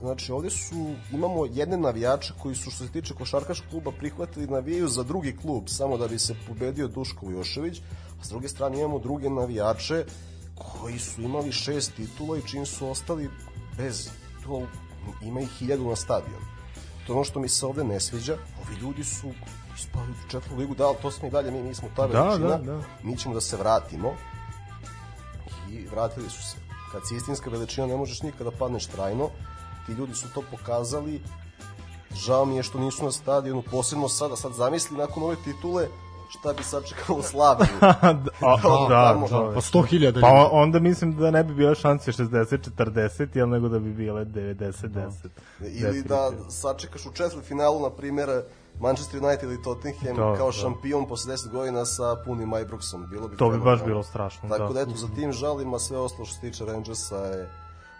[0.00, 4.88] znači ovde su, imamo jedne navijače koji su što se tiče košarkaškog kluba prihvatili navijaju
[4.88, 7.78] za drugi klub samo da bi se pobedio Duško Vujošević,
[8.20, 10.04] a s druge strane imamo druge navijače
[10.54, 13.30] koji su imali šest titula i čim su ostali
[13.76, 14.10] bez
[14.44, 14.62] to
[15.22, 16.44] ima ih hiljadu na stadionu.
[17.06, 18.36] To je ono što mi se ovde ne sviđa.
[18.66, 19.30] Ovi ljudi su
[19.78, 22.48] ispali u četvrtu ligu, da, ali to smo i dalje, mi nismo ta Da, veličina.
[22.48, 22.80] da, da.
[23.02, 24.14] Mi ćemo da se vratimo.
[25.70, 26.56] I vratili su se.
[26.92, 29.28] Kad si istinska veličina, ne možeš nikada padneš trajno.
[29.86, 31.20] Ti ljudi su to pokazali.
[32.14, 34.36] Žao mi je što nisu na stadionu, posebno sada.
[34.36, 35.88] Sad zamisli nakon ove titule
[36.30, 37.66] šta bi sad čekalo Slaviju.
[37.80, 38.16] Da,
[38.88, 39.28] da, tamo.
[39.28, 39.54] čoveč.
[39.54, 40.20] Pa 100.000 Pa ljudi.
[40.24, 45.10] on- onda mislim da ne bi bile šanse 60-40, jel nego da bi bile 90-10.
[45.60, 48.42] Ili da sačekaš u četvrt finalu, na primjer,
[48.80, 50.52] Manchester United ili Tottenham To, kao da.
[50.52, 53.06] šampion posle 10 godina sa punim Ibroxom.
[53.10, 54.74] Bilo bi To bi baš bilo strašno, Tako da.
[54.74, 57.48] da, eto, za tim žalima sve ostalo što se tiče Rangersa je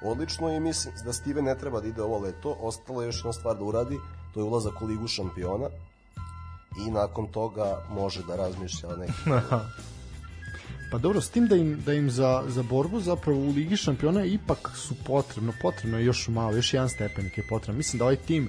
[0.02, 2.56] odlično i mislim da Steven ne treba da ide ovo leto.
[2.60, 3.98] Ostalo je još jedna stvar da uradi,
[4.34, 5.68] to je ulazak u ligu šampiona
[6.86, 9.32] i nakon toga može da razmišlja o nekim
[10.90, 14.24] Pa dobro, s tim da im, da im za, za borbu zapravo u Ligi šampiona
[14.24, 17.76] ipak su potrebno, potrebno je još malo, još jedan stepenik je potrebno.
[17.76, 18.48] Mislim da ovaj tim,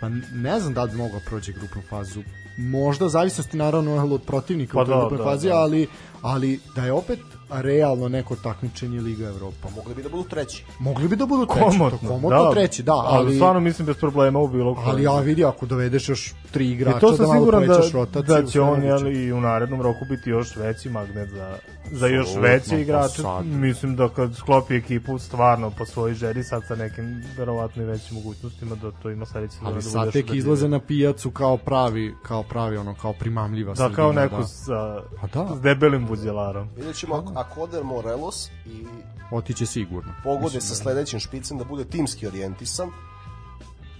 [0.00, 2.22] pa ne znam da li bi mogao proći grupnu fazu.
[2.56, 5.54] Možda, zavisnosti naravno od protivnika Pa u da, grupnoj da, fazi, da.
[5.54, 5.86] ali,
[6.22, 7.18] ali da je opet
[7.52, 9.68] realno neko takmičenje Liga Evropa.
[9.70, 10.64] mogli bi da budu treći.
[10.78, 13.96] Mogli bi da budu treći, Komotno, to komotno treći, da, ali, ali stvarno mislim bez
[13.96, 14.88] problema u bilo kojem.
[14.88, 17.92] ali ja vidi ako dovedeš još tri igrača, I to sam da siguran da, povećaš
[17.92, 18.34] rotaciju.
[18.34, 21.56] da će on jel, i u narednom roku biti još veći magnet za,
[21.92, 23.22] za još veće pa igrače.
[23.44, 27.04] Mislim da kad sklopi ekipu stvarno po svojoj žeri sad sa nekim
[27.38, 30.38] verovatno i većim mogućnostima da to ima sledeće ali da sad tek ubedljivije.
[30.38, 34.44] izlaze na pijacu kao pravi, kao pravi ono, kao primamljiva Da, kao sredina, neko da.
[34.44, 35.56] sa, Pa da.
[35.56, 36.68] s debelim buđelarom.
[36.76, 38.86] Vidjet ćemo ako, ako ode Morelos i
[39.30, 40.12] Otiće sigurno.
[40.24, 42.90] pogode sa sledećim špicem da bude timski orijentisan,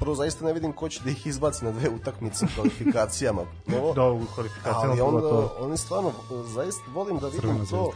[0.01, 3.43] prvo zaista ne vidim ko će da ih izbaci na dve utakmice u kvalifikacijama.
[3.81, 5.57] Ovo, Da, u kvalifikacijama ali onda, to.
[5.61, 6.13] oni stvarno,
[6.47, 7.93] zaista volim da vidim Crvena to.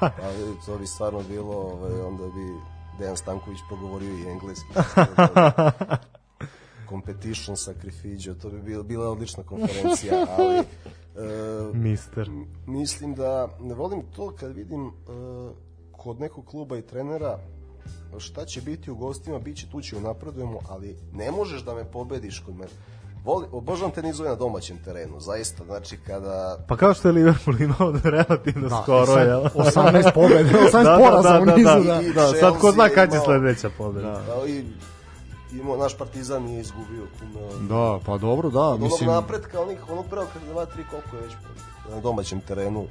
[0.24, 2.54] ali to bi stvarno bilo, ovaj, onda bi
[2.98, 4.66] Dejan Stanković progovorio i engleski.
[6.88, 10.64] Competition sacrificio, to bi bila, bila odlična konferencija, ali e,
[11.72, 12.30] Mister.
[12.66, 14.90] mislim da ne volim to kad vidim e,
[15.92, 17.38] kod nekog kluba i trenera
[18.18, 21.84] šta će biti u gostima, bit će tu ćemo napredujemo, ali ne možeš da me
[21.84, 22.70] pobediš kod mene.
[23.24, 27.92] Voli, obožavam tenizove na domaćem terenu, zaista, znači kada Pa kao što je Liverpool imao
[28.04, 29.40] relativno Da, skoro, sad jel?
[29.44, 32.00] 18 pobjede, 18 da, da, poraza da, u da, nizu, da, da.
[32.02, 34.10] I da, sad ko zna Chelsea kad će imao- sledeća pobeda.
[34.10, 34.22] Da.
[34.34, 34.64] da, i
[35.52, 39.88] imao, naš partizan nije izgubio kume, Da, pa dobro, da, od mislim, onog napretka, onih,
[39.90, 41.32] onog prvog kada 2 3 koliko je već
[41.90, 42.80] na domaćem terenu.
[42.80, 42.86] uh,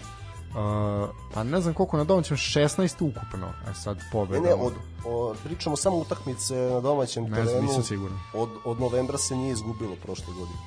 [1.34, 2.70] pa ne znam koliko na domaćem, 16
[3.02, 4.42] ukupno, e sad Ne, pobjeda.
[4.42, 4.74] ne, od,
[5.06, 7.50] o, pričamo samo utakmice na domaćem Ne terenu.
[7.50, 8.18] znam, nisam siguran.
[8.34, 10.58] Od, od novembra se nije izgubilo prošle godine.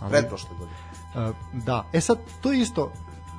[0.00, 0.76] Ali- Pretprošle godine.
[1.28, 2.92] Uh, da, e sad, to je isto,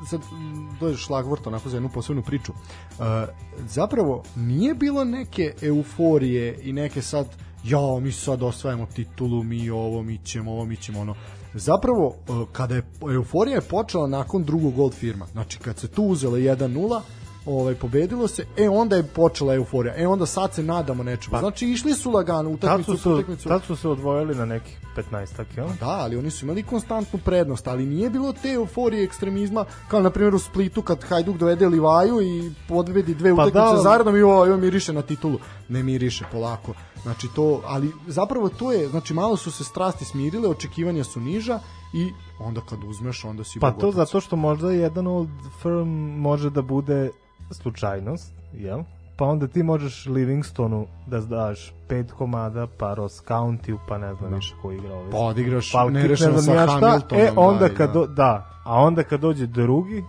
[0.05, 2.51] sad m, dođe šlagvrt onako za jednu posebnu priču.
[2.51, 3.05] Uh,
[3.59, 7.27] zapravo, nije bilo neke euforije i neke sad
[7.67, 11.15] ja, mi sad osvajamo titulu, mi ovo, mi ćemo ovo, mi ćemo ono.
[11.53, 16.03] Zapravo, e, kada je euforija je počela nakon drugog gold firma, znači kad se tu
[16.03, 17.01] uzela 1-0,
[17.45, 19.93] ovaj pobedilo se, e onda je počela euforija.
[19.97, 21.31] E onda sad se nadamo nečemu.
[21.31, 23.49] Pa- znači išli su lagano utakmicu su, po utakmicu.
[23.49, 24.79] tad su se odvojili na nekih
[25.11, 25.67] 15 jel?
[25.79, 30.09] Da, ali oni su imali konstantnu prednost, ali nije bilo te euforije ekstremizma, kao na
[30.09, 33.81] primjer u Splitu kad Hajduk dovede Livaju i podvedi dve Pa utakmice da.
[33.81, 35.39] zaredom i ovo, ovo miriše na titulu.
[35.69, 36.73] Ne miriše, polako.
[37.07, 41.59] Znači to, ali zapravo to je, znači malo su se strasti smirile, očekivanja su niža
[41.93, 45.29] i onda kad uzmeš, onda si Pa to zato što možda jedan old
[45.61, 45.89] firm
[46.19, 47.09] može da bude
[47.51, 48.83] slučajnost, jel?
[49.17, 54.33] Pa onda ti možeš Livingstonu da daš pet komada, pa Ross County, pa ne znam
[54.33, 55.11] više ko igra ove.
[55.11, 57.25] Pa odigraš Falkit, nerešeno ne sa ja šta, Hamiltonom.
[57.25, 57.93] E, onda da, kad, da.
[57.93, 60.03] do, da, a onda kad dođe drugi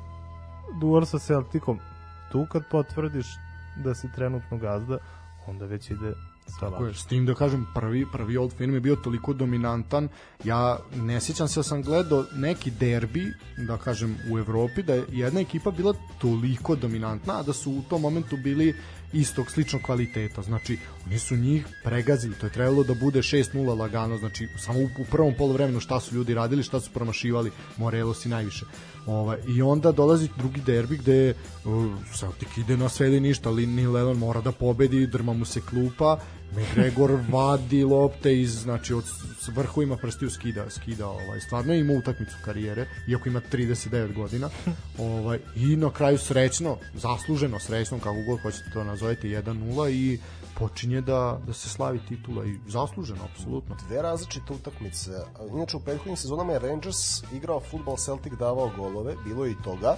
[0.81, 1.79] duel sa Celticom,
[2.33, 3.27] tu kad potvrdiš
[3.85, 4.99] da si trenutno gazda,
[5.47, 6.12] onda već ide
[6.61, 7.01] Tako je, lakše.
[7.01, 10.09] s tim da kažem, prvi, prvi old film je bio toliko dominantan,
[10.45, 13.33] ja ne sjećam se da sam gledao neki derbi,
[13.66, 17.83] da kažem, u Evropi, da je jedna ekipa bila toliko dominantna, a da su u
[17.83, 18.75] tom momentu bili
[19.12, 20.43] istog sličnog kvaliteta.
[20.43, 25.05] Znači, oni su njih pregazili, to je trebalo da bude 6-0 lagano, znači samo u,
[25.11, 28.65] prvom polovremenu šta su ljudi radili, šta su promašivali, Morelos i najviše.
[29.07, 31.35] Ovaj, I onda dolazi drugi derbi gde
[31.65, 35.45] uh, Celtic ide na sve ili ništa, ali Neil Lennon mora da pobedi, drma mu
[35.45, 36.19] se klupa,
[36.53, 39.05] McGregor vadi lopte iz, znači od
[39.41, 44.49] s vrhovima prstiju skida, skida ovaj, stvarno ima utakmicu karijere, iako ima 39 godina,
[44.99, 50.19] ovaj, i na kraju srećno, zasluženo srećno, kako god hoćete to nazovete, 1-0 i
[50.59, 53.77] počinje da, da se slavi titula i zasluženo, apsolutno.
[53.89, 55.11] dve različite utakmice.
[55.55, 59.97] Inače, u prethodnim sezonama je Rangers igrao futbol, Celtic davao golove, bilo je i toga.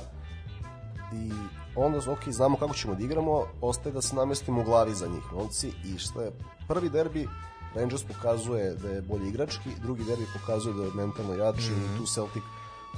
[1.13, 1.31] I
[1.77, 5.33] onda, ok, znamo kako ćemo da igramo, ostaje da se namestimo u glavi za njih,
[5.33, 5.73] momci.
[5.85, 6.33] I što je
[6.69, 7.29] prvi derbi,
[7.75, 11.95] Rangers pokazuje da je bolji igrački, drugi derbi pokazuje da je mentalno jači Mhm.
[11.95, 12.43] i tu Celtic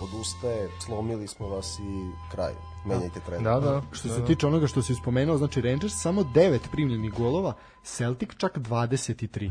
[0.00, 2.52] odustaje, slomili smo vas i kraj.
[2.86, 3.42] Menjajte trener.
[3.44, 3.82] Da, da.
[3.92, 4.26] Što da, se da.
[4.26, 7.52] tiče onoga što si spomenuo, znači Rangers samo 9 primljenih golova,
[7.84, 9.50] Celtic čak 23.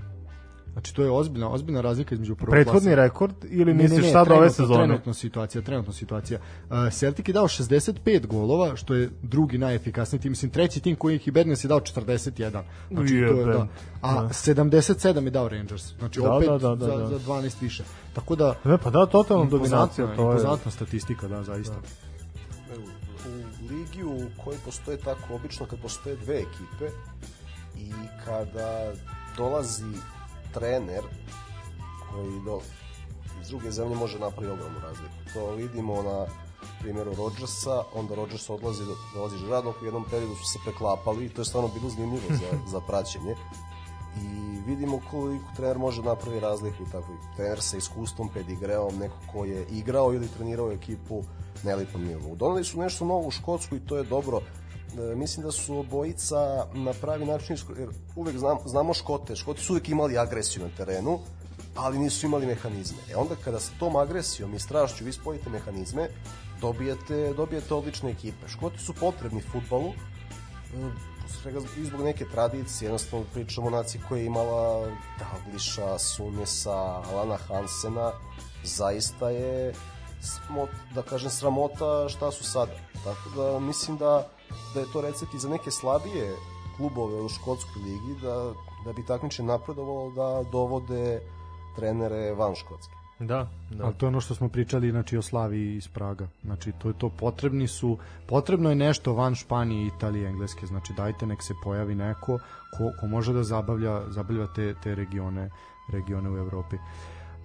[0.73, 2.95] Znači to je ozbiljna, ozbiljna razlika između prvog Prethodni klasa.
[2.95, 4.77] rekord ili misliš sad ove trenutno- sezone?
[4.77, 6.39] Trenutno situacija, trenutno situacija.
[6.61, 11.15] Uh, Celtic je dao 65 golova, što je drugi najefikasniji tim, mislim treći tim koji
[11.15, 12.61] ih Hibernians je dao 41.
[12.91, 13.67] Znači to je da.
[14.01, 15.93] A 77 je dao Rangers.
[15.99, 17.07] Znači Da, opet da, da, da, za, da.
[17.07, 17.83] za 12 više.
[18.13, 20.27] Tako da Ne, pa da, totalna dominacija, to je...
[20.27, 21.75] impozantna statistika, da, zaista.
[23.25, 23.31] u
[23.65, 26.85] ligi u kojoj postoje tako obično kad postoje dve ekipe
[27.77, 27.91] i
[28.25, 28.91] kada
[29.37, 29.83] dolazi
[30.53, 31.03] trener
[32.11, 32.59] koji do,
[33.41, 35.13] iz druge zemlje može napraviti ogromnu razliku.
[35.33, 36.25] To vidimo na
[36.81, 38.83] primjeru Rodgersa, onda Rodgers odlazi,
[39.15, 42.71] dolazi Žradok, u jednom periodu su se preklapali i to je stvarno bilo zanimljivo za,
[42.71, 43.35] za praćenje
[44.17, 49.65] i vidimo koliko trener može napravi razliku tako trener sa iskustvom, pedigreom, neko ko je
[49.71, 51.23] igrao ili trenirao ekipu
[51.63, 52.35] na elitnom nivou.
[52.35, 54.41] Donali su nešto novo u Škotsku i to je dobro.
[54.97, 59.73] E, mislim da su obojica na pravi način, jer uvek znam, znamo Škote, Škoti su
[59.73, 61.19] uvek imali agresiju na terenu,
[61.75, 62.97] ali nisu imali mehanizme.
[63.11, 66.09] E onda kada sa tom agresijom i strašću vi spojite mehanizme,
[66.61, 68.47] dobijete, dobijete odlične ekipe.
[68.47, 69.93] Škoti su potrebni futbalu,
[71.41, 74.87] svega i zbog neke tradicije, jednostavno pričamo o naciji koja je imala
[75.19, 76.77] Dagliša, Sunesa,
[77.11, 78.11] Alana Hansena,
[78.63, 79.73] zaista je
[80.21, 82.71] smot, da kažem sramota šta su sada.
[83.03, 84.27] Tako da mislim da,
[84.73, 86.35] da je to recept i za neke slabije
[86.77, 88.53] klubove u škotskoj ligi da,
[88.85, 91.21] da bi takmiče napredovalo da dovode
[91.75, 92.93] trenere van Škotske.
[93.19, 93.85] Da, da.
[93.85, 96.27] Ali to je ono što smo pričali znači o Slavi iz Praga.
[96.43, 97.97] Znači to je to potrebni su
[98.27, 100.65] potrebno je nešto van Španije, Italije, Engleske.
[100.65, 102.39] Znači dajte nek se pojavi neko
[102.77, 105.49] ko, ko može da zabavlja zabavlja te te regione
[105.91, 106.77] regione u Evropi.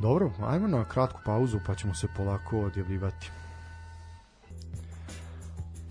[0.00, 3.30] Dobro, ajmo na kratku pauzu pa ćemo se polako odjavljivati.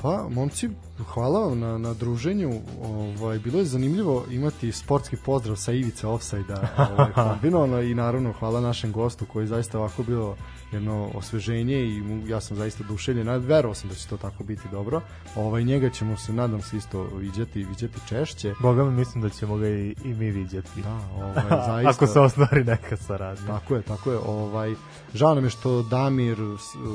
[0.06, 0.70] Pa, momci,
[1.14, 2.62] hvala vam na, na druženju.
[2.84, 8.62] Ovaj, bilo je zanimljivo imati sportski pozdrav sa Ivica Offside-a ovaj, kombinovano i naravno hvala
[8.62, 10.36] našem gostu koji je zaista ovako bilo
[10.76, 14.62] jedno osveženje i ja sam zaista duševljen, a verovao sam da će to tako biti
[14.72, 15.02] dobro.
[15.36, 18.54] Ovaj, njega ćemo se, nadam se, isto viđati, viđati češće.
[18.62, 20.82] Boga mi mislim da ćemo ga i, i mi vidjeti.
[20.82, 21.90] Da, ovaj, zaista.
[21.90, 23.48] Ako se ostvari neka saradnja.
[23.48, 24.18] Tako je, tako je.
[24.18, 24.76] Ovaj
[25.14, 26.38] žao nam je što Damir,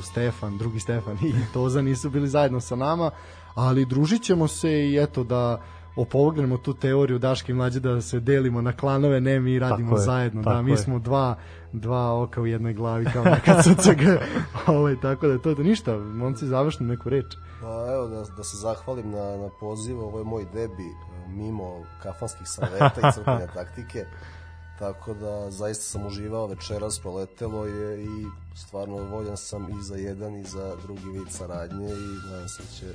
[0.03, 3.11] Stefan, drugi Stefan i Toza nisu bili zajedno sa nama,
[3.55, 5.63] ali družit ćemo se i eto da
[5.97, 10.01] opovrgnemo tu teoriju Daške i mlađe da se delimo na klanove, ne mi radimo Tako
[10.01, 10.77] je, zajedno, da tako mi je.
[10.77, 11.37] smo dva
[11.73, 14.03] dva oka u jednoj glavi kao nekad SCG.
[14.67, 17.25] ovaj tako da to da ništa, momci završno neku reč.
[17.61, 21.85] Pa evo da, da se zahvalim na, na poziv, ovo je moj debi e, mimo
[22.03, 24.05] kafanskih saveta i crtanja taktike.
[24.79, 28.27] tako da zaista sam uživao večeras, proletelo je i
[28.57, 32.69] stvarno voljan sam i za jedan i za drugi vid saradnje i nadam se da
[32.69, 32.87] će,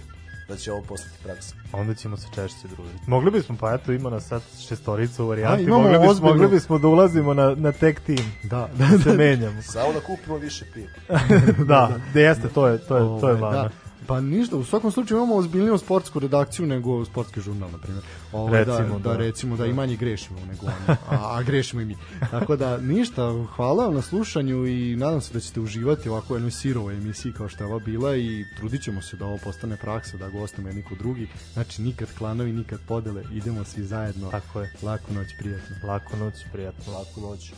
[0.47, 1.55] da će ovo postati praksa.
[1.72, 2.99] Onda ćemo se češće družiti.
[3.07, 5.65] Mogli bismo, pa eto, ima nas sad šestorica u varijanti.
[5.65, 8.31] Mogli, bismo, ozbiljno- mogli bismo da ulazimo na, na tech team.
[8.43, 9.61] Da, Da se menjamo.
[9.61, 11.19] Samo da kupimo više piva.
[11.67, 13.61] da, da jeste, to je, to je, to je Ovaj, vana.
[13.63, 13.69] Da.
[14.07, 18.03] Pa ništa, u svakom slučaju imamo ozbiljniju sportsku redakciju nego sportski žurnal, na primjer.
[18.32, 19.18] Ovaj, Recimo, da, da, da.
[19.18, 20.76] recimo da i manje grešimo nego oni,
[21.10, 21.95] a, a grešimo i mi.
[22.32, 26.36] Tako da ništa, hvala vam na slušanju i nadam se da ćete uživati u ovako
[26.36, 29.77] jednoj sirovoj emisiji kao što je ova bila i trudit ćemo se da ovo postane
[29.77, 31.27] praksa, da gostujemo jedni kod drugi.
[31.53, 34.30] Znači nikad klanovi, nikad podele, idemo svi zajedno.
[34.32, 34.73] Tako je.
[34.82, 35.76] Laku noć, prijatno.
[35.88, 36.94] Laku noć, prijatno.
[36.94, 37.53] Laku noć.